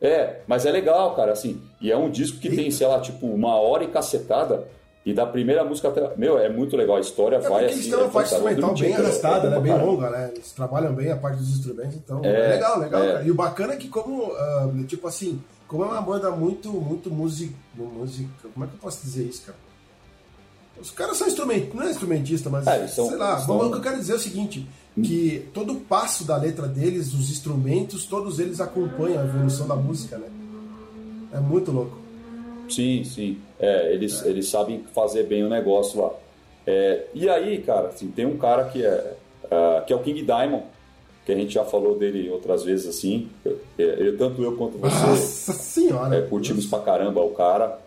É, 0.00 0.40
mas 0.46 0.66
é 0.66 0.70
legal, 0.70 1.14
cara, 1.14 1.32
assim. 1.32 1.60
E 1.80 1.90
é 1.90 1.96
um 1.96 2.10
disco 2.10 2.38
que 2.38 2.54
tem, 2.54 2.70
sei 2.70 2.86
lá, 2.86 3.00
tipo, 3.00 3.26
uma 3.26 3.54
hora 3.56 3.84
e 3.84 3.88
cacetada. 3.88 4.68
E 5.04 5.14
da 5.14 5.24
primeira 5.24 5.64
música 5.64 5.88
até. 5.88 6.16
Meu, 6.16 6.36
é 6.36 6.48
muito 6.48 6.76
legal. 6.76 6.96
A 6.96 7.00
história 7.00 7.36
é 7.36 7.40
vai 7.40 7.66
assim. 7.66 7.74
Eles 7.74 7.86
têm 7.86 7.96
uma 7.96 8.08
parte 8.08 8.34
instrumental 8.34 8.74
bem 8.74 8.94
arrastada, 8.94 9.50
né? 9.50 9.60
Bem 9.60 9.78
longa, 9.78 10.10
né? 10.10 10.30
Eles 10.34 10.50
trabalham 10.50 10.92
bem 10.92 11.12
a 11.12 11.16
parte 11.16 11.38
dos 11.38 11.48
instrumentos, 11.50 11.94
então 11.94 12.24
é, 12.24 12.28
é 12.28 12.48
legal, 12.54 12.80
legal, 12.80 13.02
é. 13.02 13.24
E 13.24 13.30
o 13.30 13.34
bacana 13.34 13.74
é 13.74 13.76
que, 13.76 13.88
como, 13.88 14.24
uh, 14.24 14.84
tipo 14.88 15.06
assim, 15.06 15.40
como 15.68 15.84
é 15.84 15.86
uma 15.86 16.00
banda 16.00 16.30
muito, 16.32 16.72
muito 16.72 17.08
música. 17.08 17.54
música 17.76 18.48
como 18.52 18.64
é 18.64 18.68
que 18.68 18.74
eu 18.74 18.80
posso 18.80 19.00
dizer 19.04 19.22
isso, 19.24 19.42
cara? 19.46 19.58
Os 20.80 20.90
caras 20.90 21.16
são 21.16 21.28
instrumentistas, 21.28 21.74
não 21.74 21.82
é 21.84 21.90
instrumentista, 21.90 22.50
mas 22.50 22.66
é, 22.66 22.88
são, 22.88 23.08
sei 23.08 23.16
lá. 23.16 23.38
São... 23.38 23.56
O 23.58 23.70
que 23.70 23.76
eu 23.78 23.82
quero 23.82 23.98
dizer 23.98 24.12
é 24.12 24.16
o 24.16 24.20
seguinte: 24.20 24.68
que 25.02 25.48
todo 25.52 25.74
o 25.74 25.80
passo 25.80 26.24
da 26.24 26.36
letra 26.36 26.66
deles, 26.66 27.12
os 27.12 27.30
instrumentos, 27.30 28.06
todos 28.06 28.38
eles 28.38 28.60
acompanham 28.60 29.20
a 29.20 29.24
evolução 29.24 29.68
da 29.68 29.76
música, 29.76 30.16
né? 30.16 30.28
É 31.32 31.40
muito 31.40 31.70
louco. 31.70 31.98
Sim, 32.68 33.04
sim. 33.04 33.38
É, 33.58 33.92
eles, 33.92 34.22
é. 34.22 34.28
eles 34.28 34.48
sabem 34.48 34.84
fazer 34.94 35.24
bem 35.24 35.44
o 35.44 35.48
negócio 35.48 36.00
lá. 36.00 36.10
É, 36.66 37.04
e 37.14 37.28
aí, 37.28 37.58
cara, 37.62 37.88
assim, 37.88 38.08
tem 38.08 38.26
um 38.26 38.38
cara 38.38 38.64
que 38.64 38.84
é, 38.84 39.16
uh, 39.44 39.84
que 39.86 39.92
é 39.92 39.96
o 39.96 40.00
King 40.00 40.22
Diamond, 40.22 40.64
que 41.24 41.32
a 41.32 41.36
gente 41.36 41.52
já 41.52 41.64
falou 41.64 41.96
dele 41.98 42.30
outras 42.30 42.64
vezes 42.64 42.86
assim. 42.86 43.28
Eu, 43.44 43.58
eu 43.78 44.16
tanto 44.16 44.42
eu 44.42 44.56
quanto 44.56 44.78
você. 44.78 45.06
Nossa 45.06 45.52
senhora! 45.52 46.16
É, 46.16 46.22
curtimos 46.22 46.66
pra 46.66 46.80
caramba 46.80 47.20
o 47.20 47.30
cara. 47.30 47.78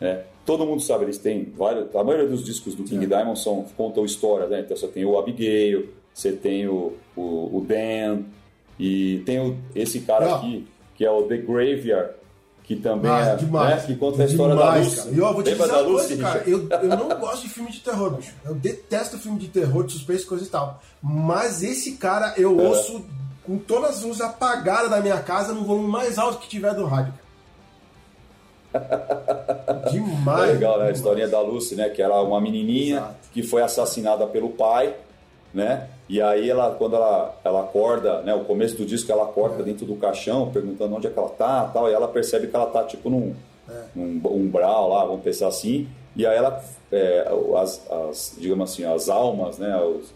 Né? 0.00 0.22
Todo 0.44 0.64
mundo 0.64 0.80
sabe, 0.80 1.04
eles 1.04 1.18
têm 1.18 1.52
vários. 1.56 1.94
A 1.94 2.04
maioria 2.04 2.28
dos 2.28 2.44
discos 2.44 2.74
do 2.74 2.84
King 2.84 3.04
é. 3.04 3.08
Diamond 3.08 3.38
são, 3.38 3.64
contam 3.76 4.04
histórias, 4.04 4.48
né? 4.48 4.60
Então 4.60 4.76
você 4.76 4.86
tem 4.88 5.04
o 5.04 5.18
Abigail, 5.18 5.88
você 6.16 6.32
tem 6.32 6.66
o, 6.66 6.94
o, 7.14 7.58
o 7.58 7.66
Dan, 7.68 8.22
e 8.80 9.22
tem 9.26 9.38
o, 9.38 9.54
esse 9.74 10.00
cara 10.00 10.26
Não. 10.26 10.36
aqui, 10.36 10.66
que 10.94 11.04
é 11.04 11.10
o 11.10 11.24
The 11.24 11.36
Graveyard, 11.36 12.14
que 12.64 12.74
também 12.74 13.10
ah, 13.10 13.20
é, 13.20 13.36
demais, 13.36 13.82
né, 13.82 13.86
que 13.86 13.96
conta 13.96 14.22
a 14.22 14.24
história 14.24 14.54
demais, 14.54 14.72
da 14.72 14.80
Lucy. 14.80 14.96
Cara. 14.96 15.14
E 15.14 15.18
eu 15.18 15.34
vou 15.34 15.42
te 15.42 15.50
Lembra 15.50 15.66
dizer 15.66 15.78
uma 15.78 15.84
coisa, 15.84 16.16
cara, 16.16 16.42
eu, 16.46 16.68
eu 16.70 16.88
não 16.88 17.20
gosto 17.20 17.42
de 17.42 17.48
filme 17.50 17.70
de 17.70 17.80
terror, 17.80 18.14
bicho. 18.14 18.32
Eu 18.46 18.54
detesto 18.54 19.18
filme 19.18 19.38
de 19.38 19.48
terror, 19.48 19.84
de 19.84 19.92
suspense, 19.92 20.24
coisa 20.24 20.42
e 20.42 20.48
tal. 20.48 20.82
Mas 21.02 21.62
esse 21.62 21.92
cara 21.92 22.32
eu 22.38 22.58
é. 22.58 22.62
ouço 22.66 23.04
com 23.44 23.58
todas 23.58 23.98
as 23.98 24.02
luzes 24.02 24.22
apagadas 24.22 24.90
da 24.90 25.02
minha 25.02 25.18
casa 25.18 25.52
no 25.52 25.64
volume 25.64 25.88
mais 25.88 26.18
alto 26.18 26.38
que 26.38 26.48
tiver 26.48 26.72
do 26.74 26.86
rádio. 26.86 27.12
demais. 29.92 30.48
É 30.48 30.52
legal, 30.54 30.78
né? 30.78 30.88
A 30.88 30.92
historinha 30.92 31.28
da 31.28 31.40
Lucy, 31.40 31.74
né? 31.76 31.90
Que 31.90 32.00
era 32.00 32.20
uma 32.22 32.40
menininha 32.40 32.96
Exato. 32.96 33.14
que 33.32 33.42
foi 33.42 33.60
assassinada 33.60 34.26
pelo 34.26 34.48
pai, 34.48 34.94
né? 35.52 35.88
E 36.08 36.20
aí 36.20 36.48
ela, 36.48 36.74
quando 36.74 36.96
ela, 36.96 37.36
ela 37.44 37.60
acorda, 37.62 38.22
né, 38.22 38.34
o 38.34 38.44
começo 38.44 38.76
do 38.76 38.86
disco 38.86 39.10
ela 39.10 39.24
acorda 39.24 39.62
é. 39.62 39.64
dentro 39.64 39.84
do 39.84 39.96
caixão, 39.96 40.50
perguntando 40.50 40.94
onde 40.94 41.06
é 41.06 41.10
que 41.10 41.18
ela 41.18 41.28
tá, 41.28 41.64
tal, 41.64 41.90
e 41.90 41.92
ela 41.92 42.06
percebe 42.06 42.46
que 42.46 42.54
ela 42.54 42.66
tá 42.66 42.84
tipo 42.84 43.10
num, 43.10 43.34
é. 43.68 43.82
num 43.94 44.20
umbral 44.24 44.88
lá, 44.88 45.04
vamos 45.04 45.22
pensar 45.22 45.48
assim, 45.48 45.88
e 46.14 46.24
aí 46.24 46.36
ela, 46.36 46.62
é, 46.92 47.28
as, 47.58 47.90
as, 47.90 48.36
digamos 48.38 48.70
assim, 48.70 48.84
as 48.84 49.08
almas, 49.08 49.58
né, 49.58 49.76
os, 49.82 50.14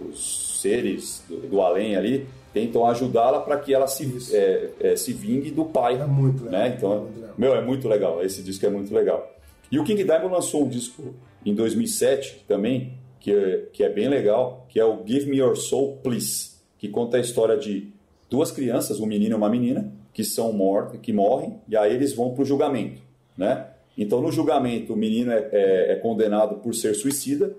os 0.00 0.60
seres 0.60 1.22
do, 1.28 1.36
do, 1.48 1.62
além 1.62 1.96
ali, 1.96 2.26
tentam 2.52 2.86
ajudá-la 2.86 3.40
para 3.40 3.56
que 3.58 3.72
ela 3.72 3.86
se, 3.86 4.34
é, 4.34 4.70
é, 4.80 4.96
se 4.96 5.12
vingue 5.12 5.50
do 5.50 5.64
pai. 5.64 5.94
É 6.00 6.04
muito 6.04 6.44
legal. 6.44 6.60
Né? 6.60 6.74
Então, 6.76 7.04
legal. 7.14 7.34
meu, 7.38 7.54
é 7.54 7.62
muito 7.62 7.88
legal, 7.88 8.22
esse 8.22 8.42
disco 8.42 8.66
é 8.66 8.70
muito 8.70 8.92
legal. 8.92 9.34
E 9.70 9.78
o 9.78 9.84
King 9.84 10.02
Diamond 10.02 10.34
lançou 10.34 10.64
um 10.64 10.68
disco 10.68 11.14
em 11.44 11.54
2007 11.54 12.44
também, 12.48 12.97
que 13.20 13.32
é, 13.32 13.66
que 13.72 13.82
é 13.82 13.88
bem 13.88 14.08
legal, 14.08 14.66
que 14.68 14.78
é 14.78 14.84
o 14.84 15.04
Give 15.06 15.30
Me 15.30 15.38
Your 15.38 15.56
Soul 15.56 15.98
Please, 16.02 16.52
que 16.78 16.88
conta 16.88 17.16
a 17.16 17.20
história 17.20 17.56
de 17.56 17.92
duas 18.30 18.50
crianças, 18.50 19.00
um 19.00 19.06
menino 19.06 19.34
e 19.34 19.36
uma 19.36 19.48
menina, 19.48 19.92
que 20.12 20.24
são 20.24 20.52
mortos, 20.52 21.00
que 21.00 21.12
morrem, 21.12 21.60
e 21.68 21.76
aí 21.76 21.94
eles 21.94 22.14
vão 22.14 22.34
para 22.34 22.42
o 22.42 22.44
julgamento, 22.44 23.00
né? 23.36 23.66
Então, 23.96 24.20
no 24.20 24.30
julgamento, 24.30 24.92
o 24.92 24.96
menino 24.96 25.32
é, 25.32 25.48
é, 25.50 25.92
é, 25.92 25.96
condenado 25.96 26.56
por 26.56 26.74
ser 26.74 26.94
suicida, 26.94 27.54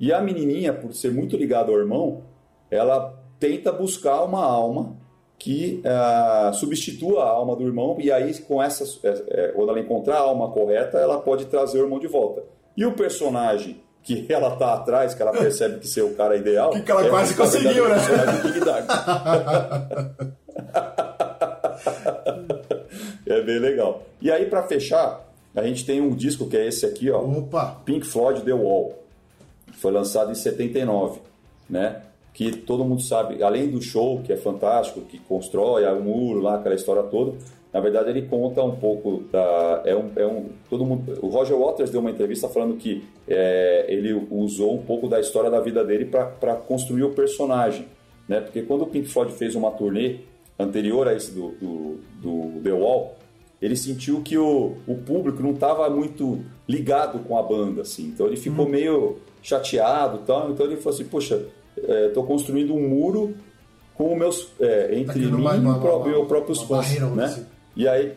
e 0.00 0.12
a 0.12 0.20
menininha, 0.20 0.72
por 0.72 0.92
ser 0.92 1.12
muito 1.12 1.36
ligada 1.36 1.70
ao 1.70 1.78
irmão, 1.78 2.22
ela 2.70 3.16
tenta 3.38 3.72
buscar 3.72 4.24
uma 4.24 4.44
alma 4.44 4.96
que 5.38 5.80
uh, 5.84 6.52
substitua 6.52 7.22
a 7.22 7.28
alma 7.28 7.54
do 7.54 7.62
irmão, 7.62 7.96
e 8.00 8.10
aí, 8.10 8.36
com 8.40 8.60
essa, 8.60 8.84
é, 9.06 9.24
é, 9.28 9.48
quando 9.48 9.70
ela 9.70 9.80
encontrar 9.80 10.16
a 10.16 10.22
alma 10.22 10.50
correta, 10.50 10.98
ela 10.98 11.20
pode 11.20 11.46
trazer 11.46 11.78
o 11.78 11.84
irmão 11.84 12.00
de 12.00 12.08
volta. 12.08 12.42
E 12.76 12.84
o 12.84 12.92
personagem 12.94 13.80
que 14.14 14.32
ela 14.32 14.56
tá 14.56 14.72
atrás, 14.72 15.14
que 15.14 15.20
ela 15.20 15.32
percebe 15.32 15.80
que 15.80 15.86
ser 15.86 16.00
o 16.02 16.14
cara 16.14 16.34
ideal. 16.36 16.70
Que, 16.70 16.80
que 16.80 16.90
ela 16.90 17.06
é, 17.06 17.10
quase 17.10 17.34
conseguiu, 17.34 17.86
né? 17.88 17.96
é 23.26 23.40
bem 23.42 23.58
legal. 23.58 24.02
E 24.20 24.30
aí, 24.30 24.46
para 24.46 24.62
fechar, 24.62 25.28
a 25.54 25.62
gente 25.62 25.84
tem 25.84 26.00
um 26.00 26.14
disco 26.14 26.48
que 26.48 26.56
é 26.56 26.66
esse 26.66 26.86
aqui, 26.86 27.10
ó. 27.10 27.20
Opa! 27.20 27.82
Pink 27.84 28.06
Floyd 28.06 28.40
The 28.40 28.54
Wall. 28.54 28.98
Foi 29.72 29.92
lançado 29.92 30.32
em 30.32 30.34
79, 30.34 31.20
né? 31.68 32.00
Que 32.32 32.56
todo 32.56 32.84
mundo 32.84 33.02
sabe, 33.02 33.42
além 33.42 33.68
do 33.68 33.82
show, 33.82 34.22
que 34.22 34.32
é 34.32 34.36
fantástico, 34.36 35.02
que 35.02 35.18
constrói 35.18 35.84
o 35.84 36.00
muro 36.00 36.40
lá, 36.40 36.54
aquela 36.56 36.74
história 36.74 37.02
toda, 37.02 37.34
na 37.72 37.80
verdade, 37.80 38.08
ele 38.10 38.22
conta 38.22 38.62
um 38.62 38.76
pouco 38.76 39.24
da. 39.30 39.82
É 39.84 39.94
um, 39.94 40.10
é 40.16 40.26
um, 40.26 40.46
todo 40.70 40.86
mundo, 40.86 41.18
o 41.20 41.28
Roger 41.28 41.56
Waters 41.56 41.90
deu 41.90 42.00
uma 42.00 42.10
entrevista 42.10 42.48
falando 42.48 42.76
que 42.76 43.04
é, 43.26 43.84
ele 43.88 44.26
usou 44.30 44.74
um 44.74 44.82
pouco 44.82 45.06
da 45.06 45.20
história 45.20 45.50
da 45.50 45.60
vida 45.60 45.84
dele 45.84 46.06
para 46.06 46.54
construir 46.56 47.04
o 47.04 47.10
personagem. 47.10 47.86
Né? 48.26 48.40
Porque 48.40 48.62
quando 48.62 48.82
o 48.82 48.86
Pink 48.86 49.08
Floyd 49.08 49.32
fez 49.32 49.54
uma 49.54 49.70
turnê 49.70 50.20
anterior 50.58 51.08
a 51.08 51.14
esse 51.14 51.30
do, 51.32 51.50
do, 51.60 52.00
do 52.22 52.60
The 52.62 52.72
Wall, 52.72 53.16
ele 53.60 53.76
sentiu 53.76 54.22
que 54.22 54.38
o, 54.38 54.76
o 54.86 54.96
público 54.96 55.42
não 55.42 55.50
estava 55.50 55.88
muito 55.90 56.40
ligado 56.66 57.18
com 57.18 57.36
a 57.36 57.42
banda. 57.42 57.82
Assim. 57.82 58.04
Então 58.04 58.26
ele 58.26 58.36
ficou 58.36 58.64
hum. 58.64 58.70
meio 58.70 59.18
chateado 59.42 60.20
tal. 60.26 60.50
Então 60.50 60.64
ele 60.64 60.76
falou 60.76 60.94
assim: 60.94 61.04
Poxa, 61.04 61.44
estou 61.76 62.24
é, 62.24 62.26
construindo 62.26 62.74
um 62.74 62.88
muro 62.88 63.34
com 63.94 64.16
meus. 64.16 64.48
É, 64.58 64.98
entre 64.98 65.18
mim 65.18 65.32
uma, 65.32 65.54
uma, 65.54 65.76
e 65.76 65.90
o 65.90 66.04
meu 66.04 66.24
próprios 66.24 66.62
fãs. 66.62 66.98
Né? 66.98 67.44
E 67.78 67.86
aí. 67.86 68.12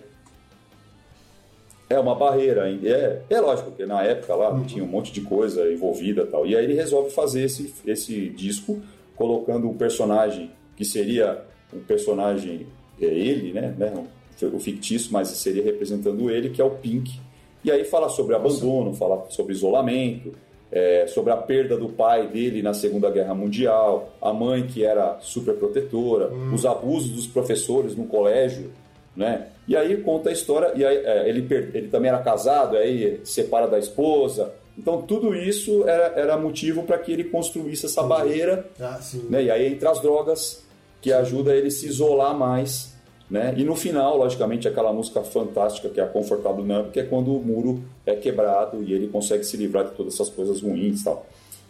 É 1.88 2.00
uma 2.00 2.16
barreira. 2.16 2.70
É, 2.70 3.22
é 3.30 3.40
lógico, 3.40 3.72
que 3.72 3.86
na 3.86 4.02
época 4.02 4.34
lá 4.34 4.52
uhum. 4.52 4.64
tinha 4.64 4.84
um 4.84 4.88
monte 4.88 5.12
de 5.12 5.22
coisa 5.22 5.72
envolvida 5.72 6.26
tal. 6.26 6.48
E 6.48 6.56
aí 6.56 6.64
ele 6.64 6.74
resolve 6.74 7.12
fazer 7.12 7.44
esse, 7.44 7.74
esse 7.86 8.30
disco 8.30 8.82
colocando 9.16 9.70
um 9.70 9.78
personagem 9.78 10.52
que 10.76 10.86
seria 10.86 11.44
um 11.74 11.80
personagem, 11.80 12.66
é 13.00 13.06
ele, 13.06 13.54
né? 13.54 13.76
né 13.78 13.94
o 14.42 14.60
fictício, 14.60 15.14
mas 15.14 15.28
seria 15.28 15.64
representando 15.64 16.32
ele, 16.32 16.50
que 16.50 16.62
é 16.62 16.66
o 16.66 16.72
Pink. 16.72 17.20
E 17.64 17.70
aí 17.70 17.84
fala 17.84 18.10
sobre 18.10 18.36
abandono, 18.36 18.94
fala 18.96 19.28
sobre 19.30 19.54
isolamento, 19.54 20.34
é, 20.72 21.06
sobre 21.08 21.32
a 21.32 21.38
perda 21.38 21.78
do 21.78 21.90
pai 21.90 22.28
dele 22.28 22.62
na 22.62 22.74
Segunda 22.74 23.12
Guerra 23.12 23.36
Mundial, 23.36 24.14
a 24.22 24.34
mãe 24.34 24.66
que 24.66 24.84
era 24.84 25.20
super 25.20 25.56
protetora, 25.56 26.34
hum. 26.34 26.54
os 26.54 26.66
abusos 26.66 27.12
dos 27.12 27.28
professores 27.28 27.96
no 27.96 28.06
colégio, 28.06 28.72
né? 29.16 29.48
E 29.68 29.76
aí 29.76 29.98
conta 30.02 30.30
a 30.30 30.34
história, 30.34 30.72
e 30.76 30.86
aí, 30.86 30.98
é, 30.98 31.30
ele, 31.30 31.46
ele 31.74 31.88
também 31.88 32.10
era 32.10 32.20
casado, 32.20 32.78
aí 32.78 33.22
separa 33.24 33.68
da 33.68 33.80
esposa. 33.80 34.54
Então 34.78 35.02
tudo 35.02 35.36
isso 35.36 35.88
era, 35.88 36.14
era 36.20 36.38
motivo 36.38 36.84
para 36.84 36.98
que 36.98 37.12
ele 37.12 37.26
construísse 37.26 37.86
essa 37.86 38.04
barreira. 38.04 38.66
Ah, 38.80 39.00
né? 39.30 39.44
E 39.44 39.52
aí 39.52 39.74
entra 39.74 39.92
as 39.92 40.02
drogas, 40.02 40.64
que 41.02 41.10
sim. 41.10 41.16
ajuda 41.16 41.56
ele 41.56 41.68
a 41.68 41.72
se 41.72 41.88
isolar 41.88 42.38
mais. 42.38 42.92
Né? 43.30 43.54
E 43.56 43.64
no 43.64 43.78
final, 43.78 44.18
logicamente, 44.18 44.68
aquela 44.68 44.92
música 44.92 45.22
fantástica 45.24 45.88
que 45.88 46.02
é 46.02 46.04
a 46.04 46.08
Confortável 46.08 46.66
Numb, 46.66 46.92
que 46.92 47.00
é 47.00 47.04
quando 47.04 47.34
o 47.34 47.42
muro 47.42 47.82
é 48.06 48.14
quebrado 48.14 48.84
e 48.84 48.94
ele 48.94 49.08
consegue 49.08 49.46
se 49.46 49.56
livrar 49.56 49.86
de 49.86 49.92
todas 49.92 50.16
essas 50.16 50.30
coisas 50.30 50.62
ruins 50.62 51.00
e 51.00 51.04
tal. 51.06 51.26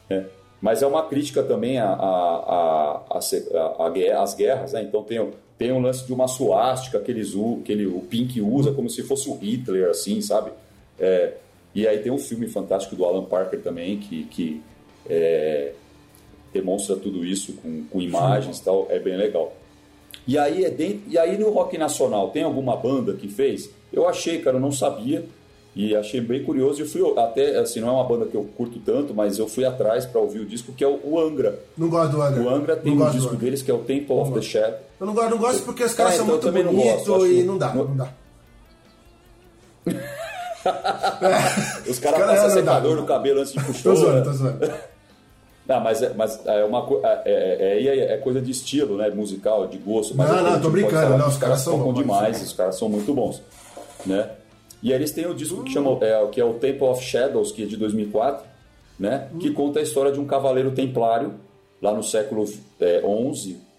Né? 0.10 0.26
Mas 0.62 0.84
é 0.84 0.88
uma 0.88 1.04
crítica 1.08 1.42
também 1.42 1.80
a, 1.80 1.90
a, 1.90 3.02
a, 3.10 3.20
a, 3.20 4.22
as 4.24 4.36
guerras, 4.36 4.74
né? 4.74 4.84
Então 4.84 5.04
tem 5.04 5.20
tem 5.62 5.72
um 5.72 5.80
lance 5.80 6.08
de 6.08 6.12
uma 6.12 6.28
suástica 6.28 7.00
que, 7.00 7.12
eles, 7.12 7.34
que 7.64 7.72
ele, 7.72 7.86
o 7.86 8.00
Pink 8.00 8.42
usa 8.42 8.72
como 8.72 8.90
se 8.90 9.04
fosse 9.04 9.30
o 9.30 9.36
Hitler, 9.36 9.92
assim, 9.92 10.20
sabe? 10.20 10.50
É, 11.00 11.36
e 11.76 11.88
aí 11.88 12.00
tem 12.00 12.12
um 12.12 12.18
filme 12.18 12.48
fantástico 12.48 12.96
do 12.96 13.06
Alan 13.06 13.26
Parker 13.26 13.62
também, 13.62 14.00
que, 14.00 14.24
que 14.24 14.60
é, 15.08 15.74
demonstra 16.52 16.96
tudo 16.96 17.24
isso 17.24 17.54
com, 17.62 17.84
com 17.84 18.02
imagens 18.02 18.58
e 18.58 18.64
tal, 18.64 18.88
é 18.90 18.98
bem 18.98 19.16
legal. 19.16 19.54
E 20.28 20.36
aí, 20.36 20.66
é 20.66 20.72
dentro, 20.72 21.02
e 21.08 21.16
aí 21.16 21.38
no 21.38 21.52
rock 21.52 21.78
nacional, 21.78 22.30
tem 22.30 22.42
alguma 22.42 22.76
banda 22.76 23.14
que 23.14 23.28
fez? 23.28 23.70
Eu 23.94 24.10
achei, 24.10 24.40
cara, 24.40 24.58
eu 24.58 24.62
não 24.62 24.72
sabia. 24.72 25.26
E 25.74 25.96
achei 25.96 26.20
bem 26.20 26.44
curioso 26.44 26.82
e 26.82 26.86
fui 26.86 27.02
até, 27.18 27.58
assim, 27.58 27.80
não 27.80 27.88
é 27.88 27.92
uma 27.92 28.04
banda 28.04 28.26
que 28.26 28.36
eu 28.36 28.44
curto 28.58 28.78
tanto, 28.80 29.14
mas 29.14 29.40
eu 29.40 29.48
fui 29.48 29.64
atrás 29.64 30.06
para 30.06 30.20
ouvir 30.20 30.40
o 30.40 30.46
disco, 30.46 30.74
que 30.74 30.84
é 30.84 30.88
o, 30.88 31.18
Angra. 31.18 31.58
Não 31.78 31.88
gosto 31.88 32.12
do 32.12 32.22
Angra. 32.22 32.42
O 32.42 32.50
Angra 32.50 32.76
tem 32.76 32.92
um 32.92 33.10
disco 33.10 33.38
deles 33.38 33.62
que 33.62 33.72
é 33.72 33.74
o 33.74 33.80
Temple 33.80 34.08
não 34.10 34.22
of 34.22 34.32
gosto. 34.32 34.44
the 34.44 34.48
Shadow. 34.48 34.80
Eu 35.00 35.08
não 35.08 35.14
gosto, 35.14 35.30
não 35.30 35.38
gosto 35.38 35.64
porque 35.64 35.84
os 35.84 35.94
caras 35.94 36.16
é, 36.16 36.18
são 36.18 36.26
então 36.26 36.52
muito 36.52 36.68
bonitos 36.68 37.30
e 37.30 37.44
não 37.44 37.58
dá, 37.58 37.74
não, 37.74 37.86
não 37.86 37.96
dá. 37.96 38.10
os 41.88 42.00
caras 42.00 42.20
cara 42.20 42.34
passam 42.34 42.50
secador 42.50 42.98
no 42.98 43.06
cabelo 43.06 43.40
antes 43.40 43.54
de 43.54 43.64
puxar. 43.64 43.84
tô 43.84 43.96
zoando, 43.96 44.24
tô 44.26 44.34
zoando. 44.44 44.72
Não, 45.68 45.80
mas, 45.80 46.02
é, 46.02 46.14
mas 46.14 46.46
é 46.46 46.66
uma 46.66 46.86
é, 47.04 47.22
é, 47.26 47.88
é, 47.88 48.14
é, 48.14 48.18
coisa 48.18 48.42
de 48.42 48.52
estilo, 48.52 48.98
né? 48.98 49.10
Musical, 49.10 49.68
de 49.68 49.78
gosto. 49.78 50.18
Mas 50.18 50.30
não, 50.30 50.44
não, 50.44 50.60
tô 50.60 50.70
brincando, 50.70 51.18
não, 51.18 51.30
os 51.30 51.38
caras 51.38 51.62
são 51.62 51.80
bons 51.80 51.94
demais, 51.94 52.42
os 52.42 52.52
caras 52.52 52.78
são 52.78 52.90
muito 52.90 53.14
bons, 53.14 53.42
né? 54.06 54.32
E 54.82 54.92
aí 54.92 55.00
eles 55.00 55.12
têm 55.12 55.28
o 55.28 55.34
disco 55.34 55.64
que, 55.64 55.72
chama, 55.72 55.98
é, 56.02 56.28
que 56.28 56.42
é 56.42 56.46
o 56.46 56.56
Temple 56.56 56.88
of 56.88 57.04
Shadows, 57.04 57.52
que 57.52 57.64
é 57.64 57.66
de 57.66 57.78
2004, 57.78 58.46
né? 59.00 59.30
Hum. 59.34 59.40
Que 59.40 59.52
conta 59.52 59.80
a 59.80 59.84
história 59.84 60.12
de 60.12 60.20
um 60.20 60.26
cavaleiro 60.26 60.72
templário, 60.72 61.36
lá 61.82 61.94
no 61.94 62.04
século 62.04 62.46
XI, 62.46 62.62
é, 62.80 63.02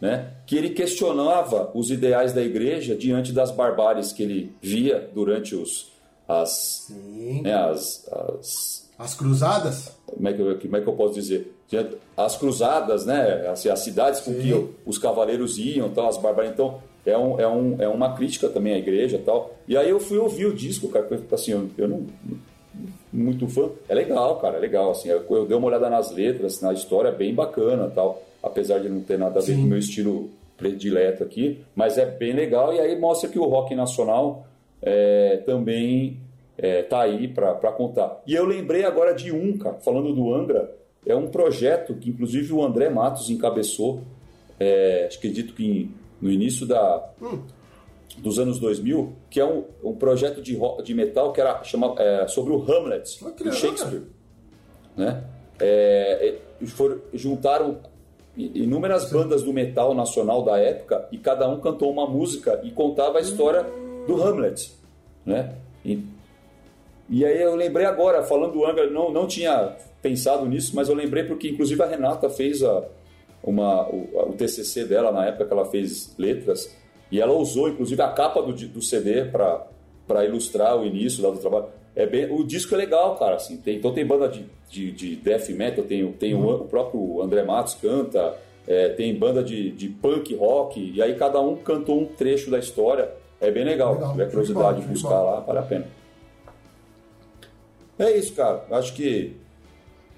né? 0.01 0.31
Que 0.47 0.57
ele 0.57 0.71
questionava 0.71 1.71
os 1.75 1.91
ideais 1.91 2.33
da 2.33 2.43
igreja 2.43 2.95
diante 2.95 3.33
das 3.33 3.51
barbáries 3.51 4.13
que 4.13 4.23
ele 4.23 4.55
via 4.61 5.11
durante 5.15 5.55
os, 5.55 5.93
as, 6.29 6.87
né, 6.91 7.55
as, 7.55 8.09
as... 8.11 8.91
As 8.99 9.15
cruzadas? 9.15 9.97
Como 10.07 10.29
é, 10.29 10.33
que, 10.33 10.55
como 10.67 10.77
é 10.77 10.81
que 10.81 10.89
eu 10.89 10.93
posso 10.93 11.15
dizer? 11.15 11.53
As 12.17 12.37
cruzadas, 12.37 13.07
né? 13.07 13.49
Assim, 13.49 13.69
as 13.69 13.81
cidades 13.81 14.21
com 14.21 14.33
Sim. 14.33 14.43
que 14.43 14.69
os 14.85 14.99
cavaleiros 14.99 15.59
iam, 15.59 15.89
tal, 15.89 16.09
as 16.09 16.19
barbáries. 16.19 16.53
Então, 16.53 16.81
é, 17.05 17.17
um, 17.17 17.41
é, 17.41 17.49
um, 17.49 17.77
é 17.81 17.89
uma 17.89 18.15
crítica 18.15 18.49
também 18.49 18.75
à 18.75 18.79
igreja 18.79 19.17
e 19.17 19.21
tal. 19.21 19.55
E 19.67 19.77
aí 19.77 19.91
eu 19.91 19.99
fui 19.99 20.19
ouvir 20.19 20.47
o 20.47 20.55
disco, 20.55 20.89
cara, 20.89 21.09
assim, 21.33 21.53
eu, 21.53 21.71
eu 21.77 21.89
não. 21.89 22.07
Muito 23.13 23.47
fã. 23.47 23.69
É 23.89 23.95
legal, 23.95 24.41
cara, 24.41 24.57
é 24.57 24.61
legal. 24.61 24.91
Assim, 24.93 25.11
eu, 25.11 25.25
eu 25.29 25.47
dei 25.47 25.57
uma 25.57 25.67
olhada 25.67 25.91
nas 25.91 26.11
letras, 26.11 26.61
na 26.63 26.73
história, 26.73 27.09
é 27.09 27.13
bem 27.13 27.35
bacana 27.35 27.91
tal. 27.95 28.23
Apesar 28.43 28.79
de 28.79 28.89
não 28.89 29.03
ter 29.03 29.19
nada 29.19 29.39
a 29.39 29.43
ver 29.43 29.53
Sim. 29.53 29.61
com 29.61 29.67
o 29.67 29.69
meu 29.69 29.79
estilo 29.79 30.31
predileto 30.57 31.23
aqui, 31.23 31.61
mas 31.75 31.99
é 31.99 32.07
bem 32.07 32.33
legal. 32.33 32.73
E 32.73 32.81
aí 32.81 32.99
mostra 32.99 33.29
que 33.29 33.39
o 33.39 33.45
rock 33.45 33.75
nacional 33.75 34.47
é, 34.81 35.43
também 35.45 36.17
é, 36.57 36.83
tá 36.83 37.03
aí 37.03 37.29
para 37.29 37.73
contar. 37.73 38.23
E 38.27 38.35
eu 38.35 38.47
lembrei 38.47 38.85
agora 38.85 39.13
de 39.13 39.33
um, 39.33 39.59
cara, 39.59 39.77
falando 39.77 40.15
do 40.15 40.33
Angra, 40.33 40.75
é 41.07 41.15
um 41.15 41.27
projeto 41.27 41.95
que 41.95 42.11
inclusive 42.11 42.53
o 42.53 42.65
André 42.65 42.89
Matos 42.89 43.29
encabeçou, 43.29 44.01
é, 44.59 45.09
acredito 45.13 45.55
que 45.55 45.65
em 45.65 45.95
no 46.23 46.31
início 46.31 46.65
da, 46.65 47.05
hum. 47.21 47.41
dos 48.17 48.39
anos 48.39 48.61
2000, 48.61 49.13
que 49.29 49.41
é 49.41 49.45
um, 49.45 49.65
um 49.83 49.95
projeto 49.95 50.41
de, 50.41 50.57
de 50.85 50.95
metal 50.95 51.33
que 51.33 51.41
era 51.41 51.63
chama, 51.65 51.95
é, 51.99 52.29
sobre 52.29 52.53
o 52.53 52.63
Hamlet, 52.63 53.19
do 53.23 53.53
Shakespeare. 53.53 54.05
Né? 54.97 55.25
É, 55.59 56.39
for, 56.67 57.03
juntaram 57.13 57.81
inúmeras 58.37 59.05
Sim. 59.05 59.15
bandas 59.15 59.43
do 59.43 59.53
metal 59.53 59.93
nacional 59.95 60.43
da 60.43 60.59
época 60.59 61.07
e 61.13 61.19
cada 61.19 61.47
um 61.49 61.61
cantou 61.61 61.91
uma 61.91 62.07
música 62.07 62.61
e 62.63 62.71
contava 62.71 63.19
a 63.19 63.21
história 63.21 63.67
hum. 63.67 64.05
do 64.07 64.23
Hamlet. 64.23 64.73
Né? 65.27 65.57
E, 65.85 66.05
e 67.11 67.25
aí 67.25 67.43
eu 67.43 67.57
lembrei 67.57 67.85
agora, 67.85 68.23
falando 68.23 68.53
do 68.53 68.65
Angra, 68.65 68.89
não, 68.89 69.13
não 69.13 69.27
tinha 69.27 69.77
pensado 70.01 70.47
nisso, 70.47 70.73
mas 70.75 70.89
eu 70.89 70.95
lembrei 70.95 71.25
porque 71.25 71.49
inclusive 71.49 71.83
a 71.83 71.87
Renata 71.87 72.31
fez 72.31 72.63
a, 72.63 72.85
uma, 73.43 73.89
o, 73.89 74.31
o, 74.31 74.33
TCC 74.33 74.85
dela 74.85 75.11
na 75.11 75.27
época 75.27 75.47
que 75.47 75.53
ela 75.53 75.65
fez 75.65 76.15
letras 76.19 76.75
e 77.11 77.21
ela 77.21 77.33
usou 77.33 77.69
inclusive 77.69 78.01
a 78.01 78.09
capa 78.09 78.43
do, 78.43 78.53
do 78.53 78.83
CD 78.83 79.25
para 79.25 80.25
ilustrar 80.25 80.77
o 80.77 80.87
início 80.87 81.23
do 81.23 81.39
trabalho. 81.39 81.67
É 81.95 82.07
bem, 82.07 82.33
o 82.33 82.43
disco 82.43 82.75
é 82.75 82.79
legal, 82.79 83.17
cara. 83.17 83.37
Assim, 83.37 83.59
tem, 83.59 83.77
então 83.77 83.93
tem 83.93 84.07
banda 84.07 84.29
de, 84.29 84.47
de, 84.71 84.91
de 84.93 85.17
death 85.17 85.49
metal, 85.51 85.85
tem, 85.85 86.11
tem 86.13 86.35
uhum. 86.35 86.47
o, 86.47 86.55
o, 86.63 86.65
próprio 86.65 87.21
André 87.21 87.43
Matos 87.43 87.75
canta, 87.75 88.35
é, 88.67 88.91
tem 88.91 89.15
banda 89.15 89.43
de, 89.43 89.71
de 89.73 89.89
punk 89.89 90.35
rock, 90.35 90.81
e 90.81 91.03
aí 91.03 91.15
cada 91.17 91.41
um 91.41 91.57
cantou 91.57 92.01
um 92.01 92.07
trecho 92.07 92.51
da 92.51 92.59
história. 92.59 93.11
É 93.41 93.51
bem 93.51 93.65
legal. 93.65 93.95
legal. 93.95 94.09
Se 94.09 94.13
tiver 94.13 94.31
curiosidade 94.31 94.81
de 94.81 94.87
buscar 94.89 95.21
lá, 95.21 95.41
vale 95.41 95.59
a 95.59 95.63
pena. 95.63 95.87
É 97.99 98.17
isso, 98.17 98.35
cara. 98.35 98.65
Acho 98.71 98.95
que 98.95 99.37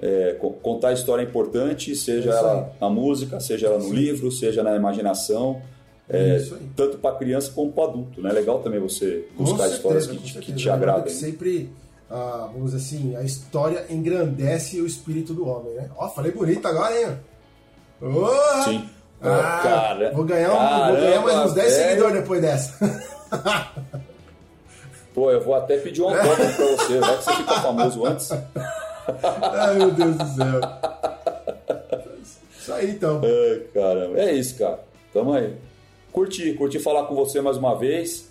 é, 0.00 0.36
contar 0.62 0.88
a 0.88 0.92
história 0.92 1.22
é 1.22 1.26
importante, 1.26 1.94
seja 1.94 2.30
é 2.30 2.36
ela 2.36 2.72
na 2.80 2.90
música, 2.90 3.40
seja 3.40 3.66
ela 3.68 3.78
no 3.78 3.84
Sim. 3.84 3.94
livro, 3.94 4.30
seja 4.30 4.62
na 4.62 4.74
imaginação. 4.74 5.62
É, 6.08 6.38
tanto 6.76 6.98
para 6.98 7.16
criança 7.16 7.50
como 7.54 7.72
para 7.72 7.84
adulto, 7.84 8.20
né? 8.20 8.28
É 8.28 8.32
legal 8.34 8.58
também 8.58 8.78
você 8.78 9.26
buscar 9.34 9.68
certeza, 9.68 9.76
histórias 9.76 10.06
que, 10.06 10.18
te, 10.18 10.38
que 10.38 10.52
te 10.52 10.68
agradem. 10.68 11.04
Que 11.04 11.12
sempre, 11.12 11.70
ah, 12.10 12.50
vamos 12.52 12.72
dizer 12.72 12.84
assim, 12.84 13.16
a 13.16 13.22
história 13.22 13.86
engrandece 13.88 14.80
o 14.82 14.86
espírito 14.86 15.32
do 15.32 15.48
homem, 15.48 15.72
né? 15.72 15.88
Ó, 15.96 16.08
falei 16.10 16.30
bonito 16.30 16.66
agora, 16.68 17.00
hein? 17.00 17.16
Oh, 18.02 18.62
Sim. 18.64 18.86
Ah, 19.22 19.60
cara, 19.62 20.12
vou, 20.12 20.24
ganhar 20.24 20.52
um, 20.52 20.58
caramba, 20.58 20.92
vou 20.92 21.00
ganhar 21.00 21.20
mais 21.22 21.38
uns 21.38 21.54
10 21.54 21.72
seguidores 21.72 22.14
depois 22.20 22.42
dessa. 22.42 23.00
Pô, 25.14 25.30
eu 25.30 25.40
vou 25.40 25.54
até 25.54 25.78
pedir 25.78 26.02
um 26.02 26.08
autógrafo 26.08 26.56
pra 26.56 26.66
você, 26.66 26.98
vai 26.98 27.16
que 27.16 27.24
você 27.24 27.32
fica 27.36 27.60
famoso 27.60 28.04
antes. 28.04 28.28
Ai, 29.42 29.78
meu 29.78 29.90
Deus 29.90 30.16
do 30.16 30.26
céu. 30.26 30.60
Isso 32.58 32.72
aí, 32.72 32.90
então. 32.90 33.20
É. 33.22 34.20
É 34.20 34.32
isso, 34.32 34.58
cara. 34.58 34.80
Tamo 35.12 35.32
aí. 35.32 35.54
Curti, 36.12 36.54
curti 36.54 36.78
falar 36.78 37.04
com 37.04 37.14
você 37.14 37.40
mais 37.40 37.56
uma 37.56 37.74
vez. 37.76 38.28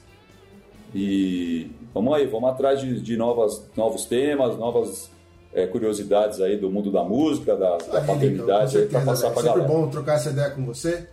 E 0.96 1.72
vamos 1.94 2.14
aí, 2.14 2.26
vamos 2.28 2.50
atrás 2.50 2.80
de, 2.80 3.02
de 3.02 3.18
novas, 3.18 3.64
novos 3.76 4.06
temas, 4.06 4.58
novas 4.58 5.10
é, 5.54 5.68
curiosidades 5.68 6.42
aí 6.42 6.58
do 6.58 6.70
mundo 6.70 6.92
da 6.92 7.04
música, 7.04 7.56
da, 7.56 7.78
da 7.78 8.02
paternidade, 8.02 8.78
então, 8.78 8.90
para 8.90 9.02
passar 9.02 9.32
para 9.32 9.44
galera. 9.44 9.64
É 9.64 9.68
sempre 9.68 9.76
bom 9.76 9.88
trocar 9.90 10.16
essa 10.16 10.30
ideia 10.30 10.50
com 10.52 10.66
você. 10.66 11.08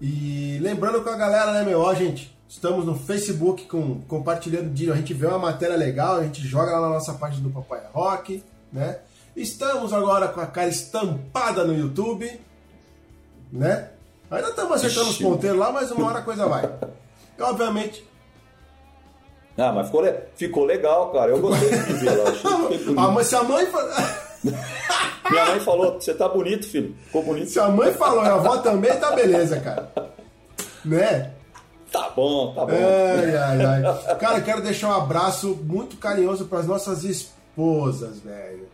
E 0.00 0.58
lembrando 0.60 1.02
com 1.02 1.10
a 1.10 1.16
galera, 1.16 1.52
né, 1.52 1.64
meu, 1.64 1.80
ó, 1.80 1.94
gente, 1.94 2.36
estamos 2.48 2.84
no 2.84 2.96
Facebook 2.96 3.66
com, 3.66 4.00
compartilhando, 4.02 4.72
a 4.92 4.96
gente 4.96 5.14
vê 5.14 5.26
uma 5.26 5.38
matéria 5.38 5.76
legal, 5.76 6.16
a 6.16 6.24
gente 6.24 6.40
joga 6.42 6.72
lá 6.72 6.80
na 6.80 6.88
nossa 6.94 7.14
página 7.14 7.42
do 7.42 7.50
Papai 7.50 7.82
Rock, 7.92 8.42
né? 8.72 8.98
Estamos 9.36 9.92
agora 9.92 10.28
com 10.28 10.40
a 10.40 10.46
cara 10.46 10.68
estampada 10.68 11.64
no 11.64 11.74
YouTube, 11.74 12.40
né? 13.52 13.90
Ainda 14.30 14.48
estamos 14.48 14.72
acertando 14.72 15.10
Ixi. 15.10 15.22
os 15.24 15.30
ponteiros 15.30 15.58
lá, 15.58 15.72
mas 15.72 15.90
uma 15.90 16.06
hora 16.06 16.18
a 16.20 16.22
coisa 16.22 16.46
vai. 16.46 16.64
E, 17.38 17.42
obviamente, 17.42 18.04
ah, 19.56 19.72
mas 19.72 19.86
ficou, 19.86 20.04
ficou 20.34 20.64
legal, 20.64 21.12
cara. 21.12 21.30
Eu 21.30 21.40
gostei 21.40 21.68
de 21.68 21.92
ver 21.94 22.16
lá. 22.16 22.32
ah, 23.04 23.08
mas 23.08 23.26
se 23.26 23.36
a 23.36 23.42
mãe. 23.42 23.66
Minha 25.30 25.46
mãe 25.46 25.60
falou, 25.60 25.94
você 25.94 26.14
tá 26.14 26.28
bonito, 26.28 26.66
filho. 26.66 26.94
Ficou 27.06 27.22
bonito. 27.22 27.48
Se 27.48 27.60
a 27.60 27.68
mãe 27.68 27.92
falou 27.92 28.24
e 28.24 28.28
a 28.28 28.34
avó 28.34 28.58
também, 28.58 28.94
tá 28.98 29.12
beleza, 29.12 29.60
cara. 29.60 29.92
Né? 30.84 31.30
Tá 31.92 32.10
bom, 32.16 32.54
tá 32.54 32.64
bom. 32.64 32.72
Ai, 32.72 33.36
ai, 33.36 33.84
ai. 33.84 34.16
Cara, 34.16 34.40
quero 34.40 34.62
deixar 34.62 34.88
um 34.88 35.02
abraço 35.02 35.58
muito 35.62 35.96
carinhoso 35.96 36.46
para 36.46 36.58
as 36.60 36.66
nossas 36.66 37.04
esposas, 37.04 37.41
velho. 38.20 38.68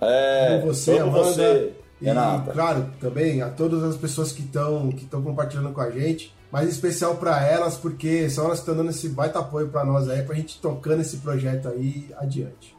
É, 0.00 0.58
Como 0.60 0.72
você, 0.72 0.98
Amanda. 0.98 1.24
Você, 1.24 1.74
e, 2.00 2.04
Renata. 2.04 2.52
claro, 2.52 2.90
também 3.00 3.42
a 3.42 3.50
todas 3.50 3.82
as 3.84 3.96
pessoas 3.96 4.32
que 4.32 4.42
estão 4.42 4.90
que 4.90 5.04
compartilhando 5.06 5.72
com 5.72 5.80
a 5.80 5.90
gente 5.90 6.34
mas 6.50 6.68
especial 6.68 7.16
para 7.16 7.46
elas, 7.46 7.76
porque 7.76 8.28
são 8.28 8.46
elas 8.46 8.58
que 8.58 8.62
estão 8.62 8.76
dando 8.76 8.90
esse 8.90 9.08
baita 9.08 9.38
apoio 9.38 9.68
para 9.68 9.84
nós 9.84 10.08
aí, 10.08 10.22
pra 10.22 10.34
gente 10.34 10.60
tocando 10.60 11.00
esse 11.00 11.18
projeto 11.18 11.68
aí 11.68 12.10
adiante. 12.16 12.74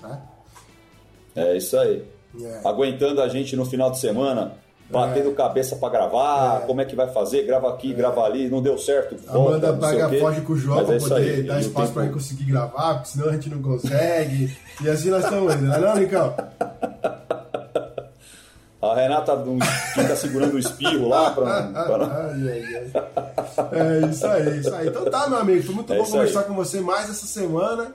Tá? 0.00 0.22
É 1.34 1.56
isso 1.56 1.76
aí. 1.78 2.04
É. 2.40 2.60
Aguentando 2.64 3.20
a 3.20 3.28
gente 3.28 3.56
no 3.56 3.64
final 3.64 3.90
de 3.90 3.98
semana, 3.98 4.54
batendo 4.90 5.30
é. 5.30 5.34
cabeça 5.34 5.76
para 5.76 5.90
gravar, 5.90 6.62
é. 6.62 6.66
como 6.66 6.80
é 6.80 6.84
que 6.84 6.94
vai 6.94 7.08
fazer, 7.12 7.44
grava 7.44 7.68
aqui, 7.68 7.92
é. 7.92 7.94
grava 7.94 8.22
ali, 8.22 8.48
não 8.48 8.62
deu 8.62 8.78
certo, 8.78 9.16
volta, 9.26 9.68
Amanda 9.68 9.72
paga, 9.74 10.18
foge 10.18 10.40
com 10.42 10.52
o 10.52 10.56
João 10.56 10.84
para 10.84 10.94
é 10.94 10.98
poder 10.98 11.42
dar 11.44 11.60
espaço 11.60 11.92
para 11.92 12.02
gente 12.02 12.14
conseguir 12.14 12.44
gravar, 12.44 12.94
porque 12.94 13.08
senão 13.08 13.28
a 13.28 13.32
gente 13.32 13.50
não 13.50 13.62
consegue. 13.62 14.56
e 14.80 14.88
assim 14.88 15.10
nós 15.10 15.24
estamos 15.24 15.54
indo, 15.54 15.64
não 15.64 15.74
é 15.74 15.80
não, 15.80 15.96
Nicão? 15.96 16.34
A 18.80 18.94
Renata 18.94 19.36
fica 19.94 20.14
segurando 20.14 20.54
o 20.54 20.58
espirro 20.58 21.08
lá 21.08 21.30
pra. 21.30 21.62
pra... 21.62 22.34
é 23.72 24.06
isso 24.10 24.26
aí, 24.26 24.60
isso 24.60 24.74
aí. 24.74 24.88
Então 24.88 25.04
tá, 25.06 25.28
meu 25.28 25.38
amigo. 25.38 25.62
Foi 25.64 25.74
muito 25.74 25.92
é 25.92 25.98
bom 25.98 26.04
conversar 26.04 26.40
aí. 26.40 26.46
com 26.46 26.54
você 26.54 26.80
mais 26.80 27.10
essa 27.10 27.26
semana. 27.26 27.92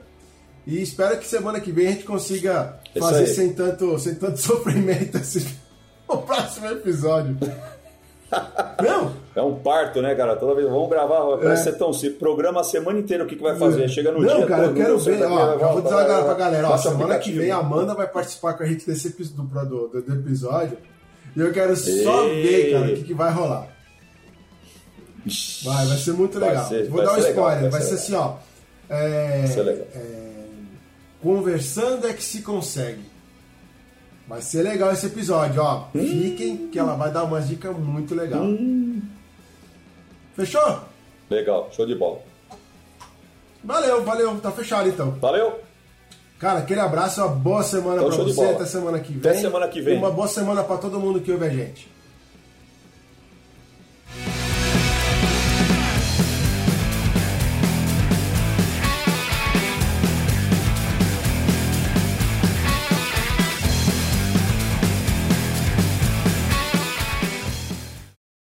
E 0.66 0.80
espero 0.80 1.18
que 1.18 1.26
semana 1.26 1.60
que 1.60 1.72
vem 1.72 1.88
a 1.88 1.90
gente 1.90 2.04
consiga 2.04 2.76
é 2.94 3.00
fazer 3.00 3.26
sem 3.26 3.52
tanto, 3.52 3.98
sem 3.98 4.14
tanto 4.14 4.38
sofrimento 4.40 5.18
esse, 5.18 5.46
o 6.14 6.22
próximo 6.22 6.66
episódio. 6.66 7.36
Não? 8.82 9.12
É 9.34 9.42
um 9.42 9.54
parto, 9.56 10.00
né, 10.00 10.14
cara? 10.14 10.36
Toda 10.36 10.54
vez 10.54 10.68
vamos 10.68 10.88
gravar, 10.88 11.36
parece 11.38 11.68
é. 11.68 11.72
ser 11.72 11.78
tão 11.78 11.92
simples. 11.92 12.18
Programa 12.18 12.60
a 12.60 12.64
semana 12.64 12.98
inteira 12.98 13.24
o 13.24 13.26
que, 13.26 13.36
que 13.36 13.42
vai 13.42 13.56
fazer. 13.58 13.88
Chega 13.88 14.10
no 14.10 14.20
não, 14.20 14.26
dia. 14.26 14.38
Não, 14.38 14.46
cara, 14.46 14.64
eu 14.64 14.74
quero 14.74 14.98
ver. 14.98 15.22
Ó, 15.24 15.72
vou 15.72 15.82
dizer 15.82 15.94
agora 15.94 16.24
pra 16.24 16.34
galera: 16.34 16.70
ó, 16.70 16.76
semana 16.76 17.18
que 17.18 17.32
vem 17.32 17.50
a 17.50 17.58
Amanda 17.58 17.94
vai 17.94 18.06
participar 18.06 18.54
com 18.54 18.62
a 18.62 18.66
gente 18.66 18.86
desse 18.86 19.10
do, 19.10 19.42
do, 19.42 19.88
do 19.88 20.14
episódio. 20.14 20.78
E 21.34 21.40
eu 21.40 21.52
quero 21.52 21.74
só 21.76 22.24
Ei. 22.24 22.42
ver, 22.42 22.72
cara, 22.72 22.92
o 22.92 22.94
que, 22.94 23.04
que 23.04 23.14
vai 23.14 23.32
rolar. 23.32 23.68
Vai, 25.64 25.86
vai 25.86 25.96
ser 25.96 26.12
muito 26.12 26.38
legal. 26.38 26.68
Ser, 26.68 26.88
vou 26.88 27.02
dar 27.02 27.14
um 27.14 27.18
spoiler. 27.18 27.56
Legal, 27.56 27.70
vai, 27.70 27.80
ser, 27.80 27.88
ser 27.88 27.94
assim, 27.94 28.14
ó. 28.14 28.34
É, 28.90 29.44
é, 29.94 30.44
conversando 31.22 32.06
é 32.06 32.12
que 32.12 32.22
se 32.22 32.42
consegue. 32.42 33.11
Vai 34.26 34.40
ser 34.40 34.62
legal 34.62 34.92
esse 34.92 35.06
episódio, 35.06 35.62
ó. 35.62 35.88
Hum. 35.94 36.06
Fiquem 36.06 36.68
que 36.68 36.78
ela 36.78 36.94
vai 36.94 37.10
dar 37.10 37.24
umas 37.24 37.48
dicas 37.48 37.76
muito 37.76 38.14
legal. 38.14 38.42
Hum. 38.42 39.02
Fechou? 40.34 40.80
Legal, 41.28 41.68
show 41.72 41.86
de 41.86 41.94
bola. 41.94 42.20
Valeu, 43.64 44.02
valeu. 44.02 44.40
Tá 44.40 44.50
fechado 44.50 44.88
então. 44.88 45.12
Valeu. 45.12 45.60
Cara, 46.38 46.60
aquele 46.60 46.80
abraço, 46.80 47.20
uma 47.20 47.28
boa 47.28 47.62
semana 47.62 48.02
então, 48.02 48.08
pra 48.08 48.24
você. 48.24 48.44
Até 48.44 48.66
semana 48.66 48.98
que 48.98 49.12
vem. 49.12 49.30
Até 49.30 49.40
semana 49.40 49.68
que 49.68 49.80
vem. 49.80 49.98
Uma 49.98 50.10
boa 50.10 50.26
semana 50.26 50.64
para 50.64 50.76
todo 50.76 50.98
mundo 50.98 51.20
que 51.20 51.30
ouve 51.30 51.46
a 51.46 51.50
gente. 51.50 51.88